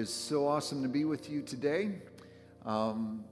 Is 0.00 0.10
so 0.10 0.48
awesome 0.48 0.82
to 0.82 0.88
be 0.88 1.04
with 1.04 1.28
you 1.28 1.42
today. 1.42 1.90
Um, 2.64 3.22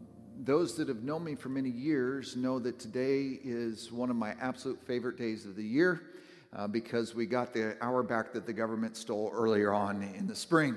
those 0.45 0.77
that 0.77 0.89
have 0.89 1.03
known 1.03 1.25
me 1.25 1.35
for 1.35 1.49
many 1.49 1.71
years 1.71 2.37
know 2.37 2.59
that 2.59 2.79
today 2.79 3.39
is 3.43 3.91
one 3.91 4.11
of 4.11 4.17
my 4.17 4.35
absolute 4.39 4.79
favorite 4.83 5.17
days 5.17 5.47
of 5.47 5.57
the 5.57 5.65
year 5.65 6.03
uh, 6.55 6.67
because 6.67 7.15
we 7.15 7.25
got 7.25 7.55
the 7.55 7.75
hour 7.81 8.03
back 8.03 8.35
that 8.35 8.45
the 8.45 8.53
government 8.53 8.99
stole 8.99 9.31
earlier 9.33 9.73
on 9.73 10.03
in 10.03 10.27
the 10.27 10.37
spring. 10.37 10.77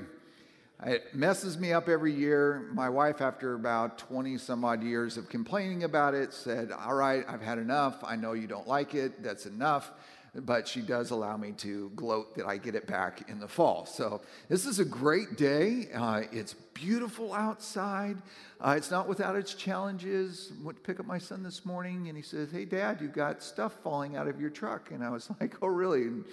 It 0.86 1.14
messes 1.14 1.58
me 1.58 1.74
up 1.74 1.90
every 1.90 2.14
year. 2.14 2.70
My 2.74 2.88
wife, 2.88 3.20
after 3.20 3.56
about 3.56 3.98
20 3.98 4.38
some 4.38 4.64
odd 4.64 4.82
years 4.84 5.18
of 5.18 5.28
complaining 5.28 5.84
about 5.84 6.14
it, 6.14 6.34
said, 6.34 6.72
All 6.72 6.96
right, 6.96 7.26
I've 7.28 7.42
had 7.42 7.58
enough. 7.58 8.02
I 8.06 8.16
know 8.16 8.32
you 8.32 8.48
don't 8.48 8.66
like 8.66 8.96
it. 8.96 9.22
That's 9.22 9.46
enough 9.46 9.92
but 10.34 10.68
she 10.68 10.82
does 10.82 11.12
allow 11.12 11.36
me 11.36 11.52
to 11.52 11.92
gloat 11.96 12.36
that 12.36 12.46
I 12.46 12.58
get 12.58 12.74
it 12.74 12.88
back 12.88 13.30
in 13.30 13.40
the 13.40 13.48
fall. 13.48 13.86
So 13.86 14.22
this 14.48 14.66
is 14.66 14.80
a 14.80 14.86
great 14.86 15.36
day. 15.36 15.90
Uh, 15.94 16.22
it's 16.32 16.54
beautiful 16.54 17.34
outside. 17.34 18.18
Uh, 18.62 18.76
it's 18.78 18.90
not 18.90 19.10
without 19.10 19.36
its 19.36 19.54
challenges. 19.54 20.54
Went 20.64 20.78
to 20.78 20.84
pick 20.84 21.02
up 21.02 21.06
my 21.06 21.18
son 21.18 21.44
this 21.44 21.66
morning, 21.66 22.08
and 22.08 22.16
he 22.16 22.24
says, 22.24 22.50
"Hey, 22.50 22.64
Dad, 22.64 23.02
you've 23.02 23.14
got 23.14 23.44
stuff 23.44 23.74
falling 23.84 24.16
out 24.16 24.28
of 24.28 24.40
your 24.40 24.50
truck." 24.50 24.92
And 24.92 25.04
I 25.04 25.10
was 25.10 25.30
like, 25.42 25.56
"Oh, 25.62 25.68
really?" 25.68 26.04
And 26.04 26.26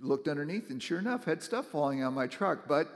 looked 0.00 0.28
underneath, 0.28 0.70
and 0.70 0.82
sure 0.82 0.98
enough, 0.98 1.24
had 1.24 1.42
stuff 1.42 1.66
falling 1.66 2.02
out 2.02 2.08
of 2.08 2.14
my 2.14 2.26
truck. 2.26 2.66
But 2.66 2.88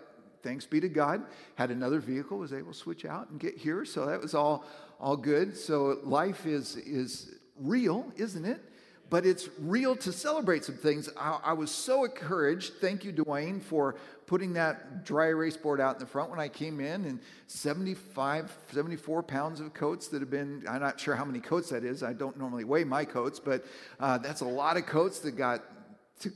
thanks 0.43 0.65
be 0.65 0.81
to 0.81 0.89
God, 0.89 1.23
had 1.57 1.71
another 1.71 2.01
vehicle, 2.01 2.39
was 2.39 2.55
able 2.55 2.73
to 2.73 2.79
switch 2.79 3.05
out 3.05 3.29
and 3.29 3.39
get 3.39 3.59
here. 3.59 3.85
So 3.85 4.07
that 4.07 4.23
was 4.23 4.35
all 4.35 4.65
all 4.99 5.19
good. 5.19 5.55
So 5.55 5.99
life 6.03 6.47
is 6.47 6.77
is 6.77 7.35
real, 7.59 8.11
isn't 8.17 8.47
it? 8.47 8.63
But 9.11 9.27
it's 9.27 9.49
real 9.59 9.95
to 9.97 10.13
celebrate 10.13 10.65
some 10.65 10.77
things. 10.77 11.09
I, 11.17 11.39
I, 11.45 11.53
was 11.53 11.71
so 11.71 12.05
encouraged. 12.05 12.75
Thank 12.81 13.05
you, 13.05 13.13
Dwayne, 13.13 13.63
for 13.63 13.97
putting 14.27 14.55
that 14.55 15.05
dry 15.05 15.27
erase 15.27 15.57
board 15.57 15.81
out 15.81 15.95
in 15.97 16.01
the 16.01 16.07
front 16.07 16.31
when 16.31 16.41
I 16.41 16.49
came 16.49 16.81
in, 16.81 17.05
and 17.05 17.21
75, 17.47 18.57
74 18.73 19.23
pounds 19.23 19.61
of 19.61 19.75
coats 19.75 20.09
that 20.09 20.21
have 20.21 20.31
been, 20.31 20.65
I'm 20.69 20.81
not 20.81 20.99
sure 20.99 21.15
how 21.15 21.25
many 21.25 21.41
coats 21.41 21.71
that 21.71 21.85
is. 21.85 22.03
I 22.03 22.13
don't 22.13 22.39
normally 22.39 22.65
weigh 22.65 22.85
my 22.85 23.05
coats, 23.05 23.39
but 23.39 23.65
uh, 24.01 24.19
that's 24.19 24.41
a 24.41 24.47
lot 24.47 24.77
of 24.77 24.87
coats 24.87 25.21
that 25.21 25.33
got 25.33 25.63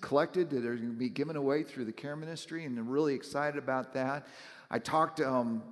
collected 0.01 0.51
that 0.51 0.65
are 0.67 0.77
going 0.77 0.91
to 0.91 0.97
be 0.97 1.09
given 1.09 1.37
away 1.37 1.63
through 1.63 1.87
the 1.87 1.93
care 1.93 2.17
ministry, 2.17 2.65
and 2.65 2.79
I'm 2.79 2.89
really 2.89 3.15
excited 3.15 3.59
about 3.59 3.95
that. 3.95 4.27
I 4.71 4.79
talked 4.79 5.17
to 5.17 5.29
um, 5.29 5.63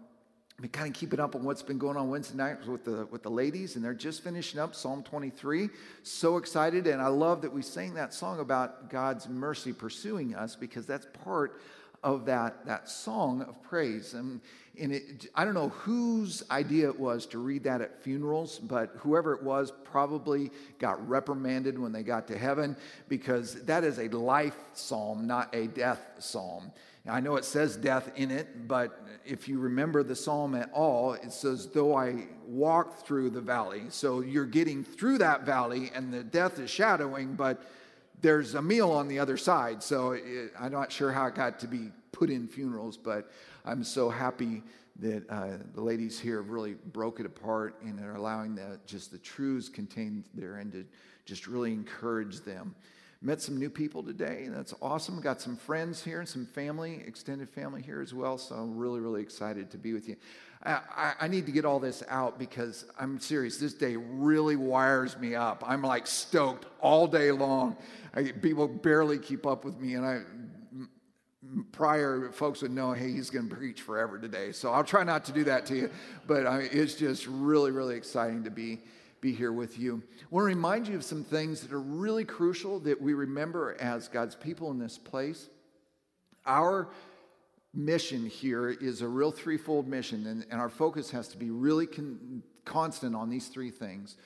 been 0.60 0.70
kind 0.70 0.88
of 0.88 0.94
keeping 0.94 1.20
up 1.20 1.34
on 1.34 1.44
what's 1.44 1.62
been 1.62 1.76
going 1.76 1.98
on 1.98 2.08
Wednesday 2.08 2.36
night 2.36 2.66
with 2.66 2.84
the 2.84 3.06
with 3.10 3.22
the 3.22 3.30
ladies, 3.30 3.76
and 3.76 3.84
they're 3.84 3.92
just 3.92 4.24
finishing 4.24 4.58
up 4.58 4.74
Psalm 4.74 5.02
23. 5.02 5.68
So 6.02 6.38
excited, 6.38 6.86
and 6.86 7.02
I 7.02 7.08
love 7.08 7.42
that 7.42 7.52
we 7.52 7.60
sang 7.60 7.94
that 7.94 8.14
song 8.14 8.40
about 8.40 8.88
God's 8.88 9.28
mercy 9.28 9.72
pursuing 9.72 10.34
us 10.34 10.56
because 10.56 10.86
that's 10.86 11.06
part 11.24 11.60
of 12.02 12.24
that 12.26 12.64
that 12.64 12.88
song 12.88 13.42
of 13.42 13.62
praise. 13.64 14.14
And, 14.14 14.40
and 14.80 14.92
it, 14.92 15.28
I 15.34 15.44
don't 15.44 15.54
know 15.54 15.68
whose 15.68 16.42
idea 16.50 16.88
it 16.88 16.98
was 16.98 17.26
to 17.26 17.38
read 17.38 17.64
that 17.64 17.82
at 17.82 18.02
funerals, 18.02 18.58
but 18.58 18.92
whoever 18.98 19.34
it 19.34 19.42
was 19.42 19.72
probably 19.84 20.50
got 20.78 21.06
reprimanded 21.06 21.78
when 21.78 21.92
they 21.92 22.02
got 22.02 22.28
to 22.28 22.38
heaven 22.38 22.76
because 23.08 23.62
that 23.64 23.84
is 23.84 23.98
a 23.98 24.08
life 24.08 24.56
psalm, 24.72 25.26
not 25.26 25.54
a 25.54 25.66
death 25.66 26.00
psalm. 26.18 26.72
I 27.08 27.20
know 27.20 27.36
it 27.36 27.44
says 27.44 27.76
death 27.76 28.10
in 28.16 28.30
it, 28.30 28.66
but 28.66 29.06
if 29.24 29.48
you 29.48 29.58
remember 29.58 30.02
the 30.02 30.16
psalm 30.16 30.54
at 30.54 30.70
all, 30.72 31.14
it 31.14 31.32
says, 31.32 31.68
Though 31.68 31.96
I 31.96 32.26
walk 32.46 33.04
through 33.06 33.30
the 33.30 33.40
valley. 33.40 33.84
So 33.90 34.20
you're 34.20 34.46
getting 34.46 34.84
through 34.84 35.18
that 35.18 35.44
valley, 35.44 35.90
and 35.94 36.12
the 36.12 36.24
death 36.24 36.58
is 36.58 36.70
shadowing, 36.70 37.34
but 37.34 37.62
there's 38.20 38.54
a 38.54 38.62
meal 38.62 38.90
on 38.90 39.08
the 39.08 39.18
other 39.18 39.36
side. 39.36 39.82
So 39.82 40.12
it, 40.12 40.52
I'm 40.58 40.72
not 40.72 40.90
sure 40.90 41.12
how 41.12 41.26
it 41.26 41.34
got 41.34 41.58
to 41.60 41.68
be 41.68 41.90
put 42.12 42.30
in 42.30 42.48
funerals, 42.48 42.96
but 42.96 43.30
I'm 43.64 43.84
so 43.84 44.08
happy 44.08 44.62
that 45.00 45.28
uh, 45.28 45.58
the 45.74 45.82
ladies 45.82 46.18
here 46.18 46.38
have 46.38 46.50
really 46.50 46.74
broke 46.92 47.20
it 47.20 47.26
apart 47.26 47.76
and 47.82 48.00
are 48.00 48.14
allowing 48.14 48.54
the, 48.54 48.80
just 48.86 49.12
the 49.12 49.18
truths 49.18 49.68
contained 49.68 50.24
therein 50.34 50.70
to 50.70 50.84
just 51.26 51.46
really 51.46 51.72
encourage 51.72 52.40
them. 52.40 52.74
Met 53.26 53.42
some 53.42 53.56
new 53.58 53.68
people 53.68 54.04
today. 54.04 54.46
That's 54.48 54.72
awesome. 54.80 55.20
Got 55.20 55.40
some 55.40 55.56
friends 55.56 56.00
here 56.00 56.20
and 56.20 56.28
some 56.28 56.46
family, 56.46 57.02
extended 57.04 57.50
family 57.50 57.82
here 57.82 58.00
as 58.00 58.14
well. 58.14 58.38
So 58.38 58.54
I'm 58.54 58.76
really, 58.76 59.00
really 59.00 59.20
excited 59.20 59.68
to 59.72 59.78
be 59.78 59.94
with 59.94 60.08
you. 60.08 60.14
I, 60.62 61.14
I, 61.20 61.26
need 61.26 61.44
to 61.46 61.52
get 61.52 61.64
all 61.64 61.80
this 61.80 62.04
out 62.08 62.38
because 62.38 62.84
I'm 63.00 63.18
serious. 63.18 63.56
This 63.56 63.74
day 63.74 63.96
really 63.96 64.54
wires 64.54 65.18
me 65.18 65.34
up. 65.34 65.64
I'm 65.66 65.82
like 65.82 66.06
stoked 66.06 66.66
all 66.80 67.08
day 67.08 67.32
long. 67.32 67.76
I, 68.14 68.30
people 68.30 68.68
barely 68.68 69.18
keep 69.18 69.44
up 69.44 69.64
with 69.64 69.76
me, 69.80 69.94
and 69.94 70.06
I 70.06 70.20
prior 71.72 72.30
folks 72.30 72.62
would 72.62 72.70
know, 72.70 72.92
hey, 72.92 73.10
he's 73.10 73.30
going 73.30 73.48
to 73.48 73.56
preach 73.56 73.82
forever 73.82 74.20
today. 74.20 74.52
So 74.52 74.70
I'll 74.70 74.84
try 74.84 75.02
not 75.02 75.24
to 75.24 75.32
do 75.32 75.42
that 75.44 75.66
to 75.66 75.76
you, 75.76 75.90
but 76.28 76.46
I 76.46 76.60
it's 76.60 76.94
just 76.94 77.26
really, 77.26 77.72
really 77.72 77.96
exciting 77.96 78.44
to 78.44 78.50
be 78.50 78.82
be 79.20 79.32
here 79.32 79.52
with 79.52 79.78
you. 79.78 80.02
I 80.20 80.26
want 80.30 80.44
to 80.44 80.54
remind 80.54 80.88
you 80.88 80.96
of 80.96 81.04
some 81.04 81.24
things 81.24 81.60
that 81.62 81.72
are 81.72 81.80
really 81.80 82.24
crucial 82.24 82.80
that 82.80 83.00
we 83.00 83.14
remember 83.14 83.76
as 83.80 84.08
God's 84.08 84.34
people 84.34 84.70
in 84.70 84.78
this 84.78 84.98
place. 84.98 85.48
Our 86.44 86.88
mission 87.74 88.26
here 88.26 88.70
is 88.70 89.02
a 89.02 89.08
real 89.08 89.30
threefold 89.30 89.88
mission, 89.88 90.26
and, 90.26 90.46
and 90.50 90.60
our 90.60 90.68
focus 90.68 91.10
has 91.10 91.28
to 91.28 91.36
be 91.36 91.50
really 91.50 91.86
con- 91.86 92.42
constant 92.64 93.14
on 93.14 93.28
these 93.28 93.48
three 93.48 93.70
things. 93.70 94.16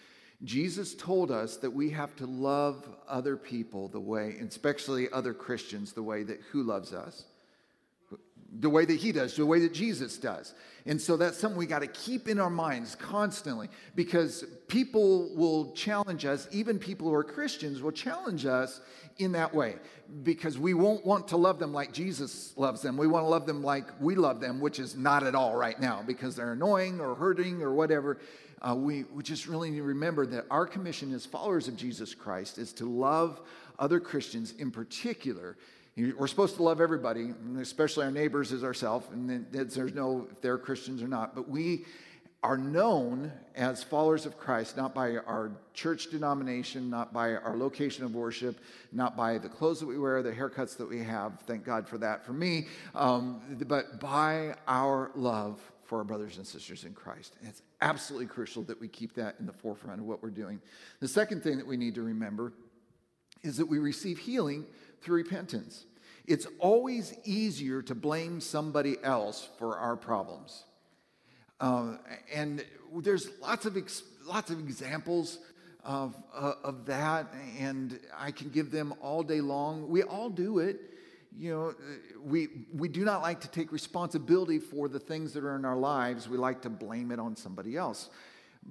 Jesus 0.43 0.95
told 0.95 1.31
us 1.31 1.57
that 1.59 1.71
we 1.71 1.91
have 1.91 2.17
to 2.17 2.27
love 2.27 2.89
other 3.09 3.37
people 3.37 3.89
the 3.89 4.01
way, 4.01 4.37
especially 4.41 5.11
other 5.12 5.34
Christians, 5.34 5.93
the 5.93 6.03
way 6.03 6.22
that 6.22 6.41
who 6.51 6.62
loves 6.62 6.93
us 6.93 7.25
the 8.59 8.71
way 8.71 8.84
that 8.84 8.97
he 8.97 9.12
does, 9.12 9.37
the 9.37 9.47
way 9.47 9.61
that 9.61 9.72
Jesus 9.72 10.19
does. 10.19 10.55
And 10.87 11.00
so 11.00 11.16
that's 11.16 11.38
something 11.38 11.59
we 11.59 11.66
got 11.66 11.81
to 11.81 11.87
keep 11.87 12.27
in 12.27 12.41
our 12.41 12.50
minds 12.50 12.97
constantly 12.97 13.69
because 13.94 14.44
people 14.66 15.31
will 15.37 15.72
challenge 15.72 16.25
us, 16.25 16.49
even 16.50 16.78
people 16.78 17.09
who 17.09 17.15
are 17.15 17.22
Christians 17.22 17.83
will 17.83 17.93
challenge 17.93 18.47
us 18.47 18.81
in 19.19 19.33
that 19.33 19.55
way 19.55 19.77
because 20.22 20.59
we 20.59 20.75
won't 20.75 21.05
want 21.05 21.28
to 21.28 21.37
love 21.37 21.59
them 21.59 21.72
like 21.72 21.93
Jesus 21.93 22.53
loves 22.56 22.83
them. 22.83 22.97
We 22.97 23.06
want 23.06 23.25
to 23.25 23.28
love 23.28 23.47
them 23.47 23.62
like 23.62 23.87
we 24.00 24.15
love 24.15 24.41
them, 24.41 24.60
which 24.60 24.78
is 24.78 24.97
not 24.97 25.22
at 25.22 25.34
all 25.34 25.55
right 25.55 25.78
now 25.78 26.03
because 26.05 26.34
they're 26.34 26.53
annoying 26.53 27.00
or 27.00 27.15
hurting 27.15 27.62
or 27.62 27.72
whatever. 27.72 28.19
Uh, 28.62 28.75
we, 28.75 29.05
we 29.05 29.22
just 29.22 29.47
really 29.47 29.71
need 29.71 29.78
to 29.78 29.83
remember 29.83 30.27
that 30.27 30.47
our 30.50 30.66
commission 30.66 31.15
as 31.15 31.25
followers 31.25 31.69
of 31.69 31.77
Jesus 31.77 32.15
Christ 32.15 32.59
is 32.59 32.72
to 32.75 32.84
love 32.84 33.41
other 33.78 34.00
Christians 34.00 34.55
in 34.59 34.71
particular 34.71 35.56
we're 36.16 36.27
supposed 36.27 36.56
to 36.56 36.62
love 36.62 36.81
everybody, 36.81 37.33
especially 37.59 38.05
our 38.05 38.11
neighbors 38.11 38.53
as 38.53 38.65
ourselves, 38.65 39.06
and 39.12 39.47
there's 39.50 39.94
no 39.94 40.28
if 40.31 40.41
they're 40.41 40.59
Christians 40.59 41.03
or 41.03 41.09
not. 41.09 41.34
But 41.34 41.49
we 41.49 41.84
are 42.43 42.56
known 42.56 43.31
as 43.55 43.83
followers 43.83 44.25
of 44.25 44.39
Christ 44.39 44.77
not 44.77 44.94
by 44.94 45.16
our 45.16 45.50
church 45.75 46.10
denomination, 46.10 46.89
not 46.89 47.12
by 47.12 47.34
our 47.34 47.56
location 47.56 48.05
of 48.05 48.15
worship, 48.15 48.59
not 48.93 49.16
by 49.16 49.37
the 49.37 49.49
clothes 49.49 49.81
that 49.81 49.87
we 49.87 49.99
wear, 49.99 50.22
the 50.22 50.33
haircuts 50.33 50.77
that 50.78 50.89
we 50.89 51.03
have. 51.03 51.39
Thank 51.41 51.65
God 51.65 51.87
for 51.87 51.99
that 51.99 52.25
for 52.25 52.33
me, 52.33 52.66
um, 52.94 53.41
but 53.66 54.00
by 54.00 54.55
our 54.66 55.10
love 55.15 55.60
for 55.84 55.99
our 55.99 56.05
brothers 56.05 56.39
and 56.39 56.47
sisters 56.47 56.84
in 56.84 56.94
Christ. 56.94 57.34
And 57.41 57.49
it's 57.49 57.62
absolutely 57.83 58.27
crucial 58.27 58.62
that 58.65 58.81
we 58.81 58.89
keep 58.89 59.15
that 59.15 59.34
in 59.41 59.47
the 59.47 59.53
forefront 59.53 60.00
of 60.00 60.06
what 60.06 60.22
we're 60.22 60.31
doing. 60.31 60.60
The 61.00 61.09
second 61.09 61.43
thing 61.43 61.59
that 61.59 61.66
we 61.66 61.77
need 61.77 61.97
to 61.97 62.03
remember 62.03 62.53
is 63.42 63.57
that 63.57 63.66
we 63.66 63.78
receive 63.78 64.19
healing 64.19 64.66
through 65.03 65.16
repentance. 65.16 65.84
It's 66.30 66.47
always 66.60 67.12
easier 67.24 67.82
to 67.82 67.94
blame 67.97 68.41
somebody 68.41 68.98
else 69.03 69.48
for 69.59 69.77
our 69.77 69.97
problems. 69.97 70.62
Uh, 71.59 71.97
and 72.32 72.65
there's 73.03 73.30
lots 73.42 73.66
of, 73.66 73.77
ex- 73.77 74.04
lots 74.24 74.53
of 74.53 74.60
examples 74.60 75.41
of, 75.84 76.15
uh, 76.32 76.53
of 76.62 76.86
that, 76.86 77.34
and 77.59 77.98
I 78.16 78.30
can 78.30 78.48
give 78.50 78.71
them 78.71 78.94
all 79.03 79.24
day 79.24 79.41
long. 79.41 79.88
We 79.88 80.04
all 80.04 80.30
do 80.30 80.60
it. 80.60 80.78
You 81.36 81.50
know, 81.50 81.74
we, 82.24 82.47
we 82.77 82.86
do 82.86 83.04
not 83.04 83.22
like 83.22 83.41
to 83.41 83.48
take 83.48 83.72
responsibility 83.72 84.60
for 84.60 84.88
the 84.88 85.00
things 85.00 85.32
that 85.32 85.42
are 85.42 85.56
in 85.56 85.65
our 85.65 85.77
lives. 85.77 86.28
We 86.28 86.36
like 86.36 86.62
to 86.62 86.71
blame 86.71 87.10
it 87.10 87.18
on 87.18 87.34
somebody 87.34 87.77
else. 87.77 88.09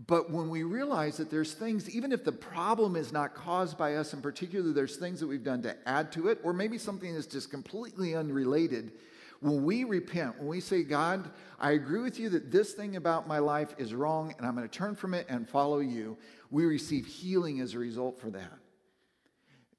But 0.08 0.32
when 0.32 0.50
we 0.50 0.64
realize 0.64 1.18
that 1.18 1.30
there's 1.30 1.54
things, 1.54 1.90
even 1.90 2.14
if 2.14 2.24
the 2.24 2.32
problem 2.32 2.96
is 2.96 3.12
not 3.12 3.34
caused 3.34 3.78
by 3.78 3.96
us 3.96 4.14
in 4.14 4.22
particular, 4.22 4.72
there's 4.72 4.96
things 4.96 5.20
that 5.20 5.28
we've 5.28 5.44
done 5.44 5.62
to 5.64 5.76
add 5.88 6.12
to 6.14 6.30
it, 6.30 6.40
or 6.44 6.54
maybe 6.54 6.78
something 6.78 7.14
that's 7.14 7.28
just 7.28 7.52
completely 7.52 8.16
unrelated. 8.16 8.94
When 9.42 9.64
we 9.64 9.84
repent, 9.84 10.38
when 10.38 10.48
we 10.48 10.62
say, 10.62 10.84
God, 10.84 11.30
I 11.60 11.72
agree 11.72 12.02
with 12.02 12.18
you 12.18 12.30
that 12.30 12.52
this 12.52 12.74
thing 12.74 12.96
about 12.96 13.28
my 13.28 13.40
life 13.40 13.76
is 13.78 13.94
wrong 13.94 14.34
and 14.38 14.48
I'm 14.48 14.56
going 14.56 14.68
to 14.68 14.74
turn 14.74 14.96
from 14.96 15.14
it 15.14 15.26
and 15.30 15.48
follow 15.48 15.80
you, 15.80 16.18
we 16.50 16.66
receive 16.66 17.06
healing 17.06 17.60
as 17.60 17.74
a 17.74 17.80
result 17.80 18.20
for 18.20 18.30
that. 18.32 18.58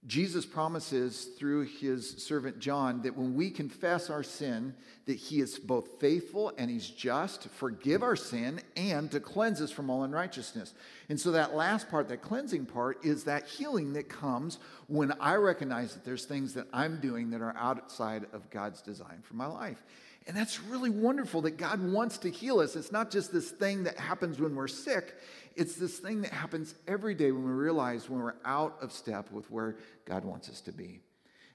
Jesus 0.06 0.46
promises 0.46 1.26
through 1.38 1.66
his 1.66 2.08
servant 2.22 2.58
John 2.58 3.02
that 3.02 3.16
when 3.16 3.34
we 3.34 3.50
confess 3.50 4.08
our 4.08 4.22
sin, 4.22 4.74
that 5.04 5.16
he 5.16 5.40
is 5.40 5.58
both 5.58 6.00
faithful 6.00 6.54
and 6.56 6.70
he's 6.70 6.88
just 6.88 7.42
to 7.42 7.50
forgive 7.50 8.02
our 8.02 8.16
sin 8.16 8.60
and 8.76 9.10
to 9.10 9.20
cleanse 9.20 9.60
us 9.60 9.70
from 9.70 9.90
all 9.90 10.04
unrighteousness. 10.04 10.72
And 11.10 11.20
so 11.20 11.32
that 11.32 11.54
last 11.54 11.90
part, 11.90 12.08
that 12.08 12.22
cleansing 12.22 12.64
part, 12.64 13.04
is 13.04 13.24
that 13.24 13.46
healing 13.46 13.92
that 13.92 14.08
comes 14.08 14.58
when 14.86 15.12
I 15.20 15.34
recognize 15.34 15.92
that 15.92 16.04
there's 16.04 16.24
things 16.24 16.54
that 16.54 16.68
I'm 16.72 16.98
doing 17.00 17.30
that 17.30 17.42
are 17.42 17.54
outside 17.56 18.24
of 18.32 18.48
God's 18.48 18.80
design 18.80 19.18
for 19.22 19.34
my 19.34 19.46
life. 19.46 19.84
And 20.30 20.38
that's 20.38 20.60
really 20.60 20.90
wonderful 20.90 21.40
that 21.40 21.56
God 21.56 21.82
wants 21.82 22.16
to 22.18 22.30
heal 22.30 22.60
us. 22.60 22.76
It's 22.76 22.92
not 22.92 23.10
just 23.10 23.32
this 23.32 23.50
thing 23.50 23.82
that 23.82 23.98
happens 23.98 24.38
when 24.38 24.54
we're 24.54 24.68
sick, 24.68 25.16
it's 25.56 25.74
this 25.74 25.98
thing 25.98 26.22
that 26.22 26.30
happens 26.30 26.76
every 26.86 27.16
day 27.16 27.32
when 27.32 27.42
we 27.42 27.50
realize 27.50 28.08
when 28.08 28.22
we're 28.22 28.36
out 28.44 28.76
of 28.80 28.92
step 28.92 29.28
with 29.32 29.50
where 29.50 29.78
God 30.04 30.24
wants 30.24 30.48
us 30.48 30.60
to 30.60 30.72
be. 30.72 31.00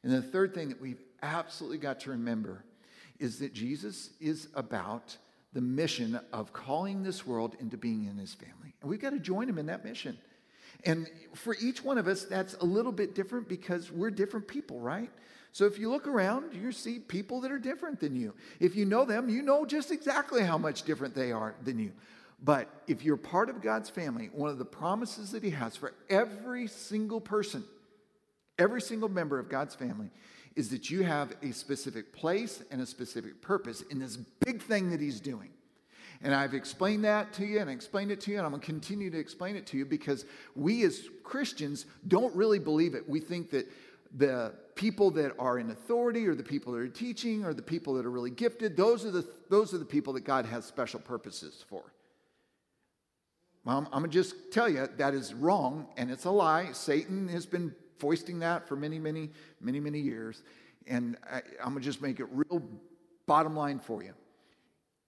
And 0.04 0.12
the 0.12 0.22
third 0.22 0.54
thing 0.54 0.68
that 0.68 0.82
we've 0.82 1.00
absolutely 1.24 1.78
got 1.78 2.02
to 2.02 2.10
remember 2.10 2.66
is 3.18 3.40
that 3.40 3.54
Jesus 3.54 4.10
is 4.20 4.50
about 4.56 5.16
the 5.54 5.62
mission 5.62 6.20
of 6.34 6.52
calling 6.52 7.02
this 7.02 7.26
world 7.26 7.56
into 7.62 7.78
being 7.78 8.04
in 8.08 8.18
his 8.18 8.34
family. 8.34 8.76
And 8.82 8.90
we've 8.90 9.00
got 9.00 9.12
to 9.12 9.20
join 9.20 9.48
him 9.48 9.58
in 9.58 9.68
that 9.68 9.86
mission. 9.86 10.18
And 10.84 11.10
for 11.34 11.56
each 11.62 11.82
one 11.82 11.98
of 11.98 12.10
us, 12.10 12.26
that's 12.26 12.56
a 12.56 12.66
little 12.66 12.92
bit 12.92 13.16
different 13.16 13.48
because 13.48 13.90
we're 13.90 14.12
different 14.12 14.50
people, 14.50 14.82
right? 14.82 15.10
So 15.56 15.66
if 15.66 15.80
you 15.80 15.90
look 15.90 16.06
around, 16.06 16.54
you 16.54 16.74
see 16.74 17.00
people 17.00 17.40
that 17.40 17.50
are 17.50 17.58
different 17.58 18.02
than 18.02 18.14
you. 18.14 18.34
If 18.60 18.76
you 18.76 18.84
know 18.84 19.06
them, 19.06 19.30
you 19.30 19.42
know 19.42 19.66
just 19.66 19.90
exactly 19.90 20.44
how 20.44 20.58
much 20.58 20.84
different 20.84 21.16
they 21.16 21.32
are 21.32 21.56
than 21.64 21.80
you. 21.80 21.94
But 22.44 22.68
if 22.88 23.06
you're 23.06 23.16
part 23.16 23.50
of 23.50 23.62
God's 23.62 23.90
family, 23.90 24.30
one 24.34 24.50
of 24.50 24.58
the 24.58 24.66
promises 24.66 25.32
that 25.32 25.44
He 25.44 25.52
has 25.52 25.78
for 25.78 25.94
every 26.10 26.68
single 26.68 27.22
person, 27.22 27.64
every 28.60 28.82
single 28.82 29.08
member 29.08 29.40
of 29.40 29.48
God's 29.48 29.74
family, 29.74 30.10
is 30.58 30.72
that 30.72 30.90
you 30.90 31.04
have 31.04 31.32
a 31.42 31.54
specific 31.54 32.12
place 32.12 32.62
and 32.70 32.82
a 32.82 32.86
specific 32.86 33.42
purpose 33.42 33.80
in 33.90 33.98
this 33.98 34.18
big 34.18 34.62
thing 34.62 34.90
that 34.90 35.00
He's 35.00 35.22
doing. 35.22 35.52
And 36.22 36.36
I've 36.36 36.54
explained 36.54 37.06
that 37.06 37.32
to 37.36 37.46
you 37.46 37.60
and 37.60 37.70
I 37.70 37.74
explained 37.74 38.12
it 38.12 38.20
to 38.22 38.32
you, 38.32 38.40
and 38.40 38.46
I'm 38.46 38.52
going 38.52 38.60
to 38.60 38.68
continue 38.68 39.10
to 39.10 39.18
explain 39.18 39.56
it 39.56 39.66
to 39.68 39.78
you 39.78 39.86
because 39.86 40.26
we 40.54 40.84
as 40.84 41.08
Christians 41.24 41.86
don't 42.10 42.36
really 42.36 42.60
believe 42.60 42.94
it. 42.94 43.08
We 43.08 43.22
think 43.22 43.52
that 43.52 43.72
the 44.18 44.54
people 44.76 45.10
that 45.12 45.34
are 45.40 45.58
in 45.58 45.72
authority 45.72 46.28
or 46.28 46.36
the 46.36 46.44
people 46.44 46.74
that 46.74 46.80
are 46.80 46.88
teaching 46.88 47.46
or 47.46 47.54
the 47.54 47.62
people 47.62 47.94
that 47.96 48.06
are 48.06 48.12
really 48.12 48.30
gifted, 48.30 48.76
those 48.76 49.06
are 49.06 49.12
the, 49.12 49.26
those 49.50 49.74
are 49.74 49.78
the 49.78 49.86
people 49.86 50.14
that 50.14 50.26
God 50.26 50.46
has 50.46 50.66
special 50.66 51.00
purposes 51.00 51.64
for. 51.70 51.82
Well, 53.64 53.88
I'm, 53.92 54.02
going 54.02 54.04
to 54.04 54.10
just 54.10 54.52
tell 54.52 54.70
you 54.70 54.88
that 54.98 55.14
is 55.14 55.34
wrong 55.34 55.88
and 55.98 56.12
it's 56.12 56.26
a 56.26 56.30
lie. 56.30 56.72
Satan 56.74 57.28
has 57.30 57.46
been 57.46 57.74
foisting 57.98 58.40
that 58.40 58.68
for 58.68 58.76
many, 58.76 59.00
many, 59.00 59.32
many, 59.60 59.80
many 59.80 60.00
years. 60.00 60.44
And 60.86 61.18
I, 61.28 61.38
I'm 61.64 61.72
going 61.72 61.80
to 61.80 61.82
just 61.82 62.02
make 62.02 62.20
it 62.20 62.28
real 62.30 62.62
bottom 63.26 63.56
line 63.56 63.80
for 63.80 64.04
you. 64.04 64.14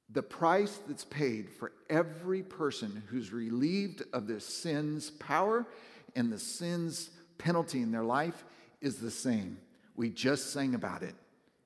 The 0.10 0.24
price 0.24 0.80
that's 0.88 1.04
paid 1.04 1.50
for 1.50 1.74
every 1.90 2.42
person 2.42 3.04
who's 3.08 3.34
relieved 3.34 4.04
of 4.14 4.26
their 4.26 4.40
sin's 4.40 5.12
power 5.12 5.68
and 6.16 6.32
the 6.32 6.40
sin's 6.40 7.10
penalty 7.38 7.82
in 7.82 7.92
their 7.92 8.06
life 8.06 8.46
is 8.82 8.98
the 8.98 9.12
same. 9.12 9.58
We 9.96 10.10
just 10.10 10.52
sang 10.54 10.76
about 10.76 11.04
it. 11.04 11.16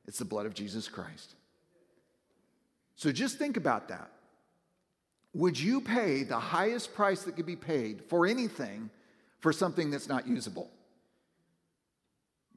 It's 0.07 0.19
the 0.19 0.25
blood 0.25 0.45
of 0.45 0.53
Jesus 0.53 0.87
Christ. 0.87 1.35
So 2.95 3.11
just 3.11 3.37
think 3.37 3.57
about 3.57 3.87
that. 3.89 4.09
Would 5.33 5.59
you 5.59 5.81
pay 5.81 6.23
the 6.23 6.39
highest 6.39 6.93
price 6.93 7.23
that 7.23 7.35
could 7.35 7.45
be 7.45 7.55
paid 7.55 8.03
for 8.09 8.27
anything 8.27 8.89
for 9.39 9.53
something 9.53 9.89
that's 9.89 10.09
not 10.09 10.27
usable? 10.27 10.69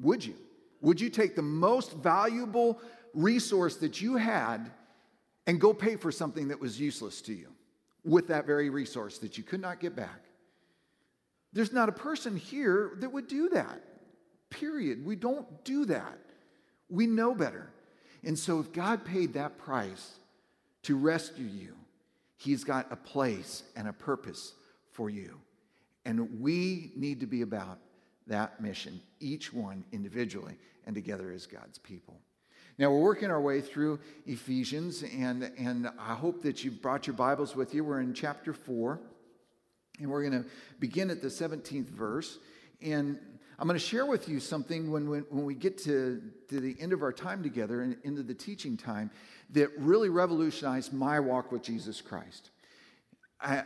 Would 0.01 0.25
you? 0.25 0.35
Would 0.81 1.01
you 1.01 1.09
take 1.09 1.37
the 1.37 1.43
most 1.43 1.93
valuable 1.93 2.81
resource 3.15 3.77
that 3.77 4.01
you 4.01 4.17
had 4.17 4.71
and 5.47 5.61
go 5.61 5.73
pay 5.73 5.97
for 5.97 6.11
something 6.11 6.49
that 6.49 6.61
was 6.61 6.81
useless 6.81 7.23
to 7.23 7.33
you 7.33 7.49
with 8.05 8.29
that 8.29 8.47
very 8.47 8.71
resource 8.71 9.19
that 9.19 9.39
you 9.39 9.45
could 9.45 9.61
not 9.61 9.81
get 9.81 9.95
back? 9.95 10.21
There's 11.53 11.73
not 11.73 11.89
a 11.89 11.93
person 11.93 12.37
here 12.37 12.93
that 12.99 13.13
would 13.13 13.29
do 13.29 13.49
that. 13.51 13.81
Period. 14.59 15.05
We 15.05 15.17
don't 15.17 15.65
do 15.65 15.85
that. 15.87 16.19
We 16.89 17.07
know 17.07 17.35
better. 17.35 17.71
And 18.23 18.39
so, 18.39 18.61
if 18.61 18.73
God 18.73 19.05
paid 19.05 19.35
that 19.35 19.59
price 19.59 20.15
to 20.83 20.97
rescue 20.97 21.47
you, 21.47 21.75
He's 22.37 22.63
got 22.63 22.91
a 22.93 22.97
place 22.97 23.65
and 23.75 23.89
a 23.89 23.93
purpose 23.93 24.53
for 24.93 25.11
you. 25.11 25.41
And 26.05 26.41
we 26.41 26.93
need 26.95 27.21
to 27.21 27.27
be 27.27 27.43
about 27.43 27.79
that 28.27 28.61
mission, 28.61 29.01
each 29.21 29.53
one 29.53 29.85
individually 29.93 30.57
and 30.87 30.95
together 30.95 31.33
as 31.33 31.47
God's 31.47 31.79
people. 31.79 32.21
Now, 32.79 32.91
we're 32.91 33.03
working 33.03 33.31
our 33.31 33.41
way 33.41 33.61
through 33.61 34.01
Ephesians, 34.27 35.03
and, 35.03 35.51
and 35.57 35.89
I 35.99 36.15
hope 36.15 36.43
that 36.43 36.65
you've 36.65 36.83
brought 36.83 37.07
your 37.07 37.15
Bibles 37.15 37.55
with 37.55 37.73
you. 37.73 37.85
We're 37.85 38.01
in 38.01 38.15
chapter 38.15 38.53
4, 38.53 39.01
and 40.01 40.11
we're 40.11 40.29
going 40.29 40.43
to 40.43 40.49
begin 40.81 41.11
at 41.11 41.23
the 41.23 41.29
17th 41.29 41.87
verse. 41.87 42.39
And 42.83 43.19
I'm 43.59 43.69
going 43.69 43.79
to 43.79 43.85
share 43.85 44.07
with 44.07 44.29
you 44.29 44.41
something 44.41 44.91
when, 44.91 45.09
when, 45.09 45.27
when 45.31 45.45
we 45.45 45.55
get 45.55 45.79
to, 45.85 46.21
to 46.49 46.61
the 46.61 46.77
end 46.81 46.93
of 46.93 47.03
our 47.03 47.13
time 47.13 47.43
together 47.43 47.83
and 47.83 47.97
into 48.03 48.23
the 48.23 48.35
teaching 48.35 48.77
time 48.77 49.11
that 49.51 49.71
really 49.79 50.09
revolutionized 50.09 50.93
my 50.93 51.21
walk 51.21 51.53
with 51.53 51.63
Jesus 51.63 52.01
Christ. 52.01 52.51
I, 53.41 53.63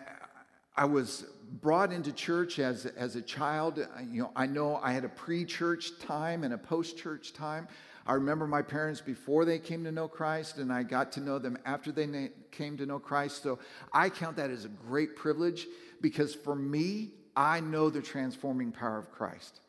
I 0.76 0.84
was 0.84 1.24
brought 1.60 1.92
into 1.92 2.12
church 2.12 2.58
as, 2.58 2.84
as 2.86 3.16
a 3.16 3.22
child. 3.22 3.78
You 4.10 4.22
know, 4.22 4.30
I 4.36 4.46
know 4.46 4.76
I 4.76 4.92
had 4.92 5.04
a 5.04 5.08
pre 5.08 5.44
church 5.44 5.98
time 6.00 6.44
and 6.44 6.52
a 6.52 6.58
post 6.58 6.98
church 6.98 7.32
time. 7.32 7.66
I 8.06 8.14
remember 8.14 8.46
my 8.46 8.62
parents 8.62 9.00
before 9.00 9.44
they 9.44 9.58
came 9.58 9.84
to 9.84 9.92
know 9.92 10.08
Christ, 10.08 10.58
and 10.58 10.72
I 10.72 10.82
got 10.82 11.12
to 11.12 11.20
know 11.20 11.38
them 11.38 11.58
after 11.66 11.92
they 11.92 12.06
na- 12.06 12.28
came 12.50 12.76
to 12.78 12.86
know 12.86 12.98
Christ. 12.98 13.42
So 13.42 13.58
I 13.92 14.08
count 14.08 14.36
that 14.36 14.50
as 14.50 14.64
a 14.64 14.68
great 14.68 15.14
privilege 15.16 15.66
because 16.00 16.34
for 16.34 16.54
me, 16.54 17.10
I 17.36 17.60
know 17.60 17.90
the 17.90 18.00
transforming 18.00 18.72
power 18.72 18.98
of 18.98 19.10
Christ. 19.10 19.60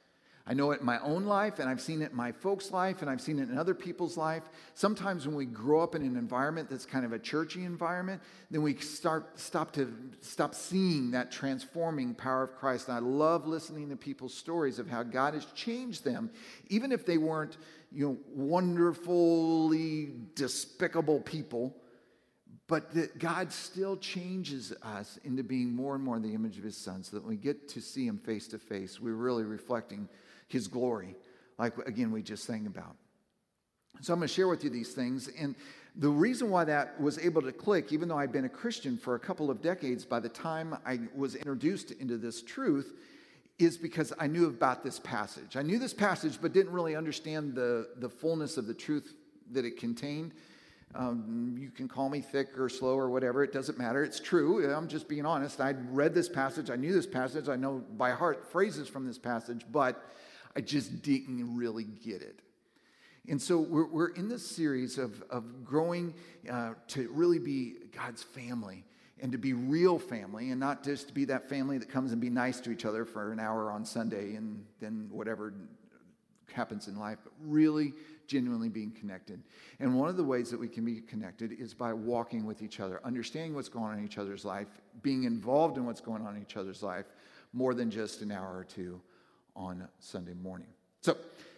I 0.47 0.53
know 0.53 0.71
it 0.71 0.79
in 0.79 0.85
my 0.85 0.99
own 1.01 1.25
life, 1.25 1.59
and 1.59 1.69
I've 1.69 1.81
seen 1.81 2.01
it 2.01 2.09
in 2.09 2.17
my 2.17 2.31
folks' 2.31 2.71
life, 2.71 3.01
and 3.01 3.09
I've 3.09 3.21
seen 3.21 3.37
it 3.37 3.49
in 3.49 3.57
other 3.57 3.75
people's 3.75 4.17
life. 4.17 4.43
Sometimes 4.73 5.27
when 5.27 5.35
we 5.35 5.45
grow 5.45 5.81
up 5.81 5.93
in 5.93 6.01
an 6.01 6.17
environment 6.17 6.71
that's 6.71 6.87
kind 6.87 7.05
of 7.05 7.13
a 7.13 7.19
churchy 7.19 7.65
environment, 7.65 8.19
then 8.49 8.63
we 8.63 8.75
start 8.77 9.39
stop 9.39 9.71
to 9.73 9.93
stop 10.21 10.55
seeing 10.55 11.11
that 11.11 11.31
transforming 11.31 12.15
power 12.15 12.41
of 12.41 12.55
Christ. 12.55 12.87
And 12.87 12.97
I 12.97 12.99
love 12.99 13.45
listening 13.45 13.89
to 13.89 13.95
people's 13.95 14.33
stories 14.33 14.79
of 14.79 14.89
how 14.89 15.03
God 15.03 15.35
has 15.35 15.45
changed 15.53 16.03
them, 16.03 16.31
even 16.69 16.91
if 16.91 17.05
they 17.05 17.19
weren't, 17.19 17.57
you 17.91 18.07
know, 18.07 18.17
wonderfully 18.33 20.13
despicable 20.33 21.19
people. 21.19 21.75
But 22.65 22.93
that 22.93 23.17
God 23.17 23.51
still 23.51 23.97
changes 23.97 24.73
us 24.83 25.17
into 25.23 25.43
being 25.43 25.75
more 25.75 25.95
and 25.95 26.03
more 26.03 26.17
in 26.17 26.21
the 26.21 26.33
image 26.35 26.57
of 26.59 26.63
His 26.63 26.77
Son, 26.77 27.03
so 27.03 27.17
that 27.17 27.23
when 27.23 27.35
we 27.35 27.41
get 27.41 27.67
to 27.69 27.81
see 27.81 28.05
Him 28.05 28.17
face 28.17 28.47
to 28.49 28.59
face, 28.59 28.99
we're 28.99 29.13
really 29.13 29.43
reflecting 29.43 30.07
his 30.49 30.67
glory, 30.67 31.15
like 31.57 31.77
again 31.87 32.11
we 32.11 32.21
just 32.21 32.43
sang 32.43 32.67
about. 32.67 32.95
So 34.01 34.13
I'm 34.13 34.19
going 34.19 34.27
to 34.27 34.33
share 34.33 34.47
with 34.47 34.63
you 34.63 34.69
these 34.69 34.93
things. 34.93 35.29
And 35.39 35.55
the 35.95 36.09
reason 36.09 36.49
why 36.49 36.63
that 36.65 36.99
was 37.01 37.17
able 37.17 37.41
to 37.41 37.51
click, 37.51 37.91
even 37.91 38.07
though 38.07 38.17
I'd 38.17 38.31
been 38.31 38.45
a 38.45 38.49
Christian 38.49 38.97
for 38.97 39.15
a 39.15 39.19
couple 39.19 39.49
of 39.49 39.61
decades, 39.61 40.05
by 40.05 40.19
the 40.19 40.29
time 40.29 40.77
I 40.85 40.99
was 41.15 41.35
introduced 41.35 41.91
into 41.91 42.17
this 42.17 42.41
truth, 42.41 42.93
is 43.57 43.77
because 43.77 44.13
I 44.17 44.27
knew 44.27 44.45
about 44.45 44.83
this 44.83 44.99
passage. 44.99 45.57
I 45.57 45.61
knew 45.63 45.79
this 45.79 45.93
passage, 45.93 46.39
but 46.41 46.53
didn't 46.53 46.71
really 46.71 46.95
understand 46.95 47.55
the, 47.55 47.89
the 47.97 48.07
fullness 48.07 48.55
of 48.55 48.67
the 48.67 48.73
truth 48.73 49.15
that 49.51 49.65
it 49.65 49.77
contained. 49.77 50.33
Um, 50.95 51.55
you 51.59 51.69
can 51.69 51.87
call 51.87 52.09
me 52.09 52.21
thick 52.21 52.57
or 52.57 52.69
slow 52.69 52.97
or 52.97 53.09
whatever, 53.09 53.43
it 53.43 53.51
doesn't 53.51 53.77
matter. 53.77 54.03
It's 54.03 54.19
true. 54.19 54.73
I'm 54.73 54.87
just 54.87 55.07
being 55.07 55.25
honest. 55.25 55.59
I'd 55.59 55.93
read 55.95 56.13
this 56.13 56.29
passage, 56.29 56.69
I 56.69 56.77
knew 56.77 56.93
this 56.93 57.05
passage, 57.05 57.49
I 57.49 57.57
know 57.57 57.83
by 57.97 58.11
heart 58.11 58.49
phrases 58.49 58.87
from 58.87 59.05
this 59.05 59.17
passage, 59.17 59.65
but 59.71 60.09
I 60.55 60.61
just 60.61 61.01
didn't 61.01 61.55
really 61.55 61.83
get 61.83 62.21
it. 62.21 62.41
And 63.27 63.41
so 63.41 63.59
we're, 63.59 63.85
we're 63.85 64.09
in 64.09 64.27
this 64.27 64.45
series 64.45 64.97
of, 64.97 65.21
of 65.29 65.63
growing 65.63 66.13
uh, 66.49 66.73
to 66.89 67.09
really 67.11 67.39
be 67.39 67.75
God's 67.95 68.23
family 68.23 68.83
and 69.21 69.31
to 69.31 69.37
be 69.37 69.53
real 69.53 69.99
family 69.99 70.49
and 70.49 70.59
not 70.59 70.83
just 70.83 71.09
to 71.09 71.13
be 71.13 71.25
that 71.25 71.47
family 71.47 71.77
that 71.77 71.89
comes 71.89 72.11
and 72.11 72.21
be 72.21 72.29
nice 72.29 72.59
to 72.61 72.71
each 72.71 72.85
other 72.85 73.05
for 73.05 73.31
an 73.31 73.39
hour 73.39 73.71
on 73.71 73.85
Sunday 73.85 74.35
and 74.35 74.65
then 74.79 75.09
whatever 75.11 75.53
happens 76.51 76.87
in 76.87 76.97
life, 76.97 77.19
but 77.23 77.33
really 77.41 77.93
genuinely 78.25 78.69
being 78.69 78.91
connected. 78.91 79.43
And 79.79 79.99
one 79.99 80.09
of 80.09 80.17
the 80.17 80.23
ways 80.23 80.49
that 80.49 80.59
we 80.59 80.67
can 80.67 80.85
be 80.85 81.01
connected 81.01 81.51
is 81.51 81.73
by 81.73 81.93
walking 81.93 82.45
with 82.45 82.61
each 82.61 82.79
other, 82.79 82.99
understanding 83.03 83.53
what's 83.53 83.69
going 83.69 83.85
on 83.85 83.99
in 83.99 84.05
each 84.05 84.17
other's 84.17 84.45
life, 84.45 84.67
being 85.01 85.25
involved 85.25 85.77
in 85.77 85.85
what's 85.85 86.01
going 86.01 86.25
on 86.25 86.35
in 86.35 86.41
each 86.41 86.57
other's 86.57 86.81
life 86.81 87.05
more 87.53 87.73
than 87.73 87.91
just 87.91 88.21
an 88.21 88.31
hour 88.31 88.57
or 88.57 88.63
two 88.63 89.01
on 89.59 89.87
Sunday 89.99 90.33
morning. 90.33 90.69
So, 91.01 91.17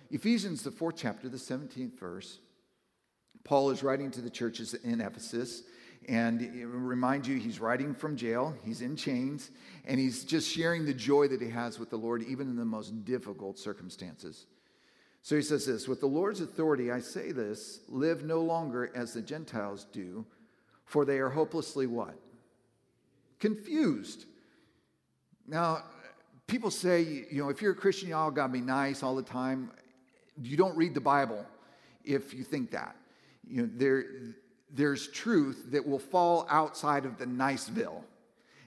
Ephesians, 0.10 0.64
the 0.64 0.72
fourth 0.72 0.96
chapter, 0.98 1.30
the 1.30 1.38
17th 1.38 1.98
verse, 1.98 2.40
Paul 3.46 3.70
is 3.70 3.84
writing 3.84 4.12
to 4.12 4.22
the 4.22 4.30
churches 4.30 4.74
in 4.74 5.00
Ephesus. 5.00 5.64
And 6.10 6.42
remind 6.66 7.28
you, 7.28 7.38
he's 7.38 7.60
writing 7.60 7.94
from 7.94 8.18
jail, 8.18 8.56
he's 8.66 8.82
in 8.82 8.96
chains, 8.96 9.52
and 9.86 10.00
he's 10.00 10.24
just 10.26 10.52
sharing 10.52 10.84
the 10.84 10.96
joy 10.96 11.28
that 11.28 11.40
he 11.40 11.50
has 11.50 11.78
with 11.78 11.92
the 11.92 11.98
Lord, 11.98 12.24
even 12.24 12.50
in 12.50 12.56
the 12.56 12.66
most 12.66 13.06
difficult 13.06 13.60
circumstances. 13.60 14.48
So 15.22 15.36
he 15.36 15.44
says 15.44 15.68
this 15.68 15.88
With 15.88 16.00
the 16.00 16.08
Lord's 16.08 16.42
authority, 16.42 16.92
I 16.92 17.02
say 17.02 17.32
this 17.32 17.82
live 17.88 18.24
no 18.24 18.42
longer 18.42 18.92
as 18.96 19.14
the 19.14 19.22
Gentiles 19.22 19.86
do, 19.92 20.26
for 20.86 21.06
they 21.06 21.20
are 21.20 21.30
hopelessly 21.30 21.86
what? 21.86 22.16
Confused. 23.40 24.26
Now, 25.48 25.84
people 26.52 26.70
say, 26.70 27.02
you 27.32 27.42
know, 27.42 27.48
if 27.48 27.62
you're 27.62 27.72
a 27.72 27.76
Christian, 27.76 28.10
you 28.10 28.16
all 28.16 28.30
got 28.30 28.48
to 28.48 28.54
be 28.54 28.60
nice 28.60 29.04
all 29.04 29.16
the 29.16 29.24
time. 29.24 29.72
You 30.44 30.58
don't 30.58 30.76
read 30.76 30.94
the 30.94 31.02
Bible 31.02 31.46
if 32.04 32.34
you 32.34 32.44
think 32.44 32.72
that. 32.72 32.98
You 33.48 33.62
know, 33.62 33.70
there, 33.78 34.04
there's 34.70 35.08
truth 35.08 35.68
that 35.72 35.88
will 35.88 35.98
fall 35.98 36.46
outside 36.50 37.06
of 37.06 37.18
the 37.18 37.26
niceville. 37.26 38.04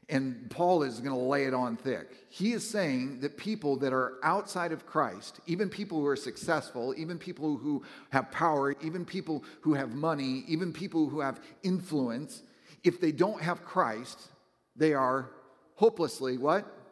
And 0.08 0.50
Paul 0.50 0.82
is 0.82 0.98
going 1.00 1.14
to 1.14 1.20
lay 1.20 1.44
it 1.44 1.52
on 1.52 1.76
thick. 1.76 2.08
He 2.30 2.52
is 2.52 2.66
saying 2.68 3.20
that 3.20 3.36
people 3.36 3.76
that 3.76 3.92
are 3.92 4.14
outside 4.22 4.72
of 4.72 4.86
Christ, 4.86 5.40
even 5.46 5.68
people 5.68 6.00
who 6.00 6.06
are 6.06 6.16
successful, 6.16 6.94
even 6.96 7.18
people 7.18 7.58
who 7.58 7.82
have 8.10 8.30
power, 8.30 8.74
even 8.82 9.04
people 9.04 9.44
who 9.60 9.74
have 9.74 9.94
money, 9.94 10.44
even 10.48 10.72
people 10.72 11.10
who 11.10 11.20
have 11.20 11.38
influence, 11.62 12.42
if 12.82 12.98
they 12.98 13.12
don't 13.12 13.42
have 13.42 13.62
Christ, 13.62 14.28
they 14.74 14.94
are 14.94 15.30
hopelessly 15.74 16.38
what? 16.38 16.83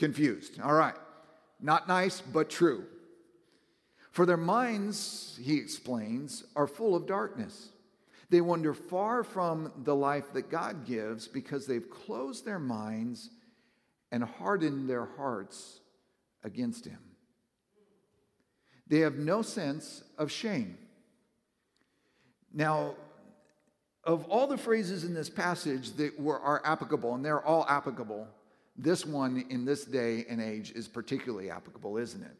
Confused. 0.00 0.58
All 0.62 0.72
right. 0.72 0.94
Not 1.60 1.86
nice, 1.86 2.22
but 2.22 2.48
true. 2.48 2.86
For 4.12 4.24
their 4.24 4.38
minds, 4.38 5.38
he 5.42 5.58
explains, 5.58 6.42
are 6.56 6.66
full 6.66 6.96
of 6.96 7.06
darkness. 7.06 7.68
They 8.30 8.40
wander 8.40 8.72
far 8.72 9.22
from 9.22 9.70
the 9.84 9.94
life 9.94 10.32
that 10.32 10.50
God 10.50 10.86
gives 10.86 11.28
because 11.28 11.66
they've 11.66 11.88
closed 11.90 12.46
their 12.46 12.58
minds 12.58 13.28
and 14.10 14.24
hardened 14.24 14.88
their 14.88 15.04
hearts 15.04 15.80
against 16.42 16.86
Him. 16.86 17.00
They 18.86 19.00
have 19.00 19.16
no 19.16 19.42
sense 19.42 20.02
of 20.16 20.32
shame. 20.32 20.78
Now, 22.54 22.94
of 24.02 24.24
all 24.28 24.46
the 24.46 24.56
phrases 24.56 25.04
in 25.04 25.12
this 25.12 25.28
passage 25.28 25.92
that 25.96 26.18
were, 26.18 26.40
are 26.40 26.62
applicable, 26.64 27.14
and 27.14 27.22
they're 27.22 27.44
all 27.44 27.66
applicable, 27.68 28.26
this 28.82 29.04
one 29.04 29.44
in 29.50 29.64
this 29.64 29.84
day 29.84 30.24
and 30.28 30.40
age 30.40 30.72
is 30.72 30.88
particularly 30.88 31.50
applicable, 31.50 31.96
isn't 31.98 32.22
it? 32.22 32.36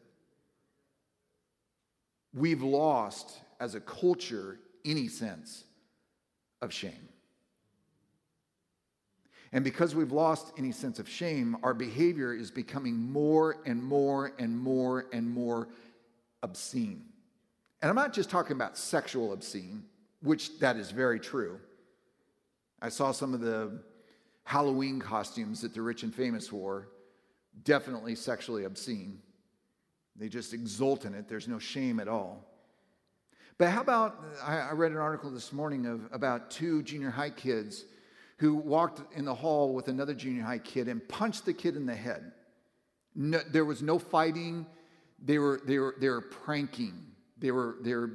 We've 2.33 2.63
lost, 2.63 3.41
as 3.59 3.75
a 3.75 3.79
culture, 3.79 4.59
any 4.85 5.07
sense 5.07 5.65
of 6.61 6.73
shame. 6.73 7.09
And 9.53 9.63
because 9.63 9.93
we've 9.93 10.13
lost 10.13 10.53
any 10.57 10.71
sense 10.71 10.97
of 10.97 11.09
shame, 11.09 11.57
our 11.61 11.73
behavior 11.73 12.33
is 12.33 12.49
becoming 12.49 12.95
more 12.95 13.57
and 13.65 13.83
more 13.83 14.31
and 14.39 14.57
more 14.57 15.07
and 15.11 15.29
more 15.29 15.67
obscene. 16.41 17.05
And 17.81 17.89
I'm 17.89 17.95
not 17.95 18.13
just 18.13 18.29
talking 18.29 18.55
about 18.55 18.77
sexual 18.77 19.33
obscene, 19.33 19.83
which 20.21 20.59
that 20.59 20.77
is 20.77 20.91
very 20.91 21.19
true. 21.19 21.59
I 22.81 22.89
saw 22.89 23.11
some 23.11 23.33
of 23.33 23.41
the 23.41 23.83
Halloween 24.43 24.99
costumes 24.99 25.61
that 25.61 25.73
the 25.73 25.81
rich 25.81 26.03
and 26.03 26.13
famous 26.13 26.51
wore, 26.51 26.89
definitely 27.63 28.15
sexually 28.15 28.63
obscene. 28.63 29.19
They 30.15 30.29
just 30.29 30.53
exult 30.53 31.05
in 31.05 31.13
it, 31.13 31.27
there's 31.27 31.47
no 31.47 31.59
shame 31.59 31.99
at 31.99 32.07
all. 32.07 32.45
But 33.57 33.69
how 33.69 33.81
about, 33.81 34.23
I 34.43 34.71
read 34.71 34.91
an 34.91 34.97
article 34.97 35.29
this 35.29 35.53
morning 35.53 35.85
of 35.85 36.01
about 36.11 36.49
two 36.49 36.81
junior 36.81 37.11
high 37.11 37.29
kids 37.29 37.85
who 38.37 38.55
walked 38.55 39.15
in 39.15 39.23
the 39.23 39.35
hall 39.35 39.71
with 39.75 39.87
another 39.87 40.15
junior 40.15 40.41
high 40.41 40.57
kid 40.57 40.87
and 40.87 41.07
punched 41.07 41.45
the 41.45 41.53
kid 41.53 41.75
in 41.75 41.85
the 41.85 41.93
head. 41.93 42.31
No, 43.13 43.39
there 43.51 43.65
was 43.65 43.83
no 43.83 43.99
fighting. 43.99 44.65
They 45.23 45.37
were, 45.37 45.61
they 45.63 45.77
were, 45.77 45.95
they 45.99 46.09
were 46.09 46.21
pranking. 46.21 47.05
They 47.37 47.51
were, 47.51 47.77
they 47.81 47.93
were 47.93 48.13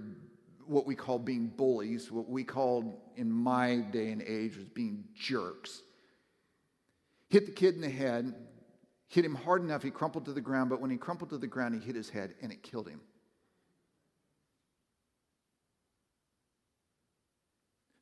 what 0.66 0.84
we 0.84 0.96
call 0.96 1.20
being 1.20 1.46
bullies, 1.46 2.10
what 2.10 2.28
we 2.28 2.42
called 2.42 2.92
in 3.14 3.30
my 3.30 3.76
day 3.76 4.10
and 4.10 4.20
age 4.20 4.56
was 4.56 4.68
being 4.68 5.04
jerks. 5.14 5.82
Hit 7.28 7.46
the 7.46 7.52
kid 7.52 7.74
in 7.74 7.80
the 7.80 7.90
head, 7.90 8.34
hit 9.08 9.24
him 9.24 9.34
hard 9.34 9.62
enough, 9.62 9.82
he 9.82 9.90
crumpled 9.90 10.24
to 10.26 10.32
the 10.32 10.40
ground, 10.40 10.70
but 10.70 10.80
when 10.80 10.90
he 10.90 10.96
crumpled 10.96 11.30
to 11.30 11.38
the 11.38 11.46
ground, 11.46 11.74
he 11.74 11.80
hit 11.80 11.96
his 11.96 12.08
head 12.08 12.34
and 12.42 12.52
it 12.52 12.62
killed 12.62 12.88
him. 12.88 13.00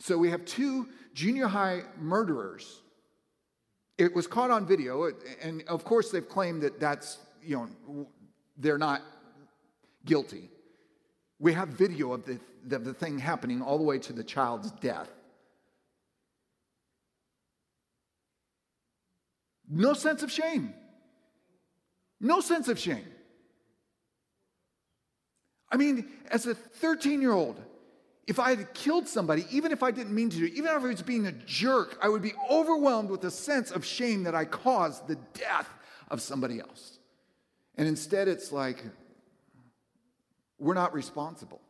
So 0.01 0.19
we 0.19 0.29
have 0.31 0.45
two 0.45 0.89
junior 1.15 1.47
high 1.47 1.83
murderers. 1.99 2.83
It 3.97 4.15
was 4.15 4.27
caught 4.27 4.51
on 4.51 4.67
video, 4.67 5.11
and 5.41 5.63
of 5.69 5.85
course, 5.85 6.11
they've 6.11 6.29
claimed 6.29 6.63
that 6.63 6.79
that's, 6.79 7.19
you 7.43 7.57
know, 7.87 8.07
they're 8.59 8.77
not 8.77 9.01
guilty. 10.05 10.51
We 11.39 11.55
have 11.55 11.69
video 11.69 12.13
of 12.13 12.27
the, 12.27 12.39
the, 12.67 12.79
the 12.79 12.93
thing 12.93 13.19
happening 13.19 13.63
all 13.63 13.79
the 13.79 13.85
way 13.85 13.99
to 14.01 14.13
the 14.13 14.25
child's 14.25 14.73
death. 14.73 15.09
No 19.69 19.95
sense 19.95 20.23
of 20.23 20.31
shame. 20.31 20.75
No 22.21 22.41
sense 22.41 22.69
of 22.69 22.79
shame. 22.79 23.07
I 25.71 25.77
mean, 25.77 26.09
as 26.31 26.47
a 26.47 26.55
13 26.55 27.21
year 27.21 27.33
old, 27.33 27.61
if 28.27 28.39
I 28.39 28.51
had 28.55 28.73
killed 28.75 29.09
somebody, 29.09 29.45
even 29.51 29.73
if 29.73 29.83
I 29.83 29.91
didn't 29.91 30.15
mean 30.15 30.31
to 30.31 30.37
do 30.37 30.45
it, 30.45 30.53
even 30.53 30.67
if 30.67 30.83
I 30.83 30.87
was 30.87 31.03
being 31.03 31.27
a 31.27 31.33
jerk, 31.33 31.99
I 32.01 32.09
would 32.09 32.23
be 32.23 32.33
overwhelmed 32.51 33.11
with 33.11 33.25
a 33.25 33.31
sense 33.31 33.71
of 33.71 33.85
shame 33.85 34.23
that 34.25 34.35
I 34.35 34.45
caused 34.45 35.07
the 35.07 35.17
death 35.35 35.69
of 36.09 36.23
somebody 36.23 36.61
else. 36.61 36.99
And 37.77 37.89
instead, 37.89 38.29
it's 38.29 38.53
like, 38.53 38.83
we're 40.59 40.75
not 40.75 40.95
responsible. 40.95 41.61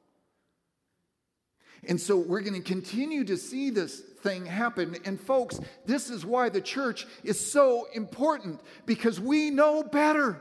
And 1.89 2.01
so 2.01 2.17
we're 2.17 2.41
going 2.41 2.55
to 2.55 2.61
continue 2.61 3.25
to 3.25 3.37
see 3.37 3.71
this 3.71 4.03
thing 4.25 4.47
happen. 4.47 4.97
And 5.05 5.21
folks, 5.21 5.61
this 5.87 6.11
is 6.11 6.27
why 6.27 6.49
the 6.49 6.61
church 6.61 7.07
is 7.23 7.39
so 7.39 7.87
important 7.95 8.61
because 8.87 9.21
we 9.21 9.51
know 9.51 9.85
better. 9.85 10.41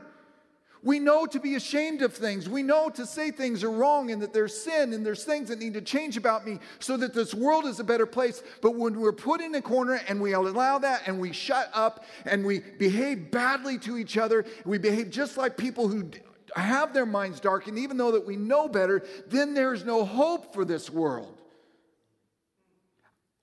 We 0.82 0.98
know 0.98 1.24
to 1.24 1.40
be 1.40 1.54
ashamed 1.54 2.02
of 2.02 2.12
things. 2.12 2.46
We 2.46 2.62
know 2.62 2.90
to 2.90 3.06
say 3.06 3.30
things 3.30 3.64
are 3.64 3.70
wrong 3.70 4.10
and 4.10 4.20
that 4.20 4.34
there's 4.34 4.54
sin 4.54 4.92
and 4.92 5.04
there's 5.04 5.24
things 5.24 5.48
that 5.48 5.58
need 5.58 5.74
to 5.74 5.80
change 5.80 6.18
about 6.18 6.46
me 6.46 6.58
so 6.78 6.98
that 6.98 7.14
this 7.14 7.32
world 7.32 7.64
is 7.64 7.80
a 7.80 7.84
better 7.84 8.04
place. 8.04 8.42
But 8.60 8.74
when 8.74 9.00
we're 9.00 9.12
put 9.12 9.40
in 9.40 9.54
a 9.54 9.62
corner 9.62 10.00
and 10.08 10.20
we 10.20 10.34
allow 10.34 10.78
that 10.78 11.02
and 11.06 11.18
we 11.18 11.32
shut 11.32 11.70
up 11.72 12.04
and 12.26 12.44
we 12.44 12.60
behave 12.60 13.30
badly 13.30 13.78
to 13.78 13.96
each 13.96 14.18
other, 14.18 14.44
we 14.66 14.76
behave 14.76 15.08
just 15.08 15.38
like 15.38 15.56
people 15.56 15.88
who 15.88 16.10
have 16.54 16.92
their 16.92 17.06
minds 17.06 17.40
darkened, 17.40 17.78
even 17.78 17.96
though 17.96 18.12
that 18.12 18.26
we 18.26 18.36
know 18.36 18.68
better, 18.68 19.04
then 19.26 19.54
there's 19.54 19.84
no 19.84 20.04
hope 20.04 20.52
for 20.52 20.66
this 20.66 20.90
world. 20.90 21.33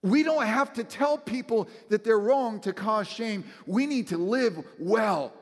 We 0.03 0.24
don't 0.24 0.46
have 0.46 0.74
to 0.74 0.84
tell 0.84 1.17
people 1.17 1.70
that 1.89 2.03
they're 2.03 2.20
wrong 2.20 2.60
to 2.62 2.74
cause 2.74 3.08
shame. 3.08 3.43
We 3.67 3.86
need 3.86 4.08
to 4.08 4.17
live 4.17 4.63
well. 4.79 5.34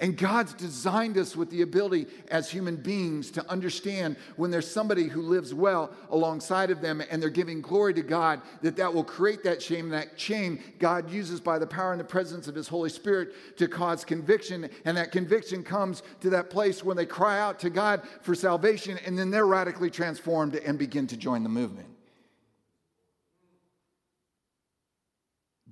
And 0.00 0.16
God's 0.16 0.52
designed 0.54 1.16
us 1.18 1.36
with 1.36 1.50
the 1.50 1.62
ability 1.62 2.06
as 2.28 2.50
human 2.50 2.76
beings 2.76 3.30
to 3.32 3.50
understand 3.50 4.16
when 4.36 4.50
there's 4.50 4.70
somebody 4.70 5.04
who 5.04 5.22
lives 5.22 5.54
well 5.54 5.92
alongside 6.10 6.70
of 6.70 6.80
them 6.80 7.02
and 7.10 7.22
they're 7.22 7.30
giving 7.30 7.60
glory 7.60 7.94
to 7.94 8.02
God, 8.02 8.42
that 8.62 8.76
that 8.76 8.92
will 8.92 9.04
create 9.04 9.44
that 9.44 9.62
shame. 9.62 9.84
And 9.84 9.94
that 9.94 10.18
shame 10.18 10.58
God 10.78 11.10
uses 11.10 11.40
by 11.40 11.58
the 11.58 11.66
power 11.66 11.92
and 11.92 12.00
the 12.00 12.04
presence 12.04 12.48
of 12.48 12.54
His 12.54 12.68
Holy 12.68 12.90
Spirit 12.90 13.56
to 13.56 13.68
cause 13.68 14.04
conviction. 14.04 14.68
And 14.84 14.96
that 14.96 15.12
conviction 15.12 15.62
comes 15.62 16.02
to 16.20 16.30
that 16.30 16.50
place 16.50 16.82
when 16.82 16.96
they 16.96 17.06
cry 17.06 17.38
out 17.38 17.60
to 17.60 17.70
God 17.70 18.02
for 18.22 18.34
salvation 18.34 18.98
and 19.06 19.18
then 19.18 19.30
they're 19.30 19.46
radically 19.46 19.90
transformed 19.90 20.56
and 20.56 20.78
begin 20.78 21.06
to 21.06 21.16
join 21.16 21.44
the 21.44 21.48
movement. 21.48 21.93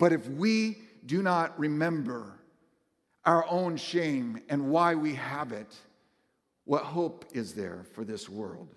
But 0.03 0.13
if 0.13 0.27
we 0.31 0.79
do 1.07 1.23
not 1.23 1.57
remember, 1.61 2.41
our 3.25 3.47
own 3.49 3.77
shame 3.77 4.43
and 4.49 4.69
why 4.69 4.97
we 4.97 5.15
have 5.15 5.53
it, 5.53 5.73
what 6.65 6.83
hope 6.83 7.25
is 7.35 7.55
there 7.55 7.87
for 7.93 8.05
this 8.05 8.29
world? 8.29 8.75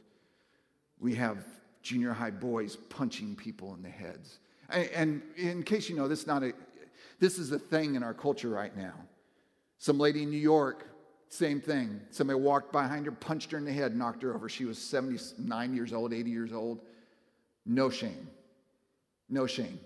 We 1.00 1.16
have 1.16 1.44
junior 1.82 2.14
high 2.14 2.30
boys 2.30 2.76
punching 2.76 3.38
people 3.38 3.74
in 3.74 3.82
the 3.82 3.90
heads. 3.90 4.38
And 4.70 5.24
in 5.36 5.64
case 5.64 5.90
you 5.90 5.96
know, 5.96 6.08
this 6.08 6.22
is 6.22 6.28
not 6.28 6.44
a 6.44 6.54
this 7.20 7.40
is 7.40 7.52
a 7.52 7.58
thing 7.58 7.96
in 7.96 8.04
our 8.04 8.14
culture 8.14 8.50
right 8.50 8.78
now. 8.78 8.94
Some 9.80 9.98
lady 9.98 10.22
in 10.22 10.30
New 10.30 10.38
York, 10.38 10.88
same 11.30 11.60
thing. 11.60 12.02
Somebody 12.12 12.40
walked 12.40 12.72
behind 12.72 13.08
her, 13.08 13.12
punched 13.12 13.50
her 13.50 13.58
in 13.58 13.66
the 13.66 13.74
head, 13.74 13.98
knocked 13.98 14.22
her 14.22 14.36
over. 14.36 14.48
She 14.48 14.66
was 14.66 14.78
79 14.78 15.76
years 15.76 15.92
old, 15.92 16.14
80 16.14 16.30
years 16.30 16.54
old. 16.54 16.82
No 17.66 17.90
shame. 17.90 18.28
No 19.28 19.48
shame. 19.48 19.80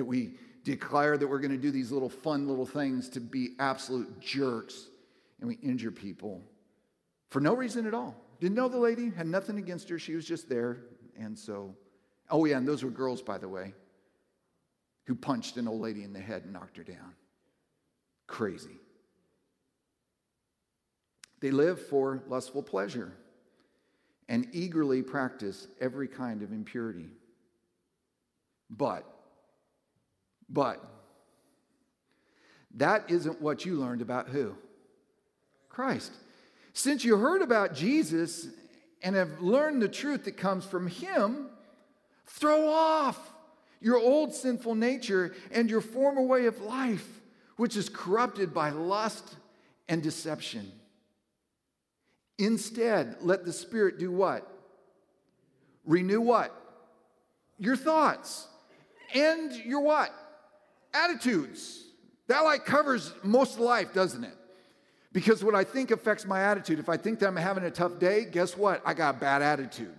That 0.00 0.06
we 0.06 0.30
declare 0.64 1.18
that 1.18 1.26
we're 1.26 1.40
going 1.40 1.50
to 1.50 1.58
do 1.58 1.70
these 1.70 1.92
little 1.92 2.08
fun 2.08 2.48
little 2.48 2.64
things 2.64 3.10
to 3.10 3.20
be 3.20 3.50
absolute 3.58 4.18
jerks 4.18 4.86
and 5.40 5.46
we 5.46 5.56
injure 5.56 5.90
people 5.90 6.40
for 7.28 7.38
no 7.38 7.54
reason 7.54 7.86
at 7.86 7.92
all. 7.92 8.16
Didn't 8.40 8.56
know 8.56 8.68
the 8.68 8.78
lady, 8.78 9.10
had 9.10 9.26
nothing 9.26 9.58
against 9.58 9.90
her. 9.90 9.98
She 9.98 10.14
was 10.14 10.24
just 10.24 10.48
there. 10.48 10.84
And 11.18 11.38
so, 11.38 11.76
oh, 12.30 12.46
yeah, 12.46 12.56
and 12.56 12.66
those 12.66 12.82
were 12.82 12.90
girls, 12.90 13.20
by 13.20 13.36
the 13.36 13.46
way, 13.46 13.74
who 15.06 15.14
punched 15.14 15.58
an 15.58 15.68
old 15.68 15.82
lady 15.82 16.02
in 16.02 16.14
the 16.14 16.18
head 16.18 16.44
and 16.44 16.54
knocked 16.54 16.78
her 16.78 16.82
down. 16.82 17.14
Crazy. 18.26 18.80
They 21.40 21.50
live 21.50 21.78
for 21.88 22.22
lustful 22.26 22.62
pleasure 22.62 23.12
and 24.30 24.46
eagerly 24.52 25.02
practice 25.02 25.68
every 25.78 26.08
kind 26.08 26.40
of 26.40 26.52
impurity. 26.52 27.10
But 28.70 29.04
but 30.50 30.84
that 32.76 33.10
isn't 33.10 33.40
what 33.40 33.64
you 33.64 33.76
learned 33.76 34.02
about 34.02 34.28
who? 34.28 34.54
Christ. 35.68 36.12
Since 36.72 37.04
you 37.04 37.16
heard 37.16 37.42
about 37.42 37.74
Jesus 37.74 38.48
and 39.02 39.16
have 39.16 39.40
learned 39.40 39.80
the 39.80 39.88
truth 39.88 40.24
that 40.24 40.36
comes 40.36 40.64
from 40.64 40.86
Him, 40.86 41.48
Throw 42.30 42.68
off 42.68 43.32
your 43.80 43.98
old 43.98 44.32
sinful 44.34 44.76
nature 44.76 45.34
and 45.50 45.68
your 45.68 45.80
former 45.80 46.22
way 46.22 46.46
of 46.46 46.60
life, 46.60 47.20
which 47.56 47.76
is 47.76 47.88
corrupted 47.88 48.54
by 48.54 48.70
lust 48.70 49.36
and 49.88 50.02
deception. 50.02 50.70
Instead, 52.38 53.16
let 53.20 53.44
the 53.44 53.52
Spirit 53.52 53.98
do 53.98 54.12
what? 54.12 54.46
Renew 55.84 56.20
what? 56.20 56.54
Your 57.58 57.76
thoughts 57.76 58.46
and 59.14 59.52
your 59.52 59.80
what? 59.80 60.14
Attitudes. 60.92 61.84
That 62.28 62.40
like 62.40 62.64
covers 62.64 63.12
most 63.22 63.58
life, 63.58 63.92
doesn't 63.92 64.24
it? 64.24 64.36
Because 65.12 65.42
what 65.42 65.54
I 65.54 65.64
think 65.64 65.90
affects 65.90 66.24
my 66.24 66.42
attitude. 66.42 66.78
If 66.78 66.88
I 66.88 66.96
think 66.96 67.18
that 67.18 67.26
I'm 67.26 67.36
having 67.36 67.64
a 67.64 67.70
tough 67.70 67.98
day, 67.98 68.24
guess 68.24 68.56
what? 68.56 68.80
I 68.84 68.94
got 68.94 69.16
a 69.16 69.18
bad 69.18 69.42
attitude. 69.42 69.94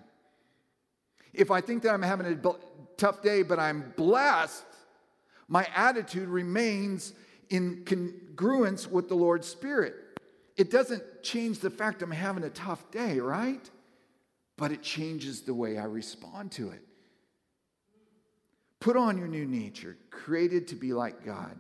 If 1.34 1.52
I 1.52 1.62
think 1.62 1.84
that 1.84 1.94
I'm 1.94 2.02
having 2.02 2.26
a 2.26 2.56
tough 2.98 3.22
day, 3.22 3.44
but 3.44 3.60
I'm 3.60 3.94
blessed, 3.98 4.64
my 5.48 5.68
attitude 5.76 6.30
remains 6.30 7.14
in 7.50 7.84
congruence 7.84 8.90
with 8.90 9.10
the 9.10 9.16
Lord's 9.16 9.48
Spirit. 9.48 9.96
It 10.56 10.72
doesn't 10.72 11.04
change 11.24 11.60
the 11.60 11.70
fact 11.70 12.02
I'm 12.02 12.12
having 12.12 12.44
a 12.44 12.50
tough 12.50 12.90
day, 12.92 13.20
right? 13.20 13.70
But 14.58 14.72
it 14.72 14.82
changes 14.82 15.42
the 15.42 15.54
way 15.54 15.78
I 15.78 15.86
respond 15.86 16.52
to 16.54 16.70
it. 16.70 16.82
Put 18.82 18.98
on 18.98 19.18
your 19.20 19.28
new 19.28 19.46
nature, 19.46 19.96
created 20.10 20.68
to 20.70 20.76
be 20.76 20.92
like 20.92 21.24
God, 21.24 21.56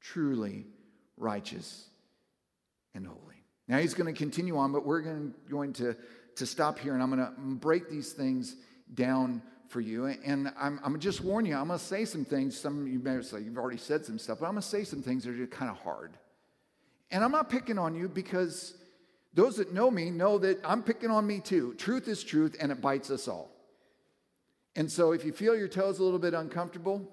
truly 0.00 0.66
righteous 1.16 1.86
and 2.92 3.06
holy. 3.06 3.44
Now 3.68 3.78
he's 3.78 3.94
going 3.94 4.12
to 4.12 4.18
continue 4.18 4.58
on, 4.58 4.72
but 4.72 4.84
we're 4.84 5.00
going, 5.48 5.72
to, 5.74 5.96
to 6.34 6.44
stop 6.44 6.80
here 6.80 6.92
and 6.92 7.02
I'm 7.02 7.14
going 7.14 7.24
to 7.24 7.32
break 7.40 7.88
these 7.88 8.12
things 8.12 8.56
down 8.92 9.42
for 9.68 9.80
you. 9.80 10.06
And 10.06 10.52
I'm, 10.60 10.80
I'm 10.84 10.98
just 10.98 11.20
warn 11.20 11.46
you, 11.46 11.54
I'm 11.56 11.68
going 11.68 11.78
to 11.78 11.84
say 11.84 12.04
some 12.04 12.24
things. 12.24 12.58
Some 12.58 12.82
of 12.82 12.88
you 12.88 12.98
may 12.98 13.22
say 13.22 13.40
you've 13.40 13.56
already 13.56 13.78
said 13.78 14.04
some 14.04 14.18
stuff, 14.18 14.40
but 14.40 14.46
I'm 14.46 14.52
going 14.54 14.62
to 14.62 14.68
say 14.68 14.82
some 14.82 15.02
things 15.02 15.22
that 15.24 15.40
are 15.40 15.46
kind 15.46 15.70
of 15.70 15.78
hard. 15.78 16.14
And 17.12 17.22
I'm 17.22 17.30
not 17.30 17.48
picking 17.48 17.78
on 17.78 17.94
you 17.94 18.08
because 18.08 18.74
those 19.34 19.58
that 19.58 19.72
know 19.72 19.88
me 19.88 20.10
know 20.10 20.38
that 20.38 20.58
I'm 20.64 20.82
picking 20.82 21.10
on 21.10 21.28
me 21.28 21.38
too. 21.38 21.74
Truth 21.74 22.08
is 22.08 22.24
truth 22.24 22.56
and 22.60 22.72
it 22.72 22.80
bites 22.80 23.08
us 23.10 23.28
all. 23.28 23.53
And 24.76 24.90
so 24.90 25.12
if 25.12 25.24
you 25.24 25.32
feel 25.32 25.56
your 25.56 25.68
toes 25.68 25.98
a 25.98 26.04
little 26.04 26.18
bit 26.18 26.34
uncomfortable, 26.34 27.08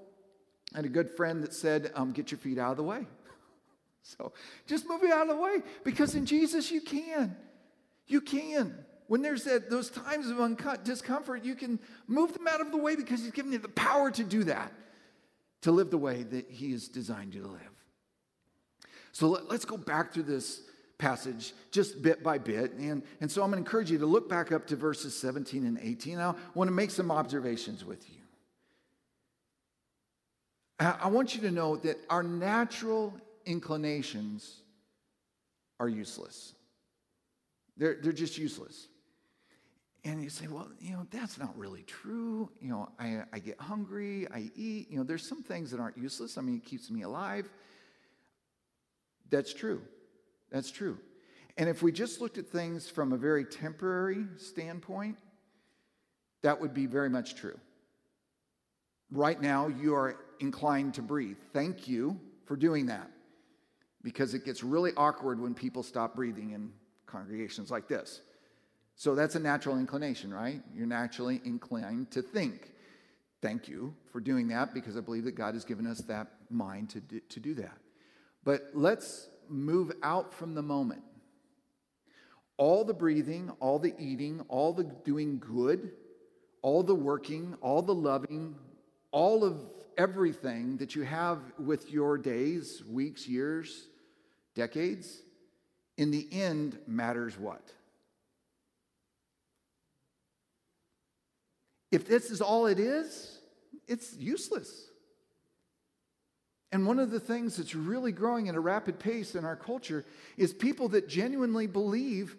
I 0.74 0.78
had 0.78 0.86
a 0.86 0.90
good 0.90 1.12
friend 1.12 1.44
that 1.44 1.54
said, 1.54 1.92
um, 1.96 2.12
get 2.12 2.32
your 2.32 2.38
feet 2.38 2.58
out 2.58 2.72
of 2.72 2.78
the 2.78 2.84
way. 2.84 3.06
So 4.04 4.34
just 4.66 4.90
move 4.90 5.04
it 5.04 5.12
out 5.12 5.30
of 5.30 5.36
the 5.36 5.40
way 5.40 5.58
because 5.84 6.16
in 6.16 6.26
Jesus 6.26 6.72
you 6.72 6.82
can. 6.82 7.36
You 8.08 8.20
can. 8.20 8.74
When 9.06 9.22
there's 9.22 9.44
that, 9.44 9.70
those 9.70 9.92
times 9.92 10.28
of 10.32 10.40
uncut 10.42 10.84
discomfort, 10.84 11.44
you 11.44 11.54
can 11.54 11.78
move 12.08 12.34
them 12.34 12.48
out 12.48 12.62
of 12.62 12.72
the 12.72 12.78
way 12.78 12.96
because 12.96 13.22
He's 13.22 13.30
given 13.32 13.52
you 13.52 13.60
the 13.60 13.68
power 13.68 14.10
to 14.10 14.24
do 14.24 14.44
that, 14.46 14.74
to 15.62 15.72
live 15.72 15.92
the 15.92 16.00
way 16.00 16.24
that 16.24 16.50
He 16.50 16.72
has 16.72 16.88
designed 16.88 17.36
you 17.36 17.44
to 17.44 17.48
live. 17.48 17.62
So 19.12 19.28
let, 19.28 19.52
us 19.52 19.66
go 19.66 19.78
back 19.78 20.14
through 20.14 20.24
this 20.24 20.62
passage 21.02 21.54
just 21.72 22.02
bit 22.02 22.24
by 22.24 22.38
bit. 22.38 22.74
And, 22.74 23.02
and 23.20 23.30
so 23.30 23.42
I'm 23.42 23.50
going 23.50 23.62
to 23.62 23.68
encourage 23.68 23.90
you 23.90 23.98
to 23.98 24.06
look 24.06 24.30
back 24.30 24.52
up 24.52 24.68
to 24.68 24.76
verses 24.76 25.18
17 25.20 25.66
and 25.66 25.80
18. 25.82 26.20
I 26.20 26.34
want 26.54 26.68
to 26.68 26.72
make 26.72 26.92
some 26.92 27.12
observations 27.12 27.84
with 27.84 28.08
you. 28.10 28.18
I 30.80 31.10
want 31.10 31.36
you 31.36 31.42
to 31.42 31.52
know 31.52 31.76
that 31.78 31.98
our 32.10 32.24
natural 32.24 33.14
inclinations 33.46 34.62
are 35.80 35.90
useless. 35.90 36.54
They're, 37.78 37.98
they're 38.02 38.14
just 38.14 38.38
useless. 38.38 38.88
And 40.04 40.24
you 40.24 40.30
say, 40.30 40.48
well, 40.48 40.70
you 40.80 40.94
know, 40.94 41.06
that's 41.12 41.38
not 41.38 41.56
really 41.58 41.84
true. 41.84 42.50
You 42.60 42.70
know, 42.70 42.90
I, 43.00 43.24
I 43.32 43.40
get 43.40 43.60
hungry, 43.60 44.28
I 44.34 44.50
eat. 44.56 44.90
You 44.90 44.98
know, 44.98 45.04
there's 45.04 45.28
some 45.28 45.44
things 45.44 45.70
that 45.72 45.80
aren't 45.80 45.98
useless. 45.98 46.38
I 46.38 46.42
mean, 46.42 46.58
it 46.58 46.66
keeps 46.66 46.90
me 46.90 47.04
alive. 47.04 47.48
That's 49.30 49.54
true. 49.54 49.82
That's 50.52 50.72
true. 50.72 50.98
And 51.58 51.70
if 51.70 51.82
we 51.82 51.92
just 51.92 52.22
looked 52.22 52.38
at 52.38 52.48
things 52.48 52.90
from 52.90 53.14
a 53.14 53.18
very 53.18 53.46
temporary 53.46 54.26
standpoint, 54.38 55.18
that 56.44 56.60
would 56.60 56.74
be 56.74 56.86
very 56.86 57.10
much 57.10 57.36
true. 57.36 57.60
Right 59.12 59.40
now, 59.42 59.68
you 59.68 59.94
are 59.96 60.18
inclined 60.40 60.94
to 60.96 61.02
breathe. 61.02 61.38
Thank 61.54 61.88
you 61.88 62.20
for 62.46 62.56
doing 62.56 62.88
that 62.88 63.10
because 64.04 64.34
it 64.34 64.46
gets 64.46 64.64
really 64.64 64.92
awkward 64.98 65.40
when 65.40 65.54
people 65.54 65.84
stop 65.84 66.16
breathing 66.16 66.52
in 66.52 66.72
congregations 67.06 67.70
like 67.70 67.88
this. 67.88 68.22
So 68.96 69.16
that's 69.16 69.36
a 69.36 69.40
natural 69.40 69.78
inclination, 69.78 70.34
right? 70.34 70.62
You're 70.74 70.88
naturally 70.88 71.42
inclined 71.44 72.12
to 72.12 72.22
think. 72.22 72.72
Thank 73.42 73.68
you 73.68 73.94
for 74.12 74.20
doing 74.20 74.48
that 74.50 74.74
because 74.74 74.96
I 74.96 75.02
believe 75.02 75.26
that 75.26 75.36
God 75.36 75.54
has 75.56 75.66
given 75.66 75.88
us 75.88 76.02
that 76.08 76.28
mind 76.50 76.90
to 76.92 77.02
do, 77.02 77.20
to 77.20 77.40
do 77.40 77.54
that. 77.56 77.78
But 78.44 78.70
let's 78.74 79.28
move 79.52 79.92
out 80.04 80.34
from 80.34 80.56
the 80.56 80.62
moment. 80.62 81.04
All 82.58 82.84
the 82.84 82.94
breathing, 82.94 83.52
all 83.60 83.80
the 83.80 83.94
eating, 84.00 84.42
all 84.48 84.74
the 84.74 84.84
doing 84.84 85.40
good, 85.40 85.92
all 86.62 86.84
the 86.84 86.96
working, 86.96 87.56
all 87.62 87.82
the 87.82 87.94
loving, 87.94 88.56
all 89.12 89.44
of 89.44 89.60
everything 89.98 90.78
that 90.78 90.96
you 90.96 91.04
have 91.04 91.40
with 91.60 91.92
your 91.92 92.18
days, 92.18 92.84
weeks, 92.88 93.28
years, 93.28 93.88
decades, 94.56 95.22
in 95.98 96.12
the 96.12 96.28
end 96.32 96.78
matters 96.88 97.38
what? 97.38 97.72
If 101.92 102.08
this 102.08 102.32
is 102.32 102.42
all 102.42 102.68
it 102.68 102.80
is, 102.80 103.40
it's 103.88 104.16
useless. 104.16 104.91
And 106.72 106.86
one 106.86 107.00
of 107.00 107.12
the 107.12 107.20
things 107.20 107.58
that's 107.58 107.76
really 107.76 108.12
growing 108.12 108.48
at 108.48 108.56
a 108.56 108.60
rapid 108.60 108.98
pace 108.98 109.36
in 109.36 109.44
our 109.44 109.58
culture 109.58 110.06
is 110.38 110.54
people 110.54 110.90
that 110.90 111.10
genuinely 111.10 111.68
believe 111.68 112.36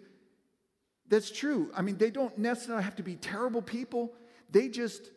that's 1.07 1.29
true. 1.29 1.69
I 1.75 1.81
mean, 1.81 1.97
they 1.97 2.09
don't 2.09 2.35
necessarily 2.37 2.83
have 2.83 2.95
to 2.95 3.03
be 3.03 3.15
terrible 3.15 3.61
people, 3.61 4.13
they 4.49 4.69
just 4.69 5.09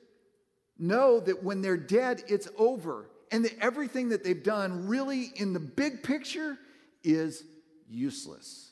know 0.78 1.20
that 1.20 1.42
when 1.42 1.62
they're 1.62 1.76
dead, 1.76 2.22
it's 2.28 2.48
over. 2.58 3.08
And 3.32 3.44
that 3.44 3.58
everything 3.60 4.10
that 4.10 4.22
they've 4.22 4.42
done, 4.42 4.86
really, 4.86 5.32
in 5.34 5.52
the 5.52 5.58
big 5.58 6.02
picture, 6.02 6.56
is 7.02 7.42
useless. 7.88 8.70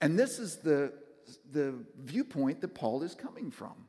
And 0.00 0.18
this 0.18 0.38
is 0.38 0.56
the, 0.56 0.92
the 1.50 1.74
viewpoint 1.98 2.60
that 2.60 2.74
Paul 2.74 3.02
is 3.02 3.14
coming 3.14 3.50
from. 3.50 3.86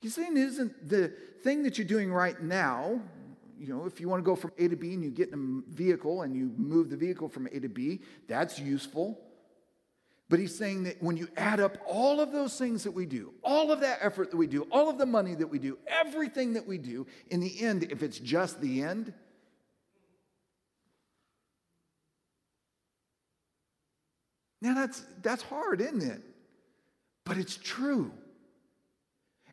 He's 0.00 0.14
saying 0.14 0.36
isn't 0.36 0.88
the 0.88 1.12
thing 1.42 1.62
that 1.64 1.78
you're 1.78 1.86
doing 1.86 2.12
right 2.12 2.40
now. 2.40 3.00
You 3.58 3.68
know, 3.68 3.86
if 3.86 4.00
you 4.00 4.08
want 4.08 4.22
to 4.22 4.24
go 4.24 4.36
from 4.36 4.52
A 4.58 4.68
to 4.68 4.76
B 4.76 4.92
and 4.94 5.02
you 5.02 5.10
get 5.10 5.30
in 5.30 5.62
a 5.66 5.72
vehicle 5.72 6.22
and 6.22 6.36
you 6.36 6.52
move 6.56 6.90
the 6.90 6.96
vehicle 6.96 7.28
from 7.28 7.46
A 7.46 7.60
to 7.60 7.68
B, 7.68 8.00
that's 8.28 8.58
useful. 8.58 9.20
But 10.28 10.40
he's 10.40 10.56
saying 10.56 10.84
that 10.84 11.00
when 11.02 11.16
you 11.16 11.28
add 11.36 11.60
up 11.60 11.78
all 11.86 12.20
of 12.20 12.32
those 12.32 12.58
things 12.58 12.82
that 12.84 12.90
we 12.90 13.06
do, 13.06 13.32
all 13.44 13.70
of 13.70 13.80
that 13.80 13.98
effort 14.02 14.30
that 14.32 14.36
we 14.36 14.48
do, 14.48 14.66
all 14.72 14.90
of 14.90 14.98
the 14.98 15.06
money 15.06 15.34
that 15.34 15.46
we 15.46 15.58
do, 15.58 15.78
everything 15.86 16.54
that 16.54 16.66
we 16.66 16.78
do, 16.78 17.06
in 17.30 17.40
the 17.40 17.62
end, 17.62 17.84
if 17.84 18.02
it's 18.02 18.18
just 18.18 18.60
the 18.60 18.82
end, 18.82 19.12
now 24.60 24.74
that's, 24.74 25.04
that's 25.22 25.44
hard, 25.44 25.80
isn't 25.80 26.02
it? 26.02 26.22
But 27.24 27.38
it's 27.38 27.56
true. 27.56 28.10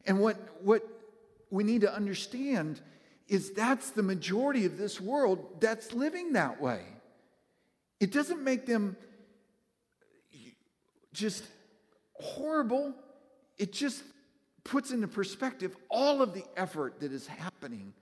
And 0.06 0.20
what, 0.20 0.38
what 0.64 0.84
we 1.52 1.64
need 1.64 1.82
to 1.82 1.94
understand 1.94 2.82
is 3.34 3.52
that's 3.52 3.90
the 3.92 4.04
majority 4.04 4.66
of 4.66 4.78
this 4.78 5.02
world 5.02 5.60
that's 5.60 5.92
living 5.92 6.34
that 6.34 6.62
way. 6.62 6.84
It 8.00 8.12
doesn't 8.12 8.44
make 8.44 8.66
them 8.66 8.96
just 11.14 11.44
horrible, 12.14 12.94
it 13.58 13.74
just 13.74 14.04
puts 14.64 14.92
into 14.92 15.08
perspective 15.08 15.76
all 15.90 16.22
of 16.22 16.34
the 16.34 16.44
effort 16.56 17.00
that 17.00 17.12
is 17.12 17.28
happening 17.28 17.94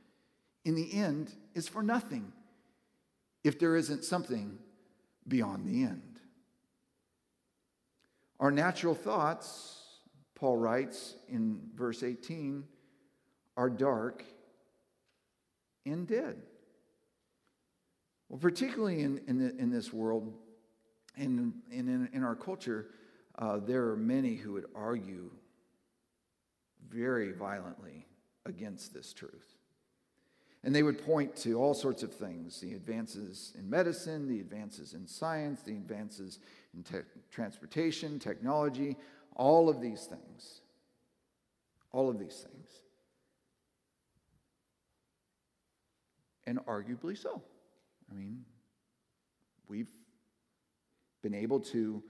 in 0.66 0.76
the 0.76 0.94
end 0.94 1.34
is 1.56 1.68
for 1.68 1.82
nothing 1.82 2.32
if 3.44 3.58
there 3.58 3.76
isn't 3.76 4.04
something 4.04 4.58
beyond 5.28 5.66
the 5.66 5.84
end. 5.84 6.20
Our 8.40 8.52
natural 8.52 8.96
thoughts 8.96 9.82
Paul 10.36 10.58
writes 10.58 11.14
in 11.30 11.60
verse 11.76 12.02
18, 12.02 12.64
are 13.56 13.70
dark 13.70 14.26
and 15.86 16.08
dead. 16.08 16.42
Well, 18.30 18.40
particularly 18.40 19.02
in, 19.02 19.22
in, 19.28 19.38
the, 19.40 19.56
in 19.58 19.70
this 19.70 19.92
world 19.92 20.34
and 21.18 21.54
in, 21.72 21.90
in, 21.90 22.10
in 22.14 22.24
our 22.24 22.36
culture, 22.36 22.88
uh, 23.38 23.58
there 23.58 23.90
are 23.90 23.98
many 23.98 24.36
who 24.36 24.54
would 24.54 24.68
argue 24.76 25.30
very 26.90 27.32
violently 27.32 28.08
against 28.46 28.94
this 28.94 29.14
truth. 29.14 29.56
And 30.64 30.76
they 30.76 30.84
would 30.84 31.04
point 31.04 31.36
to 31.38 31.60
all 31.60 31.74
sorts 31.74 32.04
of 32.04 32.14
things 32.14 32.60
the 32.62 32.74
advances 32.74 33.54
in 33.58 33.70
medicine, 33.70 34.28
the 34.28 34.40
advances 34.40 34.94
in 34.94 35.08
science, 35.08 35.62
the 35.64 35.72
advances 35.72 36.40
in 36.76 36.84
te- 36.84 37.08
transportation, 37.32 38.20
technology, 38.20 38.96
all 39.36 39.70
of 39.70 39.82
these 39.82 40.06
things. 40.06 40.62
All 41.92 42.10
of 42.10 42.20
these 42.20 42.46
things. 42.48 42.81
And 46.52 46.66
arguably 46.66 47.18
so. 47.18 47.42
I 48.10 48.14
mean, 48.14 48.44
we've 49.70 49.90
been 51.24 51.34
able 51.34 51.62
to 51.62 52.04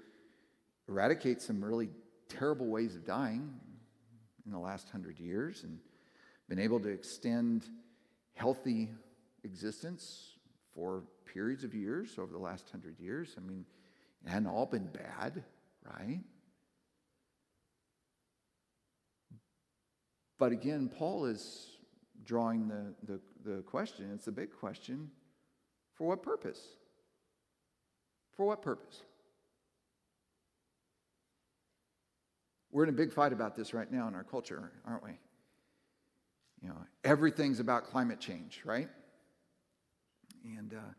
eradicate 0.89 1.41
some 1.41 1.63
really 1.63 1.89
terrible 2.27 2.65
ways 2.65 2.95
of 2.95 3.05
dying 3.05 3.53
in 4.45 4.51
the 4.51 4.57
last 4.57 4.89
hundred 4.89 5.19
years 5.19 5.63
and 5.63 5.77
been 6.49 6.57
able 6.57 6.79
to 6.79 6.89
extend 6.89 7.65
healthy 8.33 8.89
existence 9.43 10.33
for 10.73 11.03
periods 11.31 11.63
of 11.63 11.75
years 11.75 12.17
over 12.17 12.31
the 12.31 12.39
last 12.39 12.67
hundred 12.71 12.99
years. 12.99 13.35
I 13.37 13.41
mean, 13.41 13.63
it 14.25 14.29
hadn't 14.29 14.47
all 14.47 14.65
been 14.65 14.87
bad, 14.87 15.43
right? 15.85 16.21
But 20.39 20.51
again, 20.51 20.89
Paul 20.89 21.25
is 21.25 21.77
drawing 22.23 22.67
the, 22.67 22.95
the, 23.03 23.19
the 23.43 23.61
question, 23.63 24.11
it's 24.13 24.27
a 24.27 24.31
big 24.31 24.51
question 24.51 25.09
for 25.95 26.07
what 26.07 26.23
purpose? 26.23 26.59
For 28.35 28.45
what 28.45 28.61
purpose? 28.61 29.01
We're 32.71 32.83
in 32.83 32.89
a 32.89 32.93
big 32.93 33.11
fight 33.11 33.33
about 33.33 33.55
this 33.55 33.73
right 33.73 33.91
now 33.91 34.07
in 34.07 34.15
our 34.15 34.23
culture, 34.23 34.71
aren't 34.85 35.03
we? 35.03 35.11
You 36.61 36.69
know, 36.69 36.77
everything's 37.03 37.59
about 37.59 37.85
climate 37.85 38.19
change, 38.19 38.61
right? 38.63 38.87
And 40.45 40.73
uh, 40.73 40.93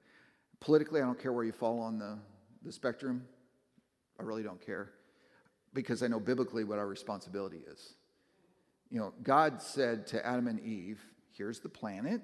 politically, 0.61 1.01
I 1.01 1.05
don't 1.05 1.19
care 1.19 1.33
where 1.33 1.45
you 1.45 1.53
fall 1.53 1.81
on 1.81 1.99
the, 1.99 2.19
the 2.63 2.73
spectrum. 2.73 3.27
I 4.21 4.25
really 4.25 4.43
don't 4.43 4.65
care 4.65 4.91
because 5.73 6.03
I 6.03 6.09
know 6.09 6.21
biblically 6.21 6.65
what 6.65 6.79
our 6.79 6.87
responsibility 6.87 7.61
is. 7.67 7.95
You 8.91 9.01
know, 9.01 9.15
God 9.23 9.63
said 9.63 10.07
to 10.09 10.27
Adam 10.27 10.49
and 10.49 10.61
Eve, 10.61 11.01
Here's 11.33 11.61
the 11.61 11.69
planet. 11.69 12.21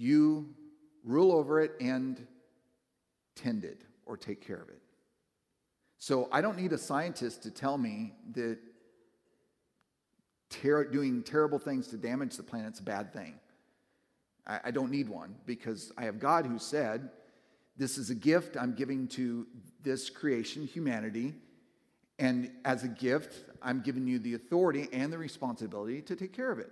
You 0.00 0.54
rule 1.04 1.30
over 1.30 1.60
it 1.60 1.72
and 1.78 2.26
tend 3.36 3.64
it 3.64 3.84
or 4.06 4.16
take 4.16 4.40
care 4.40 4.56
of 4.56 4.70
it. 4.70 4.80
So 5.98 6.26
I 6.32 6.40
don't 6.40 6.56
need 6.56 6.72
a 6.72 6.78
scientist 6.78 7.42
to 7.42 7.50
tell 7.50 7.76
me 7.76 8.14
that 8.32 8.56
ter- 10.48 10.84
doing 10.84 11.22
terrible 11.22 11.58
things 11.58 11.88
to 11.88 11.98
damage 11.98 12.38
the 12.38 12.42
planet 12.42 12.72
is 12.72 12.80
a 12.80 12.82
bad 12.82 13.12
thing. 13.12 13.34
I, 14.46 14.60
I 14.64 14.70
don't 14.70 14.90
need 14.90 15.06
one 15.10 15.34
because 15.44 15.92
I 15.98 16.04
have 16.04 16.18
God 16.18 16.46
who 16.46 16.58
said, 16.58 17.10
This 17.76 17.98
is 17.98 18.08
a 18.08 18.14
gift 18.14 18.56
I'm 18.56 18.74
giving 18.74 19.06
to 19.08 19.46
this 19.82 20.08
creation, 20.08 20.66
humanity. 20.66 21.34
And 22.18 22.52
as 22.64 22.84
a 22.84 22.88
gift, 22.88 23.34
I'm 23.60 23.82
giving 23.82 24.06
you 24.06 24.18
the 24.18 24.32
authority 24.32 24.88
and 24.94 25.12
the 25.12 25.18
responsibility 25.18 26.00
to 26.00 26.16
take 26.16 26.32
care 26.32 26.50
of 26.50 26.58
it. 26.58 26.70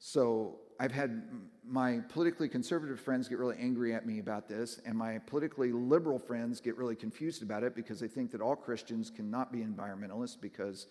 So 0.00 0.58
I've 0.80 0.92
had 0.92 1.22
my 1.66 2.00
politically 2.08 2.48
conservative 2.48 3.00
friends 3.00 3.28
get 3.28 3.38
really 3.38 3.56
angry 3.58 3.94
at 3.94 4.06
me 4.06 4.20
about 4.20 4.48
this, 4.48 4.80
and 4.86 4.96
my 4.96 5.18
politically 5.18 5.72
liberal 5.72 6.18
friends 6.18 6.60
get 6.60 6.76
really 6.76 6.96
confused 6.96 7.42
about 7.42 7.62
it 7.62 7.74
because 7.74 8.00
they 8.00 8.08
think 8.08 8.30
that 8.30 8.40
all 8.40 8.56
Christians 8.56 9.10
cannot 9.10 9.52
be 9.52 9.58
environmentalists 9.58 10.40
because 10.40 10.86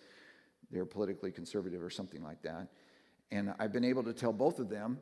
they're 0.70 0.86
politically 0.86 1.32
conservative 1.32 1.82
or 1.82 1.90
something 1.90 2.22
like 2.24 2.42
that. 2.44 2.68
And 3.32 3.54
I've 3.60 3.74
been 3.74 3.86
able 3.86 4.04
to 4.04 4.14
tell 4.14 4.34
both 4.34 4.60
of 4.60 4.70
them 4.70 5.00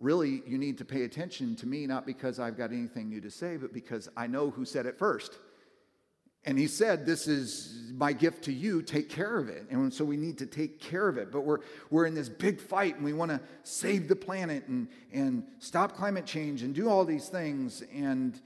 really, 0.00 0.42
you 0.46 0.58
need 0.58 0.78
to 0.78 0.84
pay 0.84 1.02
attention 1.02 1.56
to 1.56 1.66
me, 1.66 1.86
not 1.86 2.06
because 2.06 2.38
I've 2.38 2.56
got 2.56 2.72
anything 2.72 3.08
new 3.08 3.20
to 3.20 3.30
say, 3.30 3.56
but 3.56 3.72
because 3.72 4.08
I 4.16 4.26
know 4.26 4.50
who 4.50 4.64
said 4.64 4.86
it 4.86 4.98
first. 4.98 5.38
And 6.44 6.58
he 6.58 6.66
said, 6.66 7.04
This 7.04 7.26
is 7.26 7.92
my 7.92 8.12
gift 8.12 8.44
to 8.44 8.52
you, 8.52 8.80
take 8.82 9.08
care 9.08 9.38
of 9.38 9.48
it. 9.48 9.66
And 9.70 9.92
so 9.92 10.04
we 10.04 10.16
need 10.16 10.38
to 10.38 10.46
take 10.46 10.80
care 10.80 11.08
of 11.08 11.18
it. 11.18 11.32
But 11.32 11.40
we're, 11.40 11.58
we're 11.90 12.06
in 12.06 12.14
this 12.14 12.28
big 12.28 12.60
fight 12.60 12.96
and 12.96 13.04
we 13.04 13.12
want 13.12 13.30
to 13.30 13.40
save 13.64 14.08
the 14.08 14.16
planet 14.16 14.66
and, 14.68 14.88
and 15.12 15.44
stop 15.58 15.96
climate 15.96 16.26
change 16.26 16.62
and 16.62 16.74
do 16.74 16.88
all 16.88 17.04
these 17.04 17.28
things. 17.28 17.82
And, 17.92 18.40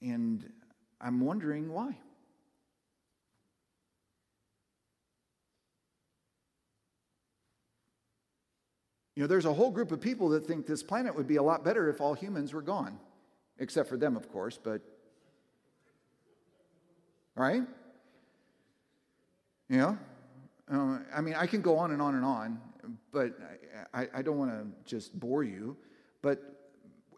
and 0.00 0.50
I'm 1.00 1.20
wondering 1.20 1.72
why. 1.72 1.96
You 9.16 9.22
know, 9.22 9.26
there's 9.28 9.44
a 9.44 9.52
whole 9.52 9.70
group 9.70 9.92
of 9.92 10.00
people 10.00 10.30
that 10.30 10.46
think 10.46 10.66
this 10.66 10.82
planet 10.82 11.14
would 11.14 11.28
be 11.28 11.36
a 11.36 11.42
lot 11.42 11.64
better 11.64 11.88
if 11.88 12.00
all 12.00 12.14
humans 12.14 12.52
were 12.52 12.62
gone, 12.62 12.98
except 13.58 13.88
for 13.88 13.96
them, 13.96 14.16
of 14.16 14.28
course, 14.32 14.58
but 14.62 14.82
right? 17.34 17.62
You 19.68 19.78
know, 19.78 19.98
uh, 20.70 20.98
I 21.14 21.20
mean, 21.20 21.34
I 21.34 21.46
can 21.46 21.62
go 21.62 21.78
on 21.78 21.90
and 21.90 22.00
on 22.00 22.14
and 22.14 22.24
on, 22.24 22.60
but 23.12 23.38
I, 23.92 24.08
I 24.14 24.22
don't 24.22 24.38
want 24.38 24.50
to 24.50 24.66
just 24.84 25.18
bore 25.18 25.42
you. 25.42 25.76
But 26.22 26.54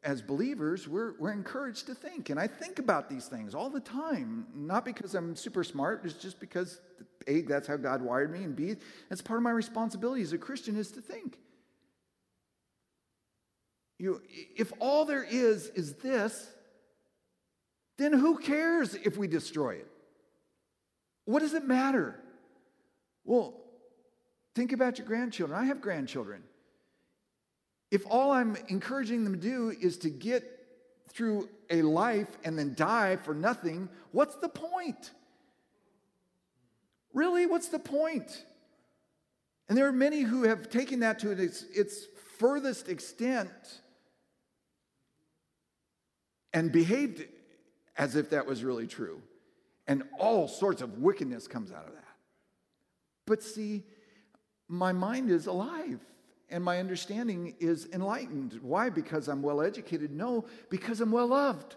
as 0.04 0.22
believers, 0.22 0.86
we're, 0.86 1.14
we're 1.18 1.32
encouraged 1.32 1.86
to 1.86 1.94
think. 1.94 2.30
And 2.30 2.38
I 2.38 2.46
think 2.46 2.78
about 2.78 3.10
these 3.10 3.26
things 3.26 3.54
all 3.54 3.68
the 3.68 3.80
time, 3.80 4.46
not 4.54 4.84
because 4.84 5.14
I'm 5.14 5.34
super 5.34 5.64
smart, 5.64 6.02
it's 6.04 6.14
just 6.14 6.38
because, 6.38 6.80
A, 7.26 7.42
that's 7.42 7.66
how 7.66 7.76
God 7.76 8.02
wired 8.02 8.32
me, 8.32 8.44
and 8.44 8.54
B, 8.54 8.76
that's 9.08 9.20
part 9.20 9.38
of 9.38 9.42
my 9.42 9.50
responsibility 9.50 10.22
as 10.22 10.32
a 10.32 10.38
Christian 10.38 10.76
is 10.76 10.92
to 10.92 11.00
think. 11.00 11.38
You, 13.98 14.22
if 14.56 14.72
all 14.78 15.04
there 15.04 15.24
is 15.24 15.68
is 15.68 15.94
this, 15.94 16.48
then 17.98 18.12
who 18.12 18.38
cares 18.38 18.94
if 18.94 19.16
we 19.16 19.26
destroy 19.26 19.76
it? 19.76 19.90
What 21.26 21.40
does 21.40 21.54
it 21.54 21.64
matter? 21.64 22.18
Well, 23.24 23.60
think 24.54 24.72
about 24.72 24.98
your 24.98 25.06
grandchildren. 25.06 25.58
I 25.58 25.66
have 25.66 25.80
grandchildren. 25.80 26.42
If 27.90 28.04
all 28.08 28.30
I'm 28.32 28.56
encouraging 28.68 29.24
them 29.24 29.34
to 29.34 29.40
do 29.40 29.74
is 29.80 29.98
to 29.98 30.10
get 30.10 30.44
through 31.08 31.48
a 31.68 31.82
life 31.82 32.38
and 32.44 32.58
then 32.58 32.74
die 32.74 33.16
for 33.16 33.34
nothing, 33.34 33.88
what's 34.12 34.36
the 34.36 34.48
point? 34.48 35.10
Really, 37.12 37.46
what's 37.46 37.68
the 37.68 37.78
point? 37.78 38.44
And 39.68 39.76
there 39.76 39.86
are 39.86 39.92
many 39.92 40.20
who 40.20 40.44
have 40.44 40.70
taken 40.70 41.00
that 41.00 41.18
to 41.20 41.30
its, 41.30 41.64
its 41.74 42.06
furthest 42.38 42.88
extent 42.88 43.50
and 46.52 46.70
behaved 46.70 47.24
as 47.96 48.14
if 48.14 48.30
that 48.30 48.46
was 48.46 48.62
really 48.62 48.86
true. 48.86 49.20
And 49.88 50.02
all 50.18 50.48
sorts 50.48 50.82
of 50.82 50.98
wickedness 50.98 51.46
comes 51.46 51.70
out 51.70 51.86
of 51.86 51.92
that. 51.92 52.04
But 53.26 53.42
see, 53.42 53.84
my 54.68 54.92
mind 54.92 55.30
is 55.30 55.46
alive 55.46 56.00
and 56.48 56.62
my 56.62 56.78
understanding 56.78 57.54
is 57.58 57.88
enlightened. 57.92 58.58
Why? 58.62 58.88
Because 58.88 59.28
I'm 59.28 59.42
well 59.42 59.60
educated? 59.60 60.12
No, 60.12 60.44
because 60.70 61.00
I'm 61.00 61.10
well 61.10 61.28
loved. 61.28 61.76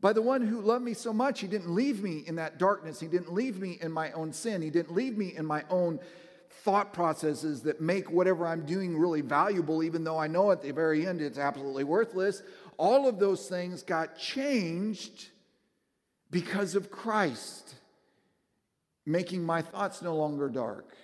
By 0.00 0.12
the 0.12 0.22
one 0.22 0.46
who 0.46 0.60
loved 0.60 0.84
me 0.84 0.94
so 0.94 1.12
much, 1.12 1.40
he 1.40 1.48
didn't 1.48 1.74
leave 1.74 2.02
me 2.02 2.22
in 2.26 2.36
that 2.36 2.58
darkness. 2.58 3.00
He 3.00 3.08
didn't 3.08 3.32
leave 3.32 3.60
me 3.60 3.78
in 3.80 3.90
my 3.90 4.12
own 4.12 4.32
sin. 4.32 4.62
He 4.62 4.70
didn't 4.70 4.94
leave 4.94 5.18
me 5.18 5.34
in 5.36 5.44
my 5.44 5.64
own 5.70 5.98
thought 6.50 6.92
processes 6.92 7.62
that 7.62 7.80
make 7.80 8.10
whatever 8.10 8.46
I'm 8.46 8.64
doing 8.64 8.96
really 8.96 9.20
valuable, 9.20 9.82
even 9.82 10.04
though 10.04 10.18
I 10.18 10.28
know 10.28 10.50
at 10.50 10.62
the 10.62 10.72
very 10.72 11.06
end 11.06 11.20
it's 11.20 11.38
absolutely 11.38 11.84
worthless. 11.84 12.42
All 12.76 13.08
of 13.08 13.18
those 13.18 13.48
things 13.48 13.82
got 13.82 14.16
changed 14.16 15.28
because 16.30 16.74
of 16.74 16.90
Christ, 16.90 17.74
making 19.06 19.42
my 19.42 19.62
thoughts 19.62 20.02
no 20.02 20.14
longer 20.14 20.48
dark, 20.48 20.94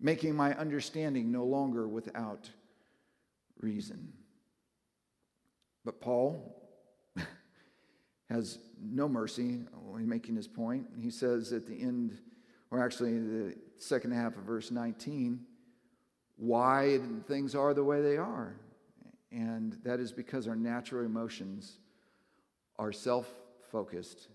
making 0.00 0.34
my 0.34 0.54
understanding 0.54 1.30
no 1.30 1.44
longer 1.44 1.86
without 1.86 2.50
reason. 3.60 4.12
But 5.84 6.00
Paul 6.00 6.56
has 8.30 8.58
no 8.80 9.08
mercy 9.08 9.64
when 9.72 10.08
making 10.08 10.36
his 10.36 10.48
point. 10.48 10.86
He 11.00 11.10
says 11.10 11.52
at 11.52 11.66
the 11.66 11.80
end, 11.80 12.18
or 12.70 12.82
actually 12.82 13.18
the 13.18 13.56
second 13.78 14.12
half 14.12 14.36
of 14.36 14.44
verse 14.44 14.70
19, 14.70 15.40
why 16.36 17.00
things 17.28 17.54
are 17.54 17.74
the 17.74 17.84
way 17.84 18.00
they 18.00 18.16
are. 18.16 18.56
And 19.30 19.78
that 19.84 20.00
is 20.00 20.12
because 20.12 20.48
our 20.48 20.56
natural 20.56 21.04
emotions 21.04 21.78
are 22.78 22.92
self 22.92 23.28
focused 23.72 24.28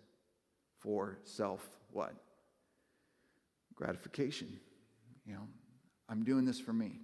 for 0.80 1.20
self 1.24 1.70
what? 1.92 2.14
Gratification. 3.76 4.60
You 5.26 5.36
know, 5.36 5.48
I'm 6.10 6.24
doing 6.24 6.44
this 6.44 6.60
for 6.60 6.74
me. 6.74 7.00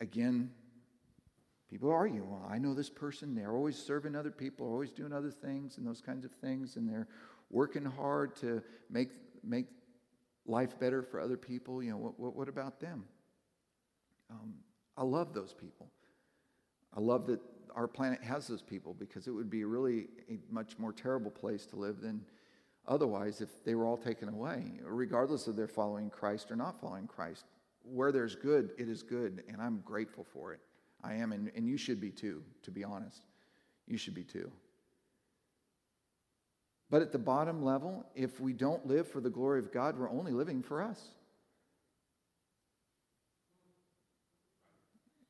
Again, 0.00 0.50
people 1.68 1.90
argue, 1.90 2.24
well, 2.24 2.46
I 2.50 2.58
know 2.58 2.72
this 2.72 2.88
person, 2.88 3.34
they're 3.34 3.52
always 3.52 3.76
serving 3.76 4.16
other 4.16 4.30
people, 4.30 4.66
always 4.66 4.92
doing 4.92 5.12
other 5.12 5.30
things 5.30 5.76
and 5.76 5.86
those 5.86 6.00
kinds 6.00 6.24
of 6.24 6.30
things, 6.32 6.76
and 6.76 6.88
they're 6.88 7.08
working 7.50 7.84
hard 7.84 8.34
to 8.36 8.62
make, 8.88 9.10
make 9.44 9.66
life 10.46 10.78
better 10.78 11.02
for 11.02 11.20
other 11.20 11.36
people. 11.36 11.82
You 11.82 11.90
know, 11.90 11.96
what, 11.98 12.18
what, 12.18 12.36
what 12.36 12.48
about 12.48 12.80
them? 12.80 13.04
Um, 14.30 14.54
I 14.96 15.02
love 15.02 15.34
those 15.34 15.52
people. 15.52 15.90
I 16.96 17.00
love 17.00 17.26
that 17.26 17.40
our 17.74 17.86
planet 17.86 18.22
has 18.22 18.48
those 18.48 18.62
people 18.62 18.94
because 18.98 19.26
it 19.26 19.30
would 19.30 19.50
be 19.50 19.64
really 19.64 20.08
a 20.28 20.38
much 20.50 20.78
more 20.78 20.92
terrible 20.92 21.30
place 21.30 21.66
to 21.66 21.76
live 21.76 22.00
than 22.00 22.24
otherwise 22.88 23.40
if 23.40 23.62
they 23.64 23.74
were 23.74 23.86
all 23.86 23.96
taken 23.96 24.28
away, 24.28 24.64
regardless 24.82 25.46
of 25.46 25.56
their 25.56 25.68
following 25.68 26.10
Christ 26.10 26.50
or 26.50 26.56
not 26.56 26.80
following 26.80 27.06
Christ. 27.06 27.44
where 27.82 28.12
there's 28.12 28.34
good, 28.34 28.72
it 28.78 28.88
is 28.88 29.02
good, 29.02 29.42
and 29.48 29.60
I'm 29.60 29.80
grateful 29.84 30.24
for 30.24 30.52
it. 30.52 30.60
I 31.02 31.14
am, 31.14 31.32
and, 31.32 31.50
and 31.56 31.66
you 31.66 31.78
should 31.78 32.00
be 32.00 32.10
too, 32.10 32.42
to 32.62 32.70
be 32.70 32.84
honest. 32.84 33.22
You 33.86 33.96
should 33.96 34.14
be 34.14 34.24
too. 34.24 34.50
But 36.90 37.02
at 37.02 37.12
the 37.12 37.18
bottom 37.18 37.64
level, 37.64 38.04
if 38.14 38.40
we 38.40 38.52
don't 38.52 38.84
live 38.86 39.08
for 39.08 39.20
the 39.20 39.30
glory 39.30 39.60
of 39.60 39.72
God, 39.72 39.98
we're 39.98 40.10
only 40.10 40.32
living 40.32 40.62
for 40.62 40.82
us. 40.82 41.00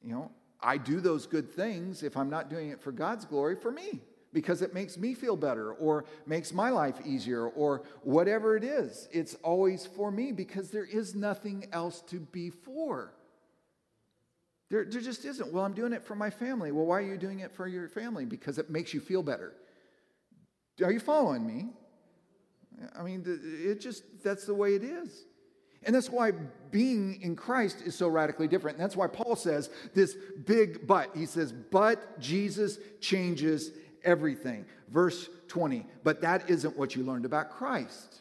You 0.03 0.13
know, 0.13 0.31
I 0.63 0.77
do 0.77 1.01
those 1.01 1.27
good 1.27 1.51
things 1.51 2.03
if 2.03 2.17
I'm 2.17 2.31
not 2.31 2.51
doing 2.51 2.71
it 2.71 2.81
for 2.81 2.93
God's 2.93 3.25
glory 3.25 3.57
for 3.57 3.71
me 3.71 4.01
because 4.33 4.63
it 4.63 4.75
makes 4.75 4.97
me 4.97 5.15
feel 5.15 5.37
better 5.37 5.73
or 5.73 6.05
makes 6.27 6.53
my 6.53 6.71
life 6.71 7.01
easier 7.05 7.49
or 7.49 7.83
whatever 8.03 8.57
it 8.57 8.65
is. 8.65 9.09
It's 9.13 9.35
always 9.43 9.87
for 9.87 10.11
me 10.11 10.33
because 10.33 10.71
there 10.71 10.85
is 10.85 11.15
nothing 11.15 11.67
else 11.73 12.01
to 12.03 12.21
be 12.21 12.51
for. 12.51 13.13
There, 14.71 14.85
there 14.85 15.01
just 15.01 15.25
isn't. 15.25 15.53
Well, 15.53 15.65
I'm 15.65 15.75
doing 15.75 15.93
it 15.93 16.05
for 16.05 16.15
my 16.15 16.31
family. 16.31 16.71
Well, 16.71 16.87
why 16.87 16.99
are 16.99 17.07
you 17.07 17.17
doing 17.17 17.41
it 17.41 17.53
for 17.53 17.67
your 17.67 17.89
family? 17.89 18.25
Because 18.25 18.59
it 18.59 18.71
makes 18.71 18.95
you 18.95 19.01
feel 19.01 19.23
better. 19.23 19.53
Are 20.83 20.93
you 20.93 21.01
following 21.01 21.47
me? 21.47 21.71
I 22.97 23.03
mean, 23.03 23.25
it 23.27 23.81
just, 23.81 24.05
that's 24.23 24.47
the 24.47 24.55
way 24.55 24.75
it 24.75 24.85
is. 24.85 25.25
And 25.83 25.95
that's 25.95 26.11
why 26.11 26.33
being 26.71 27.21
in 27.23 27.37
Christ 27.37 27.83
is 27.85 27.95
so 27.95 28.09
radically 28.09 28.49
different. 28.49 28.77
And 28.77 28.85
that's 28.85 28.97
why 28.97 29.07
Paul 29.07 29.35
says 29.35 29.71
this 29.95 30.15
big 30.45 30.87
but. 30.87 31.11
He 31.17 31.27
says, 31.27 31.53
but 31.53 32.21
Jesus 32.21 32.79
changes 33.01 33.71
everything. 34.05 34.67
Verse 34.89 35.29
20, 35.49 35.87
but 36.05 36.21
that 36.21 36.51
isn't 36.51 36.77
what 36.77 36.97
you 36.97 37.03
learned 37.03 37.25
about 37.25 37.51
Christ. 37.51 38.21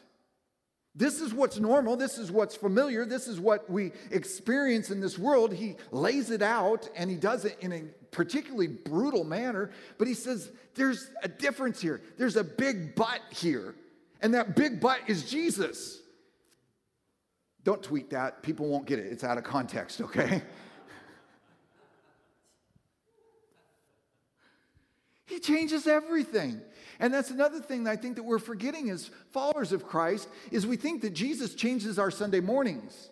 This 0.94 1.20
is 1.20 1.32
what's 1.32 1.58
normal. 1.58 1.96
This 1.96 2.18
is 2.18 2.32
what's 2.32 2.56
familiar. 2.56 3.04
This 3.04 3.28
is 3.28 3.38
what 3.38 3.70
we 3.70 3.92
experience 4.10 4.90
in 4.90 5.00
this 5.00 5.18
world. 5.18 5.52
He 5.52 5.76
lays 5.92 6.30
it 6.30 6.42
out 6.42 6.88
and 6.96 7.08
he 7.08 7.16
does 7.16 7.44
it 7.44 7.56
in 7.60 7.72
a 7.72 7.82
particularly 8.10 8.66
brutal 8.66 9.22
manner. 9.22 9.70
But 9.98 10.08
he 10.08 10.14
says 10.14 10.50
there's 10.74 11.10
a 11.22 11.28
difference 11.28 11.80
here. 11.80 12.00
There's 12.18 12.36
a 12.36 12.42
big 12.42 12.96
but 12.96 13.20
here. 13.30 13.74
And 14.20 14.34
that 14.34 14.56
big 14.56 14.80
but 14.80 14.98
is 15.06 15.30
Jesus. 15.30 15.99
Don't 17.64 17.82
tweet 17.82 18.10
that. 18.10 18.42
People 18.42 18.66
won't 18.68 18.86
get 18.86 18.98
it. 18.98 19.06
It's 19.06 19.24
out 19.24 19.38
of 19.38 19.44
context, 19.44 20.00
okay? 20.02 20.42
he 25.26 25.38
changes 25.38 25.86
everything. 25.86 26.60
And 26.98 27.14
that's 27.14 27.30
another 27.30 27.60
thing 27.60 27.84
that 27.84 27.92
I 27.92 27.96
think 27.96 28.16
that 28.16 28.24
we're 28.24 28.38
forgetting 28.38 28.90
as 28.90 29.10
followers 29.30 29.72
of 29.72 29.86
Christ 29.86 30.28
is 30.50 30.66
we 30.66 30.76
think 30.76 31.02
that 31.02 31.14
Jesus 31.14 31.54
changes 31.54 31.98
our 31.98 32.10
Sunday 32.10 32.40
mornings 32.40 33.10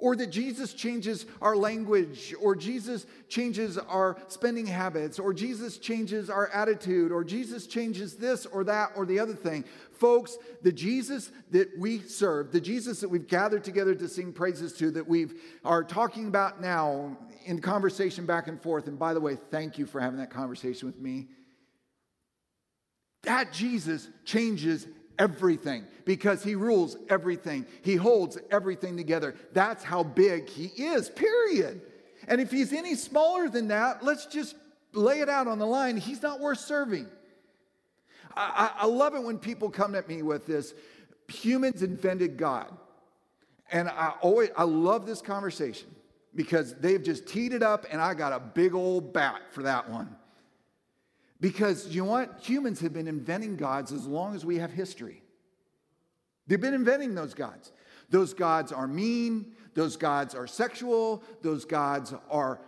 or 0.00 0.16
that 0.16 0.30
Jesus 0.30 0.72
changes 0.72 1.26
our 1.42 1.54
language, 1.54 2.34
or 2.40 2.56
Jesus 2.56 3.06
changes 3.28 3.76
our 3.76 4.16
spending 4.28 4.66
habits, 4.66 5.18
or 5.18 5.34
Jesus 5.34 5.76
changes 5.76 6.30
our 6.30 6.48
attitude, 6.48 7.12
or 7.12 7.22
Jesus 7.22 7.66
changes 7.66 8.16
this 8.16 8.46
or 8.46 8.64
that 8.64 8.92
or 8.96 9.04
the 9.04 9.18
other 9.18 9.34
thing. 9.34 9.62
Folks, 9.92 10.38
the 10.62 10.72
Jesus 10.72 11.30
that 11.50 11.68
we 11.78 12.00
serve, 12.00 12.50
the 12.50 12.60
Jesus 12.60 13.00
that 13.00 13.08
we've 13.08 13.28
gathered 13.28 13.62
together 13.62 13.94
to 13.94 14.08
sing 14.08 14.32
praises 14.32 14.72
to, 14.74 14.90
that 14.90 15.06
we 15.06 15.28
are 15.64 15.84
talking 15.84 16.26
about 16.26 16.60
now 16.60 17.16
in 17.44 17.60
conversation 17.60 18.24
back 18.24 18.48
and 18.48 18.60
forth, 18.60 18.86
and 18.86 18.98
by 18.98 19.12
the 19.12 19.20
way, 19.20 19.36
thank 19.50 19.78
you 19.78 19.84
for 19.84 20.00
having 20.00 20.18
that 20.18 20.30
conversation 20.30 20.88
with 20.88 20.98
me. 20.98 21.28
That 23.24 23.52
Jesus 23.52 24.08
changes 24.24 24.86
everything 25.20 25.84
because 26.04 26.42
he 26.42 26.56
rules 26.56 26.96
everything. 27.08 27.66
He 27.82 27.94
holds 27.94 28.38
everything 28.50 28.96
together. 28.96 29.36
That's 29.52 29.84
how 29.84 30.02
big 30.02 30.48
he 30.48 30.64
is, 30.82 31.10
period. 31.10 31.82
And 32.26 32.40
if 32.40 32.50
he's 32.50 32.72
any 32.72 32.94
smaller 32.94 33.48
than 33.48 33.68
that, 33.68 34.02
let's 34.02 34.26
just 34.26 34.56
lay 34.92 35.20
it 35.20 35.28
out 35.28 35.46
on 35.46 35.58
the 35.58 35.66
line. 35.66 35.98
He's 35.98 36.22
not 36.22 36.40
worth 36.40 36.58
serving. 36.58 37.06
I, 38.34 38.70
I, 38.78 38.86
love 38.86 39.14
it 39.14 39.22
when 39.22 39.38
people 39.38 39.70
come 39.70 39.94
at 39.94 40.08
me 40.08 40.22
with 40.22 40.46
this 40.46 40.72
humans 41.28 41.82
invented 41.82 42.36
God. 42.36 42.72
And 43.72 43.88
I 43.88 44.14
always 44.20 44.50
I 44.56 44.64
love 44.64 45.04
this 45.04 45.20
conversation 45.20 45.88
because 46.34 46.74
they've 46.76 47.02
just 47.02 47.26
teed 47.26 47.52
it 47.52 47.62
up 47.62 47.86
and 47.90 48.00
I 48.00 48.14
got 48.14 48.32
a 48.32 48.40
big 48.40 48.74
old 48.74 49.12
bat 49.12 49.42
for 49.50 49.62
that 49.64 49.88
one. 49.90 50.16
Because 51.40 51.88
you 51.88 52.04
know 52.04 52.10
what? 52.10 52.40
Humans 52.42 52.80
have 52.80 52.92
been 52.92 53.08
inventing 53.08 53.56
gods 53.56 53.92
as 53.92 54.06
long 54.06 54.34
as 54.34 54.44
we 54.44 54.58
have 54.58 54.70
history. 54.70 55.22
They've 56.46 56.60
been 56.60 56.74
inventing 56.74 57.14
those 57.14 57.32
gods. 57.32 57.72
Those 58.10 58.34
gods 58.34 58.72
are 58.72 58.86
mean, 58.86 59.52
those 59.74 59.96
gods 59.96 60.34
are 60.34 60.46
sexual, 60.46 61.22
those 61.42 61.64
gods 61.64 62.12
are 62.28 62.60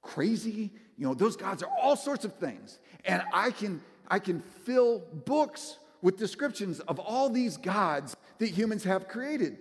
crazy. 0.00 0.70
You 0.96 1.08
know, 1.08 1.14
those 1.14 1.36
gods 1.36 1.62
are 1.62 1.70
all 1.80 1.96
sorts 1.96 2.24
of 2.24 2.34
things. 2.36 2.78
And 3.04 3.22
I 3.32 3.50
can 3.50 3.80
I 4.08 4.18
can 4.18 4.40
fill 4.40 5.00
books 5.26 5.78
with 6.00 6.16
descriptions 6.16 6.80
of 6.80 6.98
all 6.98 7.28
these 7.28 7.56
gods 7.56 8.16
that 8.38 8.48
humans 8.48 8.84
have 8.84 9.08
created. 9.08 9.58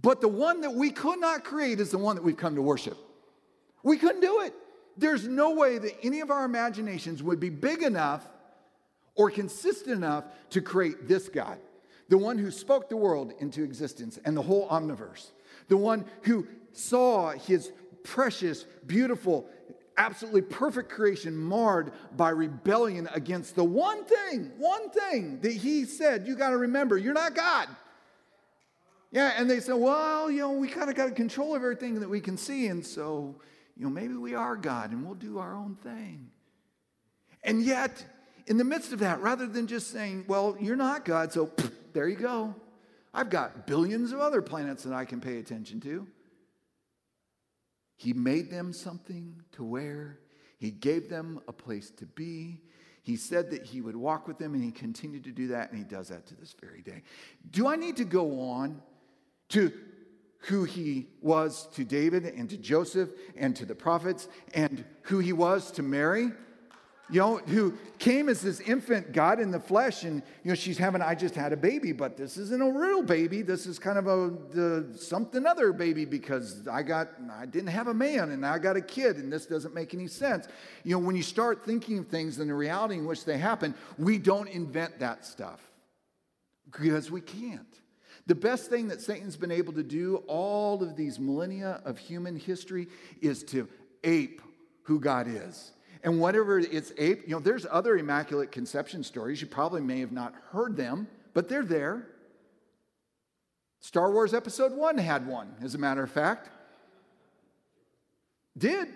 But 0.00 0.20
the 0.20 0.28
one 0.28 0.62
that 0.62 0.74
we 0.74 0.90
could 0.90 1.20
not 1.20 1.44
create 1.44 1.80
is 1.80 1.90
the 1.90 1.98
one 1.98 2.16
that 2.16 2.22
we've 2.24 2.36
come 2.36 2.56
to 2.56 2.62
worship. 2.62 2.98
We 3.82 3.98
couldn't 3.98 4.20
do 4.20 4.40
it. 4.40 4.54
There's 4.96 5.26
no 5.26 5.50
way 5.50 5.78
that 5.78 6.04
any 6.04 6.20
of 6.20 6.30
our 6.30 6.44
imaginations 6.44 7.22
would 7.22 7.40
be 7.40 7.50
big 7.50 7.82
enough 7.82 8.22
or 9.14 9.30
consistent 9.30 9.96
enough 9.96 10.24
to 10.50 10.60
create 10.60 11.08
this 11.08 11.28
God, 11.28 11.58
the 12.08 12.18
one 12.18 12.38
who 12.38 12.50
spoke 12.50 12.88
the 12.88 12.96
world 12.96 13.32
into 13.38 13.62
existence 13.62 14.18
and 14.24 14.36
the 14.36 14.42
whole 14.42 14.68
omniverse, 14.68 15.30
the 15.68 15.76
one 15.76 16.04
who 16.22 16.46
saw 16.72 17.30
his 17.30 17.72
precious, 18.02 18.64
beautiful, 18.86 19.48
absolutely 19.96 20.42
perfect 20.42 20.90
creation 20.90 21.36
marred 21.36 21.92
by 22.16 22.30
rebellion 22.30 23.08
against 23.14 23.54
the 23.54 23.64
one 23.64 24.04
thing, 24.04 24.50
one 24.58 24.90
thing 24.90 25.40
that 25.40 25.52
he 25.52 25.84
said, 25.84 26.26
you 26.26 26.34
got 26.34 26.50
to 26.50 26.58
remember, 26.58 26.98
you're 26.98 27.14
not 27.14 27.34
God. 27.34 27.68
Yeah, 29.12 29.32
and 29.36 29.48
they 29.48 29.60
said, 29.60 29.74
well, 29.74 30.28
you 30.28 30.40
know, 30.40 30.50
we 30.50 30.66
kind 30.66 30.90
of 30.90 30.96
got 30.96 31.14
control 31.14 31.54
of 31.54 31.62
everything 31.62 32.00
that 32.00 32.10
we 32.10 32.20
can 32.20 32.36
see, 32.36 32.66
and 32.66 32.84
so 32.84 33.36
you 33.76 33.84
know, 33.84 33.90
maybe 33.90 34.14
we 34.14 34.34
are 34.34 34.56
God 34.56 34.92
and 34.92 35.04
we'll 35.04 35.14
do 35.14 35.38
our 35.38 35.54
own 35.54 35.76
thing. 35.76 36.30
And 37.42 37.62
yet, 37.62 38.04
in 38.46 38.56
the 38.56 38.64
midst 38.64 38.92
of 38.92 39.00
that, 39.00 39.20
rather 39.20 39.46
than 39.46 39.66
just 39.66 39.90
saying, 39.90 40.24
well, 40.28 40.56
you're 40.60 40.76
not 40.76 41.04
God, 41.04 41.32
so 41.32 41.46
pff, 41.46 41.72
there 41.92 42.08
you 42.08 42.16
go. 42.16 42.54
I've 43.12 43.30
got 43.30 43.66
billions 43.66 44.12
of 44.12 44.20
other 44.20 44.42
planets 44.42 44.82
that 44.84 44.92
I 44.92 45.04
can 45.04 45.20
pay 45.20 45.38
attention 45.38 45.80
to. 45.82 46.06
He 47.96 48.12
made 48.12 48.50
them 48.50 48.72
something 48.72 49.42
to 49.52 49.64
wear, 49.64 50.18
He 50.58 50.70
gave 50.70 51.08
them 51.08 51.40
a 51.46 51.52
place 51.52 51.90
to 51.90 52.06
be. 52.06 52.60
He 53.02 53.16
said 53.16 53.50
that 53.50 53.64
He 53.64 53.82
would 53.82 53.96
walk 53.96 54.26
with 54.26 54.38
them, 54.38 54.54
and 54.54 54.64
He 54.64 54.72
continued 54.72 55.24
to 55.24 55.30
do 55.30 55.48
that, 55.48 55.70
and 55.70 55.78
He 55.78 55.84
does 55.84 56.08
that 56.08 56.26
to 56.26 56.34
this 56.34 56.54
very 56.60 56.82
day. 56.82 57.02
Do 57.50 57.68
I 57.68 57.76
need 57.76 57.96
to 57.98 58.04
go 58.04 58.40
on 58.40 58.82
to 59.50 59.72
who 60.46 60.64
he 60.64 61.06
was 61.22 61.66
to 61.74 61.84
David 61.84 62.24
and 62.24 62.48
to 62.50 62.56
Joseph 62.56 63.10
and 63.36 63.56
to 63.56 63.64
the 63.64 63.74
prophets 63.74 64.28
and 64.52 64.84
who 65.02 65.18
he 65.18 65.32
was 65.32 65.70
to 65.72 65.82
Mary, 65.82 66.30
you 67.10 67.20
know, 67.20 67.36
who 67.36 67.74
came 67.98 68.28
as 68.28 68.40
this 68.40 68.60
infant 68.60 69.12
God 69.12 69.38
in 69.38 69.50
the 69.50 69.60
flesh. 69.60 70.04
And, 70.04 70.22
you 70.42 70.50
know, 70.50 70.54
she's 70.54 70.78
having, 70.78 71.02
I 71.02 71.14
just 71.14 71.34
had 71.34 71.52
a 71.52 71.56
baby, 71.56 71.92
but 71.92 72.16
this 72.16 72.36
isn't 72.36 72.62
a 72.62 72.70
real 72.70 73.02
baby. 73.02 73.42
This 73.42 73.66
is 73.66 73.78
kind 73.78 73.98
of 73.98 74.06
a 74.06 74.96
something 74.96 75.46
other 75.46 75.72
baby 75.72 76.04
because 76.04 76.66
I 76.66 76.82
got, 76.82 77.08
I 77.30 77.46
didn't 77.46 77.68
have 77.68 77.88
a 77.88 77.94
man 77.94 78.30
and 78.30 78.44
I 78.44 78.58
got 78.58 78.76
a 78.76 78.82
kid 78.82 79.16
and 79.16 79.32
this 79.32 79.46
doesn't 79.46 79.74
make 79.74 79.94
any 79.94 80.08
sense. 80.08 80.48
You 80.82 80.92
know, 80.92 81.04
when 81.04 81.16
you 81.16 81.22
start 81.22 81.64
thinking 81.64 81.98
of 81.98 82.08
things 82.08 82.38
in 82.38 82.48
the 82.48 82.54
reality 82.54 82.96
in 82.96 83.06
which 83.06 83.24
they 83.24 83.38
happen, 83.38 83.74
we 83.98 84.18
don't 84.18 84.48
invent 84.48 84.98
that 84.98 85.24
stuff 85.24 85.60
because 86.70 87.10
we 87.10 87.20
can't. 87.20 87.80
The 88.26 88.34
best 88.34 88.70
thing 88.70 88.88
that 88.88 89.02
Satan's 89.02 89.36
been 89.36 89.50
able 89.50 89.74
to 89.74 89.82
do 89.82 90.16
all 90.26 90.82
of 90.82 90.96
these 90.96 91.18
millennia 91.18 91.82
of 91.84 91.98
human 91.98 92.36
history 92.36 92.88
is 93.20 93.42
to 93.44 93.68
ape 94.02 94.40
who 94.84 94.98
God 94.98 95.26
is. 95.28 95.72
And 96.02 96.20
whatever 96.20 96.58
it's 96.58 96.92
ape, 96.98 97.22
you 97.26 97.34
know, 97.34 97.40
there's 97.40 97.66
other 97.70 97.96
Immaculate 97.96 98.52
Conception 98.52 99.02
stories. 99.02 99.40
You 99.40 99.46
probably 99.46 99.80
may 99.80 100.00
have 100.00 100.12
not 100.12 100.34
heard 100.50 100.76
them, 100.76 101.06
but 101.32 101.48
they're 101.48 101.64
there. 101.64 102.06
Star 103.80 104.10
Wars 104.10 104.32
Episode 104.32 104.72
1 104.72 104.98
had 104.98 105.26
one, 105.26 105.54
as 105.62 105.74
a 105.74 105.78
matter 105.78 106.02
of 106.02 106.10
fact. 106.10 106.48
Did. 108.56 108.88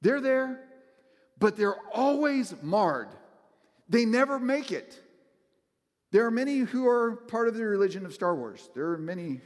They're 0.00 0.20
there, 0.20 0.60
but 1.38 1.56
they're 1.56 1.76
always 1.92 2.54
marred. 2.62 3.08
They 3.88 4.04
never 4.04 4.38
make 4.38 4.72
it. 4.72 5.00
There 6.14 6.24
are 6.24 6.30
many 6.30 6.58
who 6.58 6.86
are 6.86 7.16
part 7.16 7.48
of 7.48 7.56
the 7.56 7.66
religion 7.66 8.06
of 8.06 8.14
Star 8.14 8.36
Wars. 8.36 8.70
There 8.72 8.92
are 8.92 8.98
many 8.98 9.40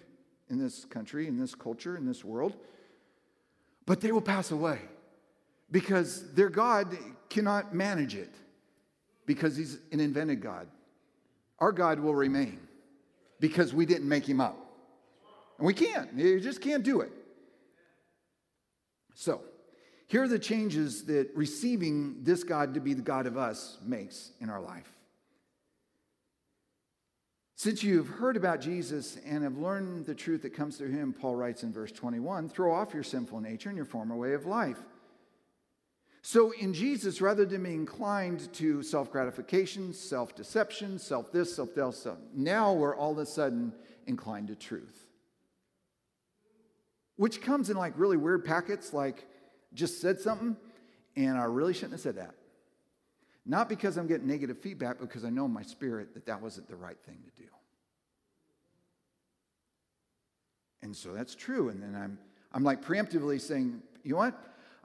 in 0.50 0.58
this 0.58 0.84
country, 0.84 1.26
in 1.26 1.38
this 1.38 1.54
culture, 1.54 1.96
in 1.96 2.04
this 2.04 2.22
world. 2.22 2.58
But 3.86 4.02
they 4.02 4.12
will 4.12 4.20
pass 4.20 4.50
away 4.50 4.78
because 5.70 6.30
their 6.34 6.50
God 6.50 6.94
cannot 7.30 7.74
manage 7.74 8.14
it 8.14 8.34
because 9.24 9.56
he's 9.56 9.78
an 9.92 10.00
invented 10.00 10.42
God. 10.42 10.68
Our 11.58 11.72
God 11.72 12.00
will 12.00 12.14
remain. 12.14 12.60
because 13.40 13.72
we 13.72 13.86
didn't 13.86 14.08
make 14.08 14.28
him 14.28 14.38
up. 14.38 14.58
And 15.56 15.66
we 15.66 15.72
can't, 15.72 16.12
you 16.18 16.38
just 16.38 16.60
can't 16.60 16.82
do 16.82 17.00
it. 17.00 17.12
So, 19.14 19.40
here 20.06 20.24
are 20.24 20.28
the 20.28 20.38
changes 20.38 21.06
that 21.06 21.30
receiving 21.34 22.24
this 22.24 22.44
God 22.44 22.74
to 22.74 22.80
be 22.80 22.92
the 22.92 23.00
God 23.00 23.26
of 23.26 23.38
us 23.38 23.78
makes 23.82 24.32
in 24.40 24.50
our 24.50 24.60
life. 24.60 24.97
Since 27.58 27.82
you've 27.82 28.06
heard 28.06 28.36
about 28.36 28.60
Jesus 28.60 29.18
and 29.26 29.42
have 29.42 29.58
learned 29.58 30.06
the 30.06 30.14
truth 30.14 30.42
that 30.42 30.54
comes 30.54 30.76
through 30.76 30.92
him, 30.92 31.12
Paul 31.12 31.34
writes 31.34 31.64
in 31.64 31.72
verse 31.72 31.90
21 31.90 32.48
throw 32.48 32.72
off 32.72 32.94
your 32.94 33.02
sinful 33.02 33.40
nature 33.40 33.68
and 33.68 33.74
your 33.74 33.84
former 33.84 34.14
way 34.14 34.34
of 34.34 34.46
life. 34.46 34.78
So, 36.22 36.52
in 36.52 36.72
Jesus, 36.72 37.20
rather 37.20 37.44
than 37.44 37.64
being 37.64 37.74
inclined 37.74 38.52
to 38.54 38.84
self 38.84 39.10
gratification, 39.10 39.92
self 39.92 40.36
deception, 40.36 41.00
self 41.00 41.32
this, 41.32 41.56
self 41.56 41.74
that, 41.74 42.18
now 42.32 42.74
we're 42.74 42.94
all 42.94 43.10
of 43.10 43.18
a 43.18 43.26
sudden 43.26 43.72
inclined 44.06 44.46
to 44.48 44.54
truth. 44.54 45.06
Which 47.16 47.42
comes 47.42 47.70
in 47.70 47.76
like 47.76 47.94
really 47.96 48.16
weird 48.16 48.44
packets, 48.44 48.92
like 48.92 49.26
just 49.74 50.00
said 50.00 50.20
something, 50.20 50.56
and 51.16 51.36
I 51.36 51.46
really 51.46 51.74
shouldn't 51.74 51.94
have 51.94 52.02
said 52.02 52.18
that. 52.18 52.36
Not 53.48 53.70
because 53.70 53.96
I'm 53.96 54.06
getting 54.06 54.26
negative 54.26 54.58
feedback, 54.58 55.00
because 55.00 55.24
I 55.24 55.30
know 55.30 55.46
in 55.46 55.52
my 55.52 55.62
spirit 55.62 56.12
that 56.12 56.26
that 56.26 56.42
wasn't 56.42 56.68
the 56.68 56.76
right 56.76 56.98
thing 57.06 57.16
to 57.24 57.42
do. 57.42 57.48
And 60.82 60.94
so 60.94 61.14
that's 61.14 61.34
true. 61.34 61.70
And 61.70 61.82
then 61.82 61.96
I'm, 61.96 62.18
I'm 62.52 62.62
like 62.62 62.84
preemptively 62.84 63.40
saying, 63.40 63.82
you 64.04 64.12
know 64.12 64.18
what? 64.18 64.34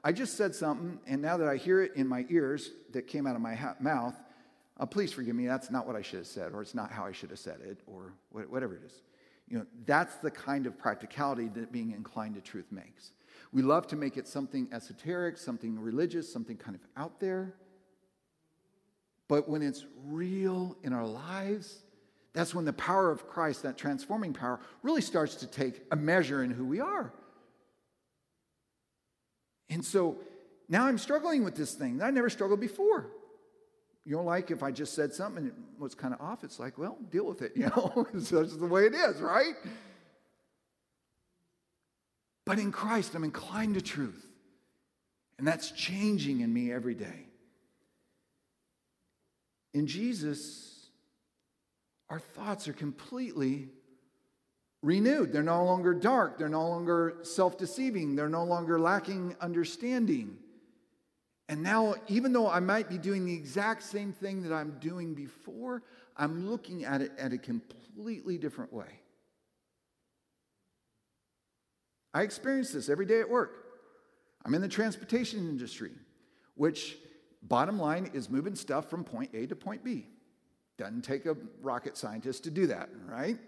I 0.02 0.12
just 0.12 0.36
said 0.36 0.54
something, 0.54 0.98
and 1.06 1.20
now 1.20 1.36
that 1.36 1.46
I 1.46 1.56
hear 1.56 1.82
it 1.82 1.92
in 1.94 2.06
my 2.06 2.26
ears 2.30 2.70
that 2.92 3.06
came 3.06 3.26
out 3.26 3.36
of 3.36 3.42
my 3.42 3.54
ha- 3.54 3.76
mouth, 3.80 4.14
uh, 4.80 4.86
please 4.86 5.12
forgive 5.12 5.36
me. 5.36 5.46
That's 5.46 5.70
not 5.70 5.86
what 5.86 5.94
I 5.94 6.02
should 6.02 6.20
have 6.20 6.26
said, 6.26 6.52
or 6.52 6.62
it's 6.62 6.74
not 6.74 6.90
how 6.90 7.04
I 7.04 7.12
should 7.12 7.30
have 7.30 7.38
said 7.38 7.60
it, 7.62 7.78
or 7.86 8.14
whatever 8.30 8.74
it 8.76 8.82
is. 8.84 9.02
You 9.48 9.58
know, 9.58 9.66
that's 9.86 10.16
the 10.16 10.30
kind 10.30 10.66
of 10.66 10.76
practicality 10.78 11.48
that 11.54 11.70
being 11.70 11.92
inclined 11.92 12.34
to 12.34 12.40
truth 12.40 12.66
makes. 12.70 13.12
We 13.52 13.62
love 13.62 13.86
to 13.88 13.96
make 13.96 14.16
it 14.16 14.26
something 14.26 14.68
esoteric, 14.72 15.38
something 15.38 15.78
religious, 15.78 16.30
something 16.30 16.56
kind 16.56 16.74
of 16.74 16.80
out 16.96 17.20
there. 17.20 17.54
But 19.28 19.48
when 19.48 19.62
it's 19.62 19.84
real 20.04 20.76
in 20.82 20.92
our 20.92 21.06
lives, 21.06 21.82
that's 22.32 22.54
when 22.54 22.64
the 22.64 22.72
power 22.72 23.10
of 23.10 23.26
Christ, 23.28 23.62
that 23.62 23.78
transforming 23.78 24.32
power, 24.32 24.60
really 24.82 25.00
starts 25.00 25.36
to 25.36 25.46
take 25.46 25.82
a 25.90 25.96
measure 25.96 26.42
in 26.42 26.50
who 26.50 26.64
we 26.64 26.80
are. 26.80 27.12
And 29.70 29.84
so 29.84 30.18
now 30.68 30.84
I'm 30.86 30.98
struggling 30.98 31.44
with 31.44 31.54
this 31.54 31.74
thing 31.74 31.98
that 31.98 32.06
I 32.06 32.10
never 32.10 32.28
struggled 32.28 32.60
before. 32.60 33.10
You 34.04 34.16
know, 34.16 34.22
like 34.22 34.50
if 34.50 34.62
I 34.62 34.70
just 34.70 34.94
said 34.94 35.14
something 35.14 35.44
and 35.44 35.48
it 35.48 35.54
was 35.78 35.94
kind 35.94 36.12
of 36.12 36.20
off, 36.20 36.44
it's 36.44 36.58
like, 36.58 36.76
well, 36.76 36.98
deal 37.10 37.24
with 37.24 37.40
it, 37.40 37.52
you 37.56 37.66
know? 37.66 38.06
That's 38.12 38.56
the 38.56 38.66
way 38.66 38.84
it 38.84 38.94
is, 38.94 39.20
right? 39.22 39.54
But 42.44 42.58
in 42.58 42.70
Christ, 42.70 43.14
I'm 43.14 43.24
inclined 43.24 43.74
to 43.74 43.80
truth. 43.80 44.26
And 45.38 45.48
that's 45.48 45.72
changing 45.72 46.42
in 46.42 46.52
me 46.52 46.70
every 46.70 46.94
day. 46.94 47.26
In 49.74 49.88
Jesus, 49.88 50.86
our 52.08 52.20
thoughts 52.20 52.68
are 52.68 52.72
completely 52.72 53.68
renewed. 54.82 55.32
They're 55.32 55.42
no 55.42 55.64
longer 55.64 55.92
dark. 55.92 56.38
They're 56.38 56.48
no 56.48 56.68
longer 56.68 57.18
self 57.22 57.58
deceiving. 57.58 58.14
They're 58.14 58.28
no 58.28 58.44
longer 58.44 58.78
lacking 58.78 59.34
understanding. 59.40 60.38
And 61.48 61.62
now, 61.62 61.96
even 62.08 62.32
though 62.32 62.48
I 62.48 62.60
might 62.60 62.88
be 62.88 62.96
doing 62.96 63.26
the 63.26 63.34
exact 63.34 63.82
same 63.82 64.12
thing 64.12 64.42
that 64.44 64.52
I'm 64.54 64.78
doing 64.78 65.12
before, 65.12 65.82
I'm 66.16 66.48
looking 66.48 66.84
at 66.84 67.02
it 67.02 67.12
at 67.18 67.32
a 67.32 67.38
completely 67.38 68.38
different 68.38 68.72
way. 68.72 69.00
I 72.14 72.22
experience 72.22 72.72
this 72.72 72.88
every 72.88 73.06
day 73.06 73.20
at 73.20 73.28
work. 73.28 73.66
I'm 74.44 74.54
in 74.54 74.60
the 74.60 74.68
transportation 74.68 75.40
industry, 75.40 75.90
which 76.54 76.96
Bottom 77.44 77.78
line 77.78 78.10
is 78.14 78.30
moving 78.30 78.54
stuff 78.54 78.88
from 78.88 79.04
point 79.04 79.30
A 79.34 79.46
to 79.46 79.54
point 79.54 79.84
B. 79.84 80.06
Doesn't 80.78 81.02
take 81.02 81.26
a 81.26 81.36
rocket 81.60 81.96
scientist 81.96 82.44
to 82.44 82.50
do 82.50 82.66
that, 82.66 82.88
right? 83.06 83.38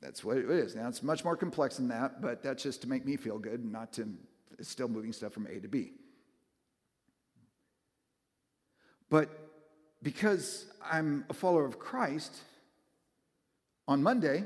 That's 0.00 0.24
what 0.24 0.36
it 0.36 0.48
is. 0.50 0.74
Now, 0.74 0.88
it's 0.88 1.02
much 1.02 1.24
more 1.24 1.36
complex 1.36 1.76
than 1.76 1.88
that, 1.88 2.22
but 2.22 2.42
that's 2.42 2.62
just 2.62 2.82
to 2.82 2.88
make 2.88 3.04
me 3.04 3.16
feel 3.16 3.38
good, 3.38 3.64
not 3.64 3.92
to, 3.94 4.08
it's 4.58 4.68
still 4.68 4.88
moving 4.88 5.12
stuff 5.12 5.32
from 5.32 5.46
A 5.46 5.60
to 5.60 5.68
B. 5.68 5.92
But 9.10 9.28
because 10.02 10.66
I'm 10.82 11.24
a 11.28 11.34
follower 11.34 11.64
of 11.64 11.78
Christ, 11.78 12.34
on 13.86 14.02
Monday, 14.02 14.44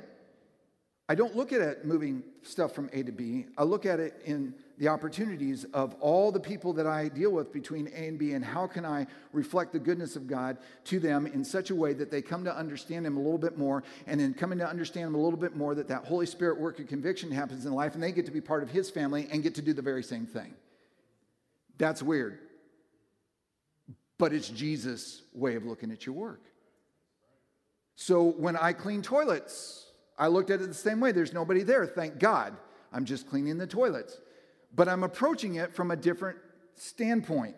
I 1.08 1.14
don't 1.14 1.36
look 1.36 1.52
at 1.52 1.60
it 1.60 1.84
moving 1.84 2.24
stuff 2.42 2.72
from 2.72 2.90
A 2.92 3.04
to 3.04 3.12
B. 3.12 3.46
I 3.56 3.62
look 3.62 3.86
at 3.86 4.00
it 4.00 4.20
in 4.24 4.54
the 4.78 4.88
opportunities 4.88 5.64
of 5.72 5.94
all 6.00 6.32
the 6.32 6.40
people 6.40 6.72
that 6.72 6.86
I 6.86 7.08
deal 7.08 7.30
with 7.30 7.52
between 7.52 7.88
A 7.94 8.08
and 8.08 8.18
B, 8.18 8.32
and 8.32 8.44
how 8.44 8.66
can 8.66 8.84
I 8.84 9.06
reflect 9.32 9.72
the 9.72 9.78
goodness 9.78 10.16
of 10.16 10.26
God 10.26 10.58
to 10.84 10.98
them 10.98 11.26
in 11.26 11.44
such 11.44 11.70
a 11.70 11.76
way 11.76 11.92
that 11.92 12.10
they 12.10 12.22
come 12.22 12.42
to 12.44 12.54
understand 12.54 13.06
Him 13.06 13.16
a 13.16 13.20
little 13.20 13.38
bit 13.38 13.56
more, 13.56 13.84
and 14.08 14.18
then 14.20 14.34
coming 14.34 14.58
to 14.58 14.68
understand 14.68 15.06
Him 15.06 15.14
a 15.14 15.22
little 15.22 15.38
bit 15.38 15.54
more, 15.54 15.76
that 15.76 15.86
that 15.88 16.04
Holy 16.04 16.26
Spirit 16.26 16.58
work 16.58 16.80
of 16.80 16.88
conviction 16.88 17.30
happens 17.30 17.66
in 17.66 17.72
life, 17.72 17.94
and 17.94 18.02
they 18.02 18.10
get 18.10 18.26
to 18.26 18.32
be 18.32 18.40
part 18.40 18.64
of 18.64 18.70
His 18.70 18.90
family 18.90 19.28
and 19.30 19.44
get 19.44 19.54
to 19.54 19.62
do 19.62 19.72
the 19.72 19.82
very 19.82 20.02
same 20.02 20.26
thing. 20.26 20.54
That's 21.78 22.02
weird. 22.02 22.40
But 24.18 24.32
it's 24.32 24.48
Jesus' 24.48 25.22
way 25.32 25.54
of 25.54 25.64
looking 25.64 25.92
at 25.92 26.04
your 26.04 26.16
work. 26.16 26.42
So 27.94 28.24
when 28.24 28.56
I 28.56 28.72
clean 28.72 29.02
toilets, 29.02 29.85
I 30.18 30.28
looked 30.28 30.50
at 30.50 30.60
it 30.60 30.68
the 30.68 30.74
same 30.74 31.00
way. 31.00 31.12
There's 31.12 31.32
nobody 31.32 31.62
there, 31.62 31.86
thank 31.86 32.18
God. 32.18 32.56
I'm 32.92 33.04
just 33.04 33.28
cleaning 33.28 33.58
the 33.58 33.66
toilets 33.66 34.18
but 34.76 34.88
I'm 34.88 35.02
approaching 35.02 35.56
it 35.56 35.72
from 35.72 35.90
a 35.90 35.96
different 35.96 36.38
standpoint. 36.74 37.56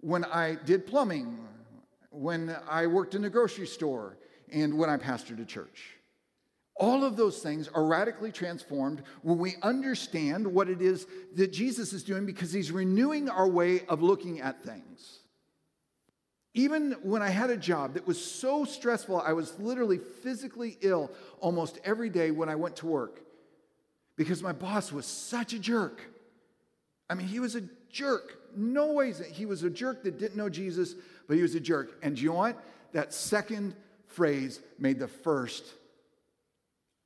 When 0.00 0.24
I 0.24 0.56
did 0.66 0.86
plumbing, 0.86 1.38
when 2.10 2.54
I 2.68 2.86
worked 2.86 3.14
in 3.14 3.22
the 3.22 3.30
grocery 3.30 3.66
store, 3.66 4.18
and 4.52 4.76
when 4.76 4.90
I 4.90 4.96
pastored 4.96 5.40
a 5.40 5.44
church. 5.44 5.96
All 6.74 7.04
of 7.04 7.16
those 7.16 7.38
things 7.38 7.68
are 7.68 7.84
radically 7.84 8.32
transformed 8.32 9.02
when 9.22 9.38
we 9.38 9.56
understand 9.62 10.46
what 10.46 10.68
it 10.68 10.82
is 10.82 11.06
that 11.36 11.52
Jesus 11.52 11.92
is 11.92 12.02
doing 12.02 12.26
because 12.26 12.52
he's 12.52 12.72
renewing 12.72 13.28
our 13.28 13.46
way 13.46 13.86
of 13.86 14.02
looking 14.02 14.40
at 14.40 14.62
things. 14.62 15.19
Even 16.54 16.92
when 17.02 17.22
I 17.22 17.28
had 17.28 17.50
a 17.50 17.56
job 17.56 17.94
that 17.94 18.06
was 18.06 18.22
so 18.22 18.64
stressful, 18.64 19.20
I 19.20 19.32
was 19.32 19.58
literally 19.58 19.98
physically 19.98 20.78
ill 20.80 21.10
almost 21.40 21.78
every 21.84 22.10
day 22.10 22.32
when 22.32 22.48
I 22.48 22.56
went 22.56 22.76
to 22.76 22.86
work 22.86 23.20
because 24.16 24.42
my 24.42 24.52
boss 24.52 24.90
was 24.90 25.06
such 25.06 25.52
a 25.52 25.58
jerk. 25.58 26.02
I 27.08 27.14
mean, 27.14 27.28
he 27.28 27.40
was 27.40 27.54
a 27.54 27.62
jerk. 27.88 28.38
No 28.56 28.92
ways 28.92 29.22
he 29.32 29.46
was 29.46 29.62
a 29.62 29.70
jerk 29.70 30.02
that 30.02 30.18
didn't 30.18 30.36
know 30.36 30.48
Jesus, 30.48 30.94
but 31.28 31.36
he 31.36 31.42
was 31.42 31.54
a 31.54 31.60
jerk. 31.60 31.98
And 32.02 32.18
you 32.18 32.30
know 32.30 32.36
what? 32.36 32.62
That 32.92 33.14
second 33.14 33.76
phrase 34.06 34.60
made 34.78 34.98
the 34.98 35.08
first 35.08 35.64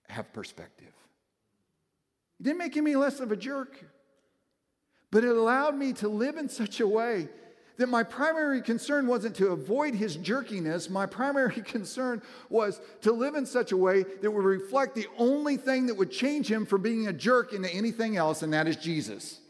have 0.09 0.33
perspective. 0.33 0.93
It 2.41 2.45
didn't 2.45 2.59
make 2.59 2.75
him 2.75 2.87
any 2.87 2.97
less 2.97 3.21
of 3.21 3.31
a 3.31 3.37
jerk, 3.37 3.85
but 5.11 5.23
it 5.23 5.37
allowed 5.37 5.77
me 5.77 5.93
to 5.95 6.09
live 6.09 6.37
in 6.39 6.49
such 6.49 6.81
a 6.81 6.89
way 6.89 7.29
that 7.77 7.89
my 7.89 8.03
primary 8.03 8.63
concern 8.63 9.07
wasn't 9.07 9.35
to 9.37 9.49
avoid 9.49 9.95
his 9.95 10.17
jerkiness. 10.17 10.89
My 10.89 11.07
primary 11.07 11.63
concern 11.63 12.23
was 12.49 12.81
to 13.03 13.13
live 13.13 13.35
in 13.35 13.47
such 13.47 13.73
a 13.73 13.77
way 13.77 14.05
that 14.23 14.31
would 14.31 14.45
reflect 14.45 14.95
the 14.95 15.09
only 15.19 15.57
thing 15.57 15.87
that 15.87 15.95
would 15.95 16.11
change 16.11 16.51
him 16.51 16.67
from 16.67 16.83
being 16.83 17.09
a 17.09 17.13
jerk 17.13 17.53
into 17.53 17.69
anything 17.71 18.17
else, 18.17 18.43
and 18.43 18.53
that 18.53 18.69
is 18.69 18.77
Jesus. 18.77 19.41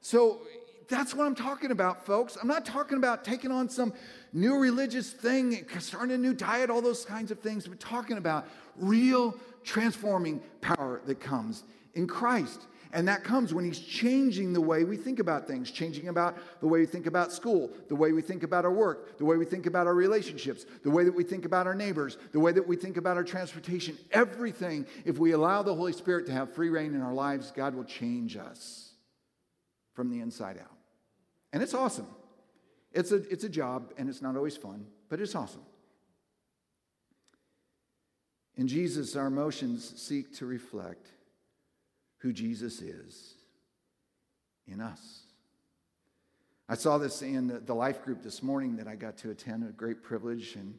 So 0.00 0.40
that's 0.88 1.14
what 1.14 1.26
I'm 1.26 1.34
talking 1.34 1.70
about, 1.70 2.06
folks. 2.06 2.36
I'm 2.40 2.48
not 2.48 2.64
talking 2.64 2.96
about 2.98 3.24
taking 3.24 3.50
on 3.50 3.68
some 3.68 3.92
new 4.32 4.56
religious 4.56 5.10
thing, 5.10 5.66
starting 5.78 6.14
a 6.14 6.18
new 6.18 6.34
diet, 6.34 6.70
all 6.70 6.82
those 6.82 7.04
kinds 7.04 7.30
of 7.30 7.40
things. 7.40 7.68
We're 7.68 7.74
talking 7.76 8.18
about 8.18 8.46
real 8.76 9.36
transforming 9.64 10.40
power 10.60 11.00
that 11.06 11.20
comes 11.20 11.64
in 11.94 12.06
Christ. 12.06 12.62
And 12.92 13.08
that 13.08 13.24
comes 13.24 13.52
when 13.52 13.64
he's 13.64 13.78
changing 13.78 14.52
the 14.52 14.60
way 14.60 14.84
we 14.84 14.96
think 14.96 15.18
about 15.18 15.46
things, 15.46 15.70
changing 15.70 16.08
about 16.08 16.36
the 16.60 16.66
way 16.66 16.80
we 16.80 16.86
think 16.86 17.06
about 17.06 17.32
school, 17.32 17.70
the 17.88 17.96
way 17.96 18.12
we 18.12 18.22
think 18.22 18.42
about 18.42 18.64
our 18.64 18.72
work, 18.72 19.18
the 19.18 19.24
way 19.24 19.36
we 19.36 19.44
think 19.44 19.66
about 19.66 19.86
our 19.86 19.94
relationships, 19.94 20.66
the 20.82 20.90
way 20.90 21.04
that 21.04 21.14
we 21.14 21.24
think 21.24 21.44
about 21.44 21.66
our 21.66 21.74
neighbors, 21.74 22.16
the 22.32 22.40
way 22.40 22.52
that 22.52 22.66
we 22.66 22.76
think 22.76 22.96
about 22.96 23.16
our 23.16 23.24
transportation. 23.24 23.96
Everything, 24.12 24.86
if 25.04 25.18
we 25.18 25.32
allow 25.32 25.62
the 25.62 25.74
Holy 25.74 25.92
Spirit 25.92 26.26
to 26.26 26.32
have 26.32 26.54
free 26.54 26.68
rein 26.68 26.94
in 26.94 27.02
our 27.02 27.14
lives, 27.14 27.50
God 27.50 27.74
will 27.74 27.84
change 27.84 28.36
us 28.36 28.92
from 29.94 30.10
the 30.10 30.20
inside 30.20 30.58
out. 30.58 30.76
And 31.52 31.62
it's 31.62 31.74
awesome. 31.74 32.06
It's 32.92 33.12
a, 33.12 33.16
it's 33.30 33.44
a 33.44 33.48
job, 33.48 33.92
and 33.98 34.08
it's 34.08 34.22
not 34.22 34.36
always 34.36 34.56
fun, 34.56 34.86
but 35.08 35.20
it's 35.20 35.34
awesome. 35.34 35.62
In 38.56 38.68
Jesus, 38.68 39.16
our 39.16 39.26
emotions 39.26 40.00
seek 40.00 40.34
to 40.36 40.46
reflect 40.46 41.08
who 42.26 42.32
Jesus 42.32 42.80
is 42.80 43.34
in 44.66 44.80
us. 44.80 45.20
I 46.68 46.74
saw 46.74 46.98
this 46.98 47.22
in 47.22 47.62
the 47.64 47.74
life 47.74 48.02
group 48.02 48.20
this 48.20 48.42
morning 48.42 48.74
that 48.78 48.88
I 48.88 48.96
got 48.96 49.16
to 49.18 49.30
attend, 49.30 49.62
a 49.62 49.70
great 49.70 50.02
privilege, 50.02 50.56
and 50.56 50.74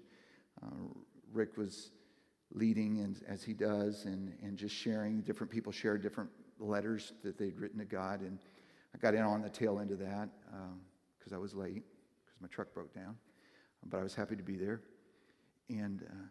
uh, 0.62 0.90
Rick 1.32 1.56
was 1.56 1.92
leading 2.52 3.00
and, 3.00 3.24
as 3.30 3.46
he 3.46 3.54
does 3.54 4.04
and, 4.04 4.34
and 4.44 4.58
just 4.58 4.76
sharing. 4.76 5.22
Different 5.22 5.50
people 5.50 5.72
shared 5.72 6.02
different 6.02 6.30
letters 6.60 7.14
that 7.24 7.38
they'd 7.38 7.58
written 7.58 7.80
to 7.80 7.86
God. 7.86 8.20
And 8.20 8.40
I 8.94 8.98
got 8.98 9.16
in 9.16 9.22
on 9.22 9.42
the 9.42 9.50
tail 9.50 9.80
end 9.80 9.92
of 9.92 10.00
that 10.00 10.28
because 11.18 11.32
um, 11.32 11.34
I 11.34 11.38
was 11.38 11.56
late 11.56 11.86
because 12.26 12.42
my 12.42 12.50
truck 12.50 12.74
broke 12.74 12.94
down. 12.94 13.16
But 13.86 14.02
I 14.02 14.04
was 14.04 14.14
happy 14.14 14.36
to 14.36 14.44
be 14.44 14.58
there. 14.58 14.82
And 15.70 16.04
uh, 16.10 16.26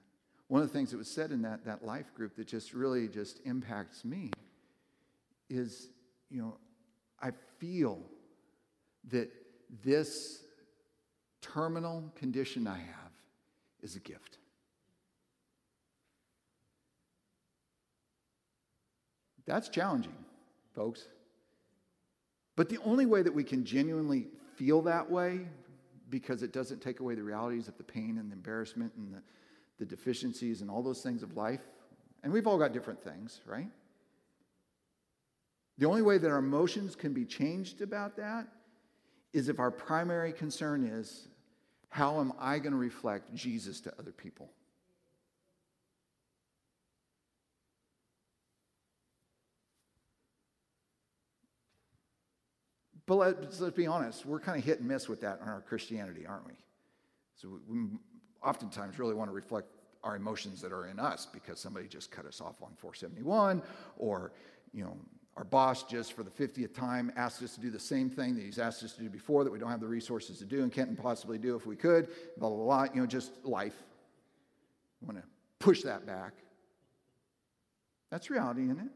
one 0.49 0.61
of 0.61 0.69
the 0.69 0.75
things 0.75 0.91
that 0.91 0.99
was 0.99 1.09
said 1.09 1.31
in 1.31 1.41
that, 1.41 1.65
that 1.65 1.87
life 1.87 2.13
group 2.15 2.37
that 2.37 2.47
just 2.49 2.75
really 2.75 3.09
just 3.09 3.41
impacts 3.47 4.05
me 4.05 4.31
is, 5.49 5.89
you 6.31 6.41
know, 6.41 6.57
I 7.21 7.31
feel 7.59 8.01
that 9.11 9.31
this 9.85 10.43
terminal 11.41 12.13
condition 12.17 12.67
I 12.67 12.79
have 12.79 13.13
is 13.83 13.97
a 13.97 14.01
gift. 14.01 14.39
That's 19.47 19.69
challenging, 19.69 20.17
folks. 20.75 21.07
But 22.57 22.69
the 22.69 22.79
only 22.85 23.07
way 23.07 23.23
that 23.23 23.33
we 23.33 23.45
can 23.45 23.65
genuinely 23.65 24.27
feel 24.57 24.83
that 24.83 25.09
way, 25.09 25.47
because 26.11 26.43
it 26.43 26.53
doesn't 26.53 26.81
take 26.81 27.01
away 27.01 27.15
the 27.15 27.23
realities 27.23 27.69
of 27.69 27.77
the 27.77 27.85
pain 27.85 28.19
and 28.19 28.31
the 28.31 28.35
embarrassment 28.35 28.93
and 28.97 29.13
the, 29.13 29.23
the 29.79 29.85
deficiencies 29.85 30.63
and 30.63 30.71
all 30.71 30.83
those 30.83 31.03
things 31.03 31.23
of 31.23 31.37
life, 31.37 31.61
and 32.23 32.33
we've 32.33 32.47
all 32.47 32.59
got 32.59 32.73
different 32.73 33.03
things, 33.03 33.41
right? 33.47 33.69
The 35.79 35.87
only 35.87 36.03
way 36.03 36.19
that 36.19 36.31
our 36.31 36.39
emotions 36.39 36.97
can 36.97 37.13
be 37.13 37.25
changed 37.25 37.83
about 37.83 38.17
that 38.17 38.49
is 39.33 39.49
if 39.49 39.59
our 39.59 39.71
primary 39.71 40.33
concern 40.33 40.85
is 40.85 41.29
how 41.91 42.21
am 42.21 42.33
I 42.39 42.59
going 42.59 42.73
to 42.73 42.79
reflect 42.79 43.35
Jesus 43.35 43.81
to 43.83 43.93
other 43.99 44.13
people? 44.13 44.51
But 53.07 53.17
let's, 53.17 53.61
let's 53.61 53.77
be 53.77 53.87
honest, 53.87 54.27
we're 54.27 54.41
kind 54.41 54.59
of 54.59 54.65
hit 54.65 54.81
and 54.81 54.89
miss 54.89 55.09
with 55.09 55.21
that 55.21 55.41
in 55.41 55.49
our 55.49 55.61
Christianity, 55.61 56.27
aren't 56.27 56.47
we? 56.47 56.55
So 57.37 57.61
we, 57.69 57.79
we 57.79 57.89
oftentimes 58.43 58.99
really 58.99 59.15
want 59.15 59.31
to 59.31 59.35
reflect 59.35 59.69
our 60.03 60.17
emotions 60.17 60.61
that 60.63 60.73
are 60.73 60.87
in 60.87 60.99
us 60.99 61.27
because 61.33 61.61
somebody 61.61 61.87
just 61.87 62.11
cut 62.11 62.27
us 62.27 62.41
off 62.41 62.63
on 62.63 62.71
471 62.77 63.63
or, 63.97 64.33
you 64.73 64.85
know, 64.85 64.97
our 65.37 65.45
boss 65.45 65.83
just 65.83 66.15
for 66.15 66.23
the 66.23 66.31
50th 66.31 66.75
time 66.75 67.13
asked 67.15 67.43
us 67.43 67.55
to 67.55 67.61
do 67.61 67.71
the 67.71 67.79
same 67.79 68.09
thing 68.09 68.35
that 68.37 68.43
he's 68.43 68.59
asked 68.59 68.83
us 68.83 68.95
to 68.95 69.03
do 69.03 69.11
before 69.11 69.45
that 69.45 69.53
we 69.53 69.59
don't 69.59 69.71
have 69.71 69.81
the 69.81 69.87
resources 69.87 70.39
to 70.39 70.47
do 70.47 70.63
and 70.63 70.73
can't 70.73 70.97
possibly 71.01 71.37
do 71.37 71.55
if 71.55 71.67
we 71.67 71.77
could, 71.77 72.09
blah, 72.39 72.49
blah, 72.49 72.65
blah. 72.65 72.95
You 72.95 73.03
know, 73.03 73.07
just 73.07 73.33
life. 73.45 73.77
I 75.03 75.07
want 75.07 75.19
to 75.19 75.25
push 75.59 75.83
that 75.83 76.07
back. 76.07 76.33
That's 78.11 78.31
reality, 78.31 78.65
isn't 78.65 78.79
it? 78.79 78.93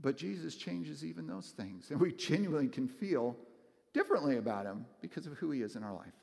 But 0.00 0.16
Jesus 0.16 0.56
changes 0.56 1.04
even 1.04 1.28
those 1.28 1.50
things. 1.50 1.90
And 1.90 2.00
we 2.00 2.12
genuinely 2.12 2.68
can 2.68 2.88
feel 2.88 3.36
differently 3.92 4.38
about 4.38 4.66
him 4.66 4.86
because 5.00 5.26
of 5.26 5.34
who 5.34 5.52
he 5.52 5.62
is 5.62 5.76
in 5.76 5.84
our 5.84 5.94
life. 5.94 6.14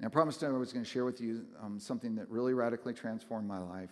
Now, 0.00 0.06
I 0.06 0.10
promised 0.10 0.42
I 0.42 0.48
was 0.48 0.72
going 0.72 0.84
to 0.84 0.90
share 0.90 1.04
with 1.04 1.20
you 1.20 1.44
um, 1.62 1.78
something 1.78 2.14
that 2.14 2.30
really 2.30 2.54
radically 2.54 2.94
transformed 2.94 3.46
my 3.46 3.58
life. 3.58 3.90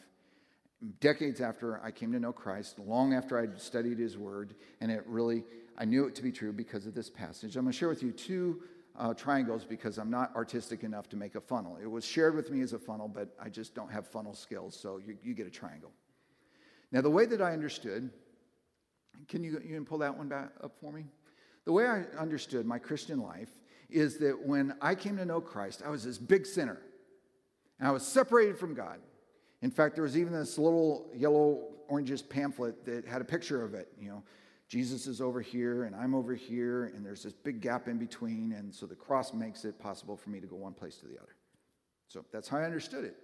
Decades 1.00 1.40
after 1.40 1.80
I 1.82 1.90
came 1.90 2.12
to 2.12 2.20
know 2.20 2.32
Christ, 2.32 2.78
long 2.78 3.14
after 3.14 3.38
I'd 3.38 3.60
studied 3.60 3.98
his 3.98 4.18
word, 4.18 4.54
and 4.80 4.90
it 4.90 5.02
really, 5.06 5.44
I 5.78 5.84
knew 5.84 6.06
it 6.06 6.14
to 6.16 6.22
be 6.22 6.30
true 6.30 6.52
because 6.52 6.86
of 6.86 6.94
this 6.94 7.08
passage. 7.08 7.56
I'm 7.56 7.64
going 7.64 7.72
to 7.72 7.78
share 7.78 7.88
with 7.88 8.02
you 8.02 8.12
two 8.12 8.62
uh, 8.98 9.14
triangles 9.14 9.64
because 9.64 9.98
I'm 9.98 10.10
not 10.10 10.34
artistic 10.36 10.84
enough 10.84 11.08
to 11.10 11.16
make 11.16 11.36
a 11.36 11.40
funnel. 11.40 11.78
It 11.82 11.86
was 11.86 12.04
shared 12.04 12.34
with 12.34 12.50
me 12.50 12.60
as 12.60 12.72
a 12.74 12.78
funnel, 12.78 13.08
but 13.08 13.34
I 13.40 13.48
just 13.48 13.74
don't 13.74 13.90
have 13.90 14.06
funnel 14.06 14.34
skills, 14.34 14.78
so 14.78 14.98
you, 14.98 15.16
you 15.22 15.34
get 15.34 15.46
a 15.46 15.50
triangle. 15.50 15.92
Now, 16.92 17.00
the 17.00 17.10
way 17.10 17.24
that 17.26 17.40
I 17.40 17.52
understood, 17.52 18.10
can 19.28 19.42
you, 19.42 19.52
you 19.64 19.74
can 19.74 19.84
pull 19.84 19.98
that 19.98 20.16
one 20.16 20.28
back 20.28 20.50
up 20.62 20.76
for 20.80 20.92
me? 20.92 21.06
The 21.64 21.72
way 21.72 21.86
I 21.86 22.02
understood 22.18 22.66
my 22.66 22.78
Christian 22.78 23.20
life 23.20 23.48
is 23.88 24.18
that 24.18 24.46
when 24.46 24.74
I 24.82 24.94
came 24.94 25.16
to 25.16 25.24
know 25.24 25.40
Christ, 25.40 25.82
I 25.84 25.88
was 25.88 26.04
this 26.04 26.18
big 26.18 26.46
sinner. 26.46 26.80
And 27.78 27.88
I 27.88 27.90
was 27.90 28.06
separated 28.06 28.58
from 28.58 28.74
God. 28.74 29.00
In 29.64 29.70
fact, 29.70 29.94
there 29.94 30.04
was 30.04 30.18
even 30.18 30.34
this 30.34 30.58
little 30.58 31.10
yellow 31.14 31.68
orangish 31.90 32.28
pamphlet 32.28 32.84
that 32.84 33.06
had 33.06 33.22
a 33.22 33.24
picture 33.24 33.64
of 33.64 33.72
it. 33.72 33.88
You 33.98 34.10
know, 34.10 34.22
Jesus 34.68 35.06
is 35.06 35.22
over 35.22 35.40
here 35.40 35.84
and 35.84 35.96
I'm 35.96 36.14
over 36.14 36.34
here, 36.34 36.92
and 36.94 37.04
there's 37.04 37.22
this 37.22 37.32
big 37.32 37.62
gap 37.62 37.88
in 37.88 37.96
between. 37.96 38.52
And 38.52 38.74
so 38.74 38.84
the 38.84 38.94
cross 38.94 39.32
makes 39.32 39.64
it 39.64 39.78
possible 39.78 40.18
for 40.18 40.28
me 40.28 40.38
to 40.38 40.46
go 40.46 40.56
one 40.56 40.74
place 40.74 40.96
to 40.96 41.06
the 41.06 41.16
other. 41.18 41.34
So 42.08 42.26
that's 42.30 42.46
how 42.46 42.58
I 42.58 42.64
understood 42.64 43.06
it. 43.06 43.16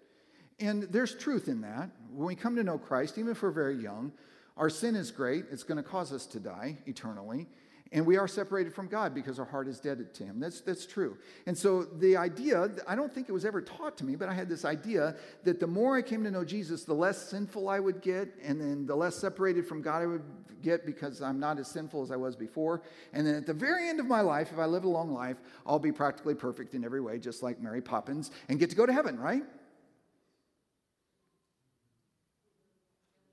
And 0.61 0.84
there's 0.84 1.14
truth 1.14 1.47
in 1.47 1.61
that. 1.61 1.91
When 2.11 2.26
we 2.26 2.36
come 2.36 2.57
to 2.57 2.64
know 2.64 2.78
Christ, 2.78 3.18
even 3.18 3.32
if 3.32 3.43
we're 3.43 3.51
very 3.51 3.76
young, 3.76 4.11
our 4.57 4.70
sin 4.70 4.97
is 4.97 5.11
great. 5.11 5.45
It's 5.53 5.62
going 5.62 5.76
to 5.76 5.82
cause 5.82 6.11
us 6.11 6.24
to 6.28 6.41
die 6.41 6.78
eternally. 6.86 7.49
And 7.93 8.07
we 8.07 8.16
are 8.16 8.28
separated 8.28 8.72
from 8.72 8.86
God 8.86 9.14
because 9.14 9.41
our 9.41 9.45
heart 9.45 9.66
is 9.66 9.80
dead 9.80 10.14
to 10.14 10.24
Him. 10.24 10.38
That's, 10.38 10.61
that's 10.61 10.86
true. 10.86 11.18
And 11.47 11.59
so 11.59 11.82
the 11.82 12.16
idea, 12.16 12.70
I 12.86 12.95
don't 12.95 13.12
think 13.12 13.28
it 13.28 13.32
was 13.32 13.45
ever 13.45 13.61
taught 13.61 13.99
to 13.99 14.05
me, 14.05 14.14
but 14.14 14.28
I 14.28 14.32
had 14.32 14.49
this 14.49 14.64
idea 14.64 15.16
that 15.43 15.59
the 15.59 15.66
more 15.66 15.97
I 15.97 16.03
came 16.03 16.22
to 16.22 16.30
know 16.30 16.45
Jesus, 16.45 16.84
the 16.84 16.95
less 16.95 17.30
sinful 17.30 17.68
I 17.68 17.80
would 17.80 18.01
get, 18.01 18.28
and 18.45 18.61
then 18.61 18.86
the 18.86 18.95
less 18.95 19.16
separated 19.16 19.66
from 19.66 19.82
God 19.82 20.03
I 20.03 20.07
would 20.07 20.22
get 20.62 20.86
because 20.86 21.20
I'm 21.20 21.41
not 21.41 21.59
as 21.59 21.66
sinful 21.66 22.03
as 22.03 22.12
I 22.12 22.16
was 22.16 22.36
before. 22.36 22.82
And 23.12 23.26
then 23.26 23.34
at 23.34 23.47
the 23.47 23.55
very 23.55 23.88
end 23.88 23.99
of 23.99 24.07
my 24.07 24.20
life, 24.20 24.53
if 24.53 24.59
I 24.61 24.66
live 24.66 24.84
a 24.84 24.88
long 24.88 25.12
life, 25.12 25.41
I'll 25.66 25.80
be 25.80 25.91
practically 25.91 26.36
perfect 26.36 26.74
in 26.74 26.84
every 26.84 27.01
way, 27.01 27.18
just 27.18 27.43
like 27.43 27.61
Mary 27.61 27.80
Poppins, 27.82 28.30
and 28.49 28.61
get 28.61 28.70
to 28.70 28.76
go 28.76 28.86
to 28.86 28.93
heaven, 28.93 29.18
right? 29.18 29.43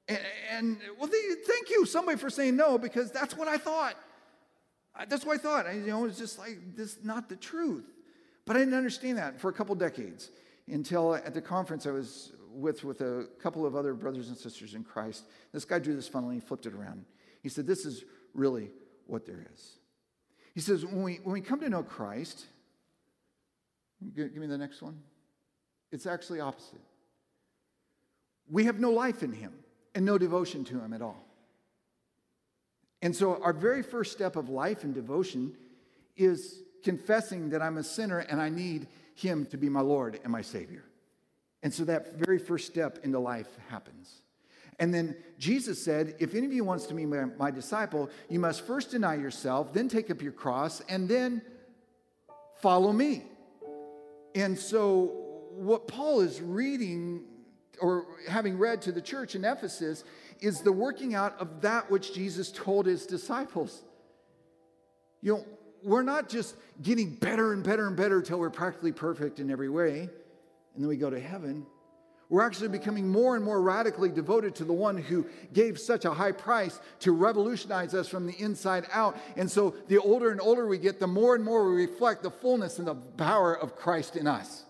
And, 0.08 0.20
and 0.51 0.78
well, 0.99 1.10
thank 1.47 1.70
you, 1.70 1.86
somebody, 1.86 2.18
for 2.18 2.32
saying 2.32 2.55
no, 2.55 2.80
because 2.80 3.12
that's 3.12 3.38
what 3.38 3.47
I 3.47 3.58
thought. 3.58 3.95
That's 5.08 5.26
what 5.26 5.36
I 5.36 5.41
thought. 5.41 5.68
I, 5.68 5.74
you 5.74 5.88
know, 5.88 6.06
it's 6.06 6.18
just 6.18 6.39
like 6.39 6.76
this, 6.76 6.98
not 7.04 7.30
the 7.30 7.36
truth. 7.36 7.86
But 8.45 8.56
I 8.56 8.60
didn't 8.60 8.74
understand 8.74 9.18
that 9.18 9.39
for 9.39 9.50
a 9.50 9.54
couple 9.54 9.76
decades 9.76 10.32
until 10.68 11.16
at 11.16 11.34
the 11.34 11.41
conference 11.41 11.86
I 11.86 11.91
was 11.91 12.32
with 12.52 12.84
with 12.84 13.02
a 13.02 13.28
couple 13.41 13.66
of 13.66 13.76
other 13.76 13.93
brothers 13.93 14.30
and 14.30 14.38
sisters 14.38 14.74
in 14.74 14.84
Christ. 14.84 15.26
This 15.52 15.66
guy 15.66 15.80
drew 15.80 15.95
this 15.95 16.08
funnel 16.08 16.30
and 16.30 16.41
he 16.41 16.48
flipped 16.48 16.66
it 16.66 16.74
around. 16.74 17.06
He 17.43 17.50
said, 17.50 17.68
"This 17.68 17.86
is 17.86 18.04
really 18.34 18.72
what 19.06 19.26
there 19.26 19.45
is." 19.54 19.78
He 20.56 20.62
says, 20.62 20.86
"When 20.86 21.04
we 21.04 21.16
when 21.24 21.34
we 21.34 21.41
come 21.41 21.60
to 21.60 21.70
know 21.70 21.84
Christ, 21.84 22.45
give, 24.16 24.34
give 24.34 24.41
me 24.41 24.48
the 24.48 24.58
next 24.58 24.82
one. 24.82 25.00
It's 25.91 26.06
actually 26.06 26.39
opposite. 26.39 26.82
We 28.50 28.64
have 28.64 28.80
no 28.80 28.91
life 28.91 29.24
in 29.24 29.34
Him." 29.34 29.54
and 29.98 30.06
no 30.06 30.20
devotion 30.20 30.64
to 30.64 30.80
Him 30.80 30.93
at 30.93 31.02
all. 31.02 31.26
And 33.02 33.16
so, 33.16 33.41
our 33.41 33.54
very 33.54 33.84
first 33.84 34.12
step 34.12 34.36
of 34.36 34.50
life 34.50 34.84
and 34.84 34.93
devotion 34.93 35.56
is 36.16 36.62
confessing 36.84 37.50
that 37.50 37.62
I'm 37.62 37.78
a 37.78 37.84
sinner 37.84 38.20
and 38.20 38.41
I 38.41 38.50
need 38.50 38.88
Him 39.14 39.45
to 39.48 39.58
be 39.58 39.70
my 39.70 39.82
Lord 39.82 40.20
and 40.24 40.32
my 40.32 40.41
Savior. 40.41 40.84
And 41.62 41.74
so, 41.74 41.86
that 41.86 42.16
very 42.16 42.39
first 42.39 42.68
step 42.68 43.00
into 43.04 43.20
life 43.20 43.48
happens. 43.70 44.22
And 44.80 44.93
then 44.93 45.16
Jesus 45.38 45.84
said, 45.84 46.16
If 46.20 46.34
any 46.36 46.45
of 46.45 46.54
you 46.54 46.64
wants 46.64 46.86
to 46.88 46.93
be 46.93 47.06
my, 47.06 47.26
my 47.38 47.52
disciple, 47.52 48.10
you 48.30 48.39
must 48.39 48.62
first 48.66 48.91
deny 48.91 49.16
yourself, 49.16 49.74
then 49.74 49.89
take 49.89 50.10
up 50.10 50.22
your 50.22 50.32
cross, 50.32 50.82
and 50.89 51.08
then 51.08 51.41
follow 52.62 52.91
me. 52.91 53.24
And 54.34 54.58
so, 54.58 55.45
what 55.52 55.88
Paul 55.88 56.22
is 56.22 56.41
reading 56.41 57.24
or 57.80 58.06
having 58.28 58.58
read 58.58 58.82
to 58.84 58.91
the 58.91 59.02
church 59.02 59.36
in 59.36 59.45
Ephesus 59.45 60.04
is 60.41 60.61
the 60.61 60.71
working 60.71 61.15
out 61.15 61.39
of 61.39 61.61
that 61.61 61.89
which 61.89 62.13
Jesus 62.13 62.51
told 62.51 62.85
his 62.85 63.05
disciples. 63.05 63.83
You 65.21 65.33
know, 65.33 65.45
we're 65.83 66.03
not 66.03 66.29
just 66.29 66.55
getting 66.81 67.15
better 67.15 67.53
and 67.53 67.63
better 67.63 67.88
and 67.88 67.95
better 67.95 68.19
until 68.19 68.39
we're 68.39 68.49
practically 68.49 68.91
perfect 68.91 69.39
in 69.39 69.49
every 69.49 69.69
way, 69.69 70.01
and 70.01 70.83
then 70.83 70.88
we 70.88 70.97
go 70.97 71.09
to 71.09 71.19
heaven. 71.19 71.65
We're 72.29 72.45
actually 72.45 72.67
becoming 72.67 73.07
more 73.07 73.38
and 73.38 73.45
more 73.45 73.61
radically 73.61 74.09
devoted 74.09 74.53
to 74.55 74.65
the 74.65 74.73
one 74.73 74.97
who 74.97 75.25
gave 75.53 75.79
such 75.79 76.03
a 76.03 76.13
high 76.13 76.33
price 76.33 76.77
to 76.99 77.13
revolutionize 77.13 77.93
us 77.93 78.09
from 78.09 78.27
the 78.27 78.33
inside 78.33 78.85
out. 78.91 79.17
And 79.38 79.49
so 79.49 79.75
the 79.88 79.97
older 79.97 80.31
and 80.31 80.41
older 80.41 80.67
we 80.67 80.77
get, 80.77 80.99
the 80.99 81.07
more 81.07 81.35
and 81.35 81.43
more 81.43 81.71
we 81.71 81.85
reflect 81.85 82.23
the 82.23 82.31
fullness 82.31 82.79
and 82.79 82.88
the 82.88 82.95
power 82.95 83.57
of 83.57 83.77
Christ 83.77 84.17
in 84.17 84.27
us. 84.27 84.65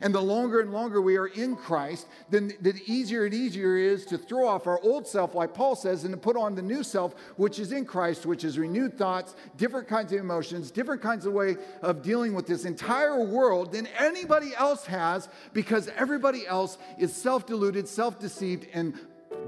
And 0.00 0.14
the 0.14 0.20
longer 0.20 0.60
and 0.60 0.72
longer 0.72 1.00
we 1.00 1.16
are 1.16 1.26
in 1.26 1.54
Christ, 1.54 2.08
then 2.30 2.52
the 2.60 2.74
easier 2.86 3.24
and 3.24 3.34
easier 3.34 3.76
it 3.76 3.84
is 3.84 4.04
to 4.06 4.18
throw 4.18 4.48
off 4.48 4.66
our 4.66 4.80
old 4.80 5.06
self, 5.06 5.34
like 5.34 5.54
Paul 5.54 5.76
says, 5.76 6.04
and 6.04 6.12
to 6.12 6.18
put 6.18 6.36
on 6.36 6.54
the 6.54 6.62
new 6.62 6.82
self, 6.82 7.14
which 7.36 7.58
is 7.58 7.72
in 7.72 7.84
Christ, 7.84 8.26
which 8.26 8.44
is 8.44 8.58
renewed 8.58 8.98
thoughts, 8.98 9.36
different 9.56 9.86
kinds 9.86 10.12
of 10.12 10.18
emotions, 10.18 10.70
different 10.70 11.02
kinds 11.02 11.26
of 11.26 11.32
way 11.32 11.56
of 11.82 12.02
dealing 12.02 12.34
with 12.34 12.46
this 12.46 12.64
entire 12.64 13.22
world 13.22 13.72
than 13.72 13.86
anybody 13.98 14.52
else 14.56 14.86
has, 14.86 15.28
because 15.52 15.88
everybody 15.96 16.46
else 16.46 16.78
is 16.98 17.14
self 17.14 17.46
deluded, 17.46 17.86
self 17.86 18.18
deceived, 18.18 18.66
and 18.72 18.98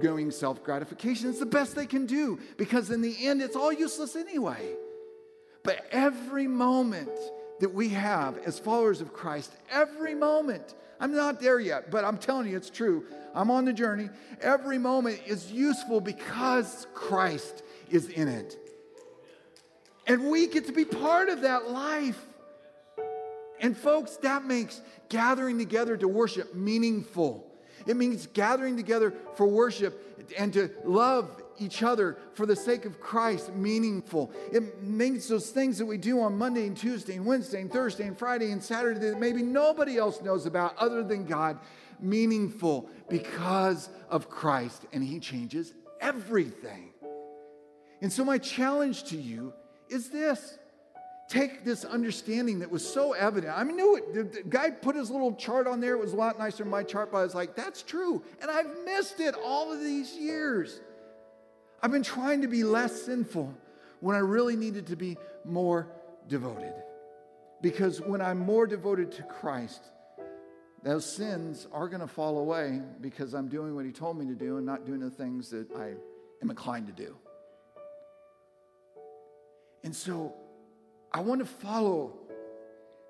going 0.01 0.30
self 0.30 0.62
gratification. 0.62 1.30
It's 1.30 1.38
the 1.38 1.47
best 1.47 1.74
they 1.74 1.86
can 1.86 2.07
do, 2.07 2.38
because 2.57 2.90
in 2.90 3.01
the 3.01 3.26
end, 3.26 3.42
it's 3.42 3.57
all 3.57 3.72
useless 3.72 4.16
anyway. 4.16 4.74
But 5.62 5.86
every 5.90 6.47
moment, 6.47 7.11
that 7.61 7.72
we 7.72 7.90
have 7.90 8.38
as 8.38 8.59
followers 8.59 9.00
of 9.00 9.12
Christ, 9.12 9.52
every 9.70 10.14
moment 10.14 10.74
I'm 11.00 11.14
not 11.14 11.40
there 11.40 11.61
yet, 11.61 11.90
but 11.90 12.05
I'm 12.05 12.18
telling 12.18 12.48
you, 12.48 12.57
it's 12.57 12.70
true. 12.70 13.05
I'm 13.34 13.50
on 13.50 13.64
the 13.64 13.72
journey. 13.72 14.09
Every 14.40 14.78
moment 14.78 15.20
is 15.26 15.50
useful 15.50 16.00
because 16.00 16.86
Christ 16.94 17.62
is 17.90 18.09
in 18.09 18.28
it. 18.28 18.57
And 20.07 20.30
we 20.30 20.46
get 20.46 20.66
to 20.66 20.72
be 20.72 20.84
part 20.84 21.28
of 21.28 21.42
that 21.42 21.68
life. 21.70 22.18
And 23.61 23.76
folks, 23.76 24.16
that 24.18 24.44
makes 24.44 24.80
gathering 25.09 25.59
together 25.59 25.96
to 25.96 26.09
worship 26.09 26.55
meaningful. 26.55 27.50
It 27.86 27.96
means 27.96 28.26
gathering 28.28 28.76
together 28.76 29.12
for 29.34 29.46
worship 29.46 30.32
and 30.38 30.52
to 30.52 30.70
love 30.84 31.42
each 31.59 31.82
other 31.82 32.18
for 32.34 32.46
the 32.46 32.57
sake 32.57 32.84
of 32.84 33.00
Christ 33.00 33.55
meaningful. 33.55 34.32
It 34.52 34.82
makes 34.82 35.28
those 35.28 35.50
things 35.50 35.78
that 35.78 35.86
we 35.86 35.98
do 35.98 36.20
on 36.20 36.36
Monday 36.36 36.66
and 36.66 36.76
Tuesday 36.76 37.16
and 37.16 37.26
Wednesday 37.26 37.61
and 37.61 37.72
Thursday 37.72 38.07
and 38.07 38.18
Friday 38.18 38.50
and 38.50 38.62
Saturday 38.62 39.00
that 39.00 39.20
maybe 39.20 39.42
nobody 39.42 39.96
else 39.96 40.22
knows 40.22 40.46
about 40.46 40.76
other 40.78 41.02
than 41.02 41.24
God 41.24 41.59
meaningful 42.00 42.88
because 43.09 43.88
of 44.11 44.28
Christ. 44.28 44.86
And 44.92 45.02
He 45.02 45.20
changes 45.20 45.74
everything. 46.00 46.90
And 48.02 48.12
so, 48.12 48.24
my 48.24 48.38
challenge 48.38 49.05
to 49.05 49.16
you 49.16 49.52
is 49.88 50.11
this 50.11 50.59
take 51.28 51.64
this 51.64 51.84
understanding 51.84 52.59
that 52.59 52.70
was 52.70 52.86
so 52.86 53.12
evident. 53.12 53.57
I 53.57 53.64
mean, 53.64 53.76
knew 53.76 53.96
it. 53.96 54.32
The, 54.32 54.42
guy 54.42 54.70
put 54.70 54.94
his 54.94 55.11
little 55.11 55.34
chart 55.34 55.66
on 55.66 55.80
there. 55.80 55.94
It 55.94 56.00
was 56.00 56.12
a 56.12 56.16
lot 56.16 56.38
nicer 56.38 56.64
than 56.64 56.70
my 56.70 56.82
chart, 56.82 57.11
but 57.11 57.18
I 57.18 57.22
was 57.22 57.34
like, 57.34 57.55
that's 57.55 57.82
true. 57.82 58.22
And 58.42 58.50
I've 58.50 58.70
missed 58.84 59.20
it 59.20 59.34
all 59.42 59.72
of 59.72 59.80
these 59.80 60.14
years. 60.16 60.80
I've 61.85 61.93
been 61.93 62.03
trying 62.03 62.41
to 62.41 62.49
be 62.49 62.64
less 62.64 63.03
sinful 63.03 63.53
when 64.01 64.16
I 64.16 64.20
really 64.20 64.57
needed 64.57 64.87
to 64.87 64.97
be 64.97 65.18
more 65.45 65.87
devoted. 66.28 66.72
Because 67.61 68.01
when 68.01 68.22
I'm 68.22 68.39
more 68.39 68.66
devoted 68.66 69.12
to 69.12 69.22
Christ, 69.24 69.82
those 70.82 71.05
sins 71.05 71.68
are 71.72 71.87
going 71.89 72.01
to 72.01 72.07
fall 72.07 72.39
away 72.39 72.80
because 73.03 73.35
I'm 73.35 73.49
doing 73.49 73.74
what 73.74 73.85
He 73.85 73.93
told 73.93 74.16
me 74.16 74.24
to 74.24 74.35
do 74.35 74.57
and 74.57 74.64
not 74.64 74.87
doing 74.87 75.01
the 75.01 75.11
things 75.11 75.51
that 75.51 75.70
I 75.76 75.93
am 76.41 76.49
inclined 76.49 76.87
to 76.87 76.93
do. 76.95 77.18
And 79.82 79.95
so 79.95 80.32
I 81.12 81.20
want 81.20 81.41
to 81.41 81.47
follow 81.47 82.14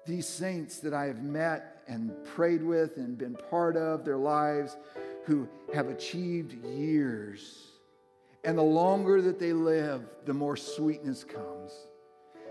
these 0.05 0.27
saints 0.27 0.81
that 0.81 0.93
I 0.93 1.05
have 1.05 1.23
met 1.23 1.85
and 1.87 2.13
prayed 2.25 2.65
with 2.65 2.97
and 2.97 3.17
been 3.17 3.37
part 3.37 3.77
of 3.77 4.05
their 4.05 4.19
lives 4.19 4.77
who 5.27 5.49
have 5.73 5.87
achieved 5.87 6.55
years 6.65 7.74
and 8.45 8.59
the 8.59 8.63
longer 8.63 9.23
that 9.23 9.39
they 9.39 9.53
live, 9.53 10.03
the 10.27 10.35
more 10.35 10.57
sweetness 10.57 11.25
comes. 11.25 11.73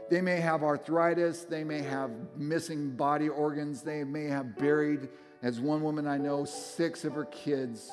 They 0.09 0.21
may 0.21 0.39
have 0.39 0.63
arthritis, 0.63 1.43
they 1.43 1.63
may 1.63 1.81
have 1.81 2.11
missing 2.35 2.91
body 2.91 3.29
organs, 3.29 3.81
they 3.81 4.03
may 4.03 4.25
have 4.25 4.57
buried, 4.57 5.09
as 5.41 5.59
one 5.59 5.81
woman 5.81 6.07
I 6.07 6.17
know, 6.17 6.45
six 6.45 7.05
of 7.05 7.13
her 7.13 7.25
kids. 7.25 7.91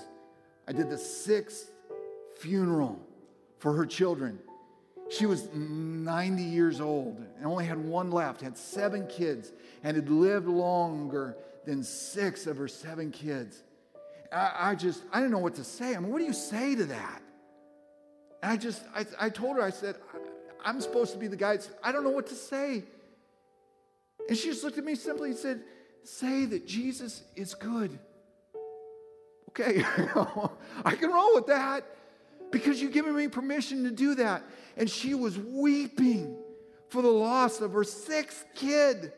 I 0.66 0.72
did 0.72 0.90
the 0.90 0.98
sixth 0.98 1.70
funeral 2.38 2.98
for 3.58 3.74
her 3.74 3.86
children. 3.86 4.38
She 5.10 5.26
was 5.26 5.48
90 5.52 6.42
years 6.42 6.80
old 6.80 7.24
and 7.36 7.46
only 7.46 7.66
had 7.66 7.78
one 7.78 8.10
left, 8.10 8.40
had 8.40 8.56
seven 8.56 9.06
kids, 9.08 9.52
and 9.82 9.96
had 9.96 10.08
lived 10.08 10.46
longer 10.46 11.36
than 11.66 11.82
six 11.82 12.46
of 12.46 12.56
her 12.56 12.68
seven 12.68 13.10
kids. 13.10 13.62
I, 14.32 14.52
I 14.58 14.74
just, 14.74 15.02
I 15.12 15.18
didn't 15.18 15.32
know 15.32 15.38
what 15.38 15.56
to 15.56 15.64
say. 15.64 15.94
I 15.94 15.98
mean, 15.98 16.12
what 16.12 16.20
do 16.20 16.24
you 16.24 16.32
say 16.32 16.76
to 16.76 16.84
that? 16.86 17.22
And 18.42 18.52
I 18.52 18.56
just, 18.56 18.82
I, 18.94 19.06
I 19.18 19.28
told 19.28 19.56
her, 19.56 19.62
I 19.62 19.70
said, 19.70 19.96
I'm 20.64 20.80
supposed 20.80 21.12
to 21.12 21.18
be 21.18 21.26
the 21.26 21.36
guy. 21.36 21.58
I 21.82 21.92
don't 21.92 22.04
know 22.04 22.10
what 22.10 22.26
to 22.28 22.34
say. 22.34 22.84
And 24.28 24.36
she 24.36 24.48
just 24.48 24.64
looked 24.64 24.78
at 24.78 24.84
me 24.84 24.94
simply 24.94 25.30
and 25.30 25.38
said, 25.38 25.62
Say 26.02 26.46
that 26.46 26.66
Jesus 26.66 27.22
is 27.36 27.54
good. 27.54 27.98
Okay, 29.50 29.84
I 30.84 30.94
can 30.94 31.10
roll 31.10 31.34
with 31.34 31.48
that 31.48 31.84
because 32.50 32.80
you've 32.80 32.92
given 32.92 33.14
me 33.14 33.28
permission 33.28 33.84
to 33.84 33.90
do 33.90 34.14
that. 34.14 34.42
And 34.76 34.88
she 34.88 35.14
was 35.14 35.38
weeping 35.38 36.36
for 36.88 37.02
the 37.02 37.08
loss 37.08 37.60
of 37.60 37.72
her 37.72 37.84
sixth 37.84 38.46
kid, 38.54 39.12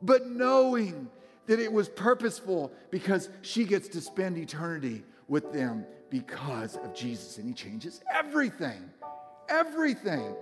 but 0.00 0.28
knowing 0.28 1.08
that 1.46 1.58
it 1.58 1.72
was 1.72 1.88
purposeful 1.88 2.72
because 2.90 3.28
she 3.42 3.64
gets 3.64 3.88
to 3.88 4.00
spend 4.00 4.38
eternity 4.38 5.02
with 5.26 5.52
them 5.52 5.84
because 6.10 6.76
of 6.76 6.94
Jesus. 6.94 7.38
And 7.38 7.46
He 7.46 7.54
changes 7.54 8.02
everything. 8.12 8.90
Everything. 9.48 10.34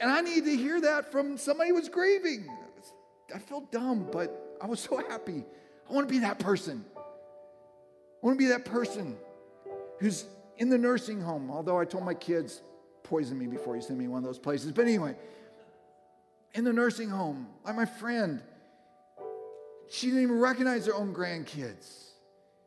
And 0.00 0.10
I 0.10 0.20
need 0.20 0.44
to 0.44 0.56
hear 0.56 0.80
that 0.82 1.10
from 1.10 1.36
somebody 1.38 1.70
who 1.70 1.76
was 1.76 1.88
grieving. 1.88 2.46
I 3.34 3.38
felt 3.38 3.72
dumb, 3.72 4.08
but 4.12 4.56
I 4.60 4.66
was 4.66 4.80
so 4.80 4.98
happy. 5.08 5.44
I 5.88 5.92
want 5.92 6.08
to 6.08 6.12
be 6.12 6.20
that 6.20 6.38
person. 6.38 6.84
I 6.96 8.26
want 8.26 8.38
to 8.38 8.44
be 8.44 8.50
that 8.50 8.64
person 8.64 9.16
who's 9.98 10.26
in 10.58 10.68
the 10.68 10.78
nursing 10.78 11.20
home, 11.20 11.50
although 11.50 11.78
I 11.78 11.84
told 11.84 12.04
my 12.04 12.14
kids, 12.14 12.62
poison 13.02 13.38
me 13.38 13.46
before 13.46 13.76
you 13.76 13.82
send 13.82 13.98
me 13.98 14.08
one 14.08 14.18
of 14.18 14.24
those 14.24 14.38
places. 14.38 14.72
But 14.72 14.82
anyway, 14.82 15.14
in 16.54 16.64
the 16.64 16.72
nursing 16.72 17.08
home, 17.08 17.48
like 17.64 17.76
my 17.76 17.84
friend, 17.84 18.42
she 19.90 20.06
didn't 20.06 20.22
even 20.22 20.38
recognize 20.38 20.86
her 20.86 20.94
own 20.94 21.14
grandkids. 21.14 22.10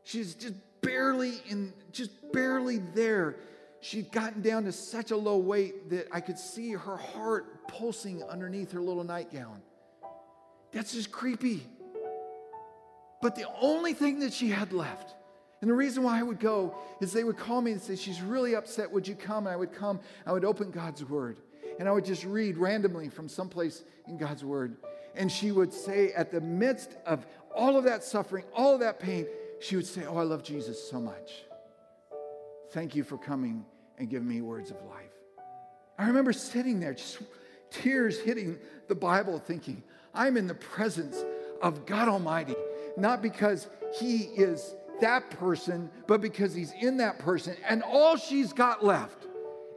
She's 0.03 0.35
just 0.35 0.53
barely 0.87 1.33
in, 1.49 1.73
just 1.91 2.11
barely 2.31 2.77
there. 2.77 3.35
She'd 3.81 4.11
gotten 4.11 4.41
down 4.41 4.63
to 4.63 4.71
such 4.71 5.11
a 5.11 5.17
low 5.17 5.37
weight 5.37 5.89
that 5.89 6.07
I 6.11 6.19
could 6.19 6.39
see 6.39 6.71
her 6.71 6.97
heart 6.97 7.67
pulsing 7.67 8.23
underneath 8.23 8.71
her 8.71 8.81
little 8.81 9.03
nightgown. 9.03 9.61
That's 10.71 10.93
just 10.93 11.11
creepy. 11.11 11.65
But 13.21 13.35
the 13.35 13.47
only 13.59 13.93
thing 13.93 14.19
that 14.19 14.33
she 14.33 14.49
had 14.49 14.73
left, 14.73 15.15
and 15.61 15.69
the 15.69 15.73
reason 15.73 16.03
why 16.03 16.19
I 16.19 16.23
would 16.23 16.39
go 16.39 16.75
is 17.01 17.11
they 17.11 17.23
would 17.23 17.37
call 17.37 17.61
me 17.61 17.71
and 17.71 17.81
say, 17.81 17.95
She's 17.95 18.21
really 18.21 18.55
upset. 18.55 18.91
Would 18.91 19.07
you 19.07 19.15
come? 19.15 19.47
And 19.47 19.53
I 19.53 19.57
would 19.57 19.73
come. 19.73 19.99
I 20.25 20.31
would 20.31 20.45
open 20.45 20.71
God's 20.71 21.03
word. 21.03 21.37
And 21.79 21.87
I 21.87 21.91
would 21.91 22.05
just 22.05 22.25
read 22.25 22.57
randomly 22.57 23.09
from 23.09 23.27
someplace 23.27 23.83
in 24.07 24.17
God's 24.17 24.43
word. 24.43 24.77
And 25.15 25.31
she 25.31 25.51
would 25.51 25.73
say, 25.73 26.11
at 26.13 26.31
the 26.31 26.41
midst 26.41 26.91
of 27.05 27.25
all 27.55 27.75
of 27.75 27.85
that 27.85 28.03
suffering, 28.03 28.45
all 28.53 28.73
of 28.75 28.79
that 28.81 28.99
pain, 28.99 29.25
she 29.59 29.75
would 29.75 29.85
say, 29.85 30.05
Oh, 30.05 30.17
I 30.17 30.23
love 30.23 30.43
Jesus 30.43 30.89
so 30.89 30.99
much. 30.99 31.43
Thank 32.71 32.95
you 32.95 33.03
for 33.03 33.17
coming 33.17 33.65
and 33.97 34.09
giving 34.09 34.27
me 34.27 34.41
words 34.41 34.71
of 34.71 34.77
life. 34.83 35.11
I 35.97 36.07
remember 36.07 36.33
sitting 36.33 36.79
there, 36.79 36.93
just 36.93 37.19
tears 37.71 38.19
hitting 38.19 38.59
the 38.87 38.95
Bible, 38.95 39.39
thinking, 39.39 39.83
I'm 40.13 40.37
in 40.37 40.47
the 40.47 40.55
presence 40.55 41.23
of 41.61 41.85
God 41.85 42.07
Almighty, 42.07 42.55
not 42.97 43.21
because 43.21 43.67
He 43.99 44.17
is 44.17 44.75
that 45.01 45.29
person, 45.31 45.89
but 46.07 46.21
because 46.21 46.53
He's 46.53 46.73
in 46.81 46.97
that 46.97 47.19
person. 47.19 47.55
And 47.67 47.83
all 47.83 48.17
she's 48.17 48.53
got 48.53 48.83
left 48.83 49.25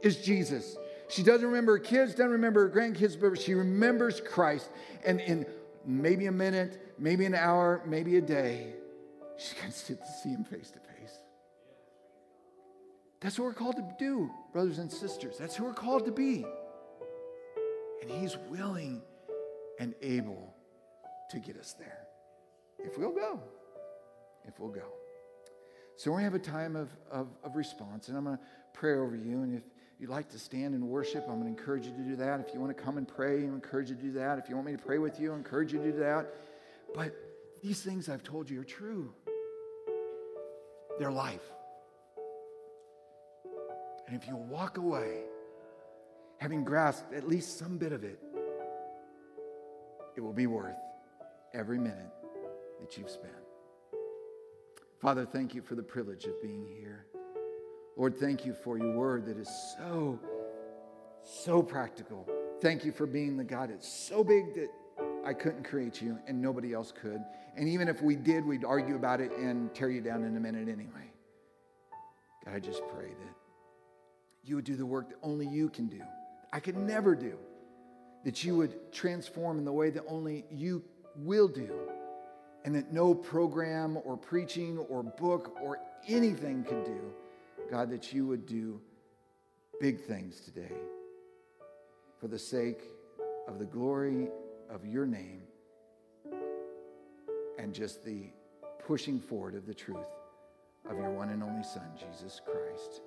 is 0.03 0.17
Jesus. 0.17 0.77
She 1.09 1.23
doesn't 1.23 1.45
remember 1.45 1.73
her 1.73 1.83
kids, 1.83 2.11
doesn't 2.11 2.31
remember 2.31 2.69
her 2.69 2.73
grandkids, 2.73 3.19
but 3.19 3.39
she 3.39 3.53
remembers 3.53 4.21
Christ. 4.21 4.69
And 5.05 5.19
in 5.19 5.45
maybe 5.85 6.27
a 6.27 6.31
minute, 6.31 6.93
maybe 6.97 7.25
an 7.25 7.35
hour, 7.35 7.81
maybe 7.85 8.17
a 8.17 8.21
day, 8.21 8.73
Going 9.59 9.71
to 9.71 9.77
sit 9.77 9.99
to 9.99 10.11
see 10.23 10.29
him 10.29 10.43
face 10.43 10.69
to 10.71 10.79
face. 10.79 11.13
That's 13.21 13.37
what 13.39 13.45
we're 13.45 13.53
called 13.53 13.75
to 13.75 13.95
do, 13.99 14.29
brothers 14.53 14.77
and 14.77 14.91
sisters. 14.91 15.37
That's 15.39 15.55
who 15.55 15.65
we're 15.65 15.73
called 15.73 16.05
to 16.05 16.11
be. 16.11 16.45
And 18.01 18.09
he's 18.09 18.37
willing 18.49 19.01
and 19.79 19.93
able 20.01 20.53
to 21.31 21.39
get 21.39 21.57
us 21.57 21.73
there 21.73 22.07
if 22.79 22.97
we'll 22.97 23.11
go. 23.11 23.39
If 24.45 24.59
we'll 24.59 24.69
go. 24.69 24.93
So 25.97 26.11
we're 26.11 26.19
going 26.19 26.31
to 26.31 26.37
have 26.37 26.47
a 26.47 26.51
time 26.51 26.75
of, 26.75 26.89
of, 27.11 27.27
of 27.43 27.55
response, 27.55 28.07
and 28.07 28.17
I'm 28.17 28.23
going 28.23 28.37
to 28.37 28.43
pray 28.73 28.95
over 28.95 29.15
you. 29.15 29.43
And 29.43 29.55
if 29.55 29.63
you'd 29.99 30.09
like 30.09 30.29
to 30.29 30.39
stand 30.39 30.73
and 30.73 30.83
worship, 30.83 31.25
I'm 31.27 31.39
going 31.39 31.53
to 31.53 31.59
encourage 31.59 31.85
you 31.85 31.91
to 31.91 32.03
do 32.03 32.15
that. 32.15 32.39
If 32.39 32.53
you 32.53 32.59
want 32.59 32.75
to 32.75 32.83
come 32.83 32.97
and 32.97 33.07
pray, 33.07 33.41
I 33.41 33.43
encourage 33.43 33.89
you 33.89 33.95
to 33.95 34.01
do 34.01 34.11
that. 34.13 34.39
If 34.39 34.49
you 34.49 34.55
want 34.55 34.67
me 34.67 34.73
to 34.73 34.83
pray 34.83 34.97
with 34.97 35.19
you, 35.19 35.33
I 35.33 35.35
encourage 35.35 35.73
you 35.73 35.79
to 35.79 35.91
do 35.91 35.99
that. 35.99 36.33
But 36.95 37.15
these 37.61 37.81
things 37.83 38.09
I've 38.09 38.23
told 38.23 38.49
you 38.49 38.61
are 38.61 38.65
true 38.65 39.13
their 40.99 41.11
life. 41.11 41.41
And 44.07 44.15
if 44.21 44.27
you 44.27 44.35
walk 44.35 44.77
away 44.77 45.21
having 46.37 46.63
grasped 46.63 47.13
at 47.13 47.27
least 47.27 47.57
some 47.57 47.77
bit 47.77 47.91
of 47.91 48.03
it, 48.03 48.19
it 50.15 50.21
will 50.21 50.33
be 50.33 50.47
worth 50.47 50.75
every 51.53 51.77
minute 51.79 52.11
that 52.79 52.97
you've 52.97 53.09
spent. 53.09 53.33
Father, 54.99 55.25
thank 55.25 55.55
you 55.55 55.61
for 55.61 55.75
the 55.75 55.83
privilege 55.83 56.25
of 56.25 56.41
being 56.41 56.67
here. 56.77 57.05
Lord, 57.97 58.17
thank 58.17 58.45
you 58.45 58.53
for 58.53 58.77
your 58.77 58.91
word 58.91 59.25
that 59.25 59.37
is 59.37 59.49
so, 59.77 60.19
so 61.23 61.61
practical. 61.61 62.27
Thank 62.61 62.85
you 62.85 62.91
for 62.91 63.05
being 63.05 63.37
the 63.37 63.43
God 63.43 63.69
that's 63.69 63.87
so 63.87 64.23
big 64.23 64.53
that 64.55 64.69
I 65.25 65.33
couldn't 65.33 65.63
create 65.63 66.01
you 66.01 66.17
and 66.27 66.41
nobody 66.41 66.73
else 66.73 66.91
could. 66.91 67.23
And 67.55 67.67
even 67.67 67.87
if 67.87 68.01
we 68.01 68.15
did, 68.15 68.45
we'd 68.45 68.65
argue 68.65 68.95
about 68.95 69.21
it 69.21 69.31
and 69.33 69.73
tear 69.73 69.89
you 69.89 70.01
down 70.01 70.23
in 70.23 70.35
a 70.35 70.39
minute 70.39 70.67
anyway. 70.67 71.11
God, 72.45 72.55
I 72.55 72.59
just 72.59 72.81
pray 72.95 73.09
that 73.09 73.35
you 74.43 74.55
would 74.55 74.65
do 74.65 74.75
the 74.75 74.85
work 74.85 75.09
that 75.09 75.17
only 75.21 75.47
you 75.47 75.69
can 75.69 75.87
do. 75.87 76.01
I 76.51 76.59
could 76.59 76.77
never 76.77 77.15
do. 77.15 77.37
That 78.23 78.43
you 78.43 78.55
would 78.57 78.91
transform 78.91 79.57
in 79.57 79.65
the 79.65 79.71
way 79.71 79.89
that 79.91 80.03
only 80.07 80.45
you 80.51 80.83
will 81.15 81.47
do. 81.47 81.71
and 82.63 82.75
that 82.75 82.93
no 82.93 83.13
program 83.13 83.97
or 84.05 84.17
preaching 84.17 84.77
or 84.77 85.03
book 85.03 85.57
or 85.61 85.79
anything 86.07 86.63
could 86.63 86.83
do. 86.83 87.01
God, 87.69 87.89
that 87.89 88.13
you 88.13 88.27
would 88.27 88.45
do 88.45 88.79
big 89.79 90.01
things 90.01 90.41
today 90.41 90.75
for 92.19 92.27
the 92.27 92.37
sake 92.37 92.83
of 93.47 93.57
the 93.57 93.65
glory 93.65 94.27
of 94.73 94.85
your 94.85 95.05
name 95.05 95.41
and 97.59 97.73
just 97.73 98.03
the 98.03 98.31
pushing 98.85 99.19
forward 99.19 99.55
of 99.55 99.65
the 99.65 99.73
truth 99.73 99.97
of 100.89 100.97
your 100.97 101.11
one 101.11 101.29
and 101.29 101.43
only 101.43 101.63
Son, 101.63 101.87
Jesus 101.97 102.41
Christ. 102.43 103.01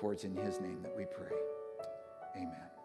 For 0.00 0.12
it's 0.12 0.24
in 0.24 0.36
his 0.36 0.60
name 0.60 0.80
that 0.82 0.96
we 0.96 1.04
pray. 1.04 1.36
Amen. 2.36 2.77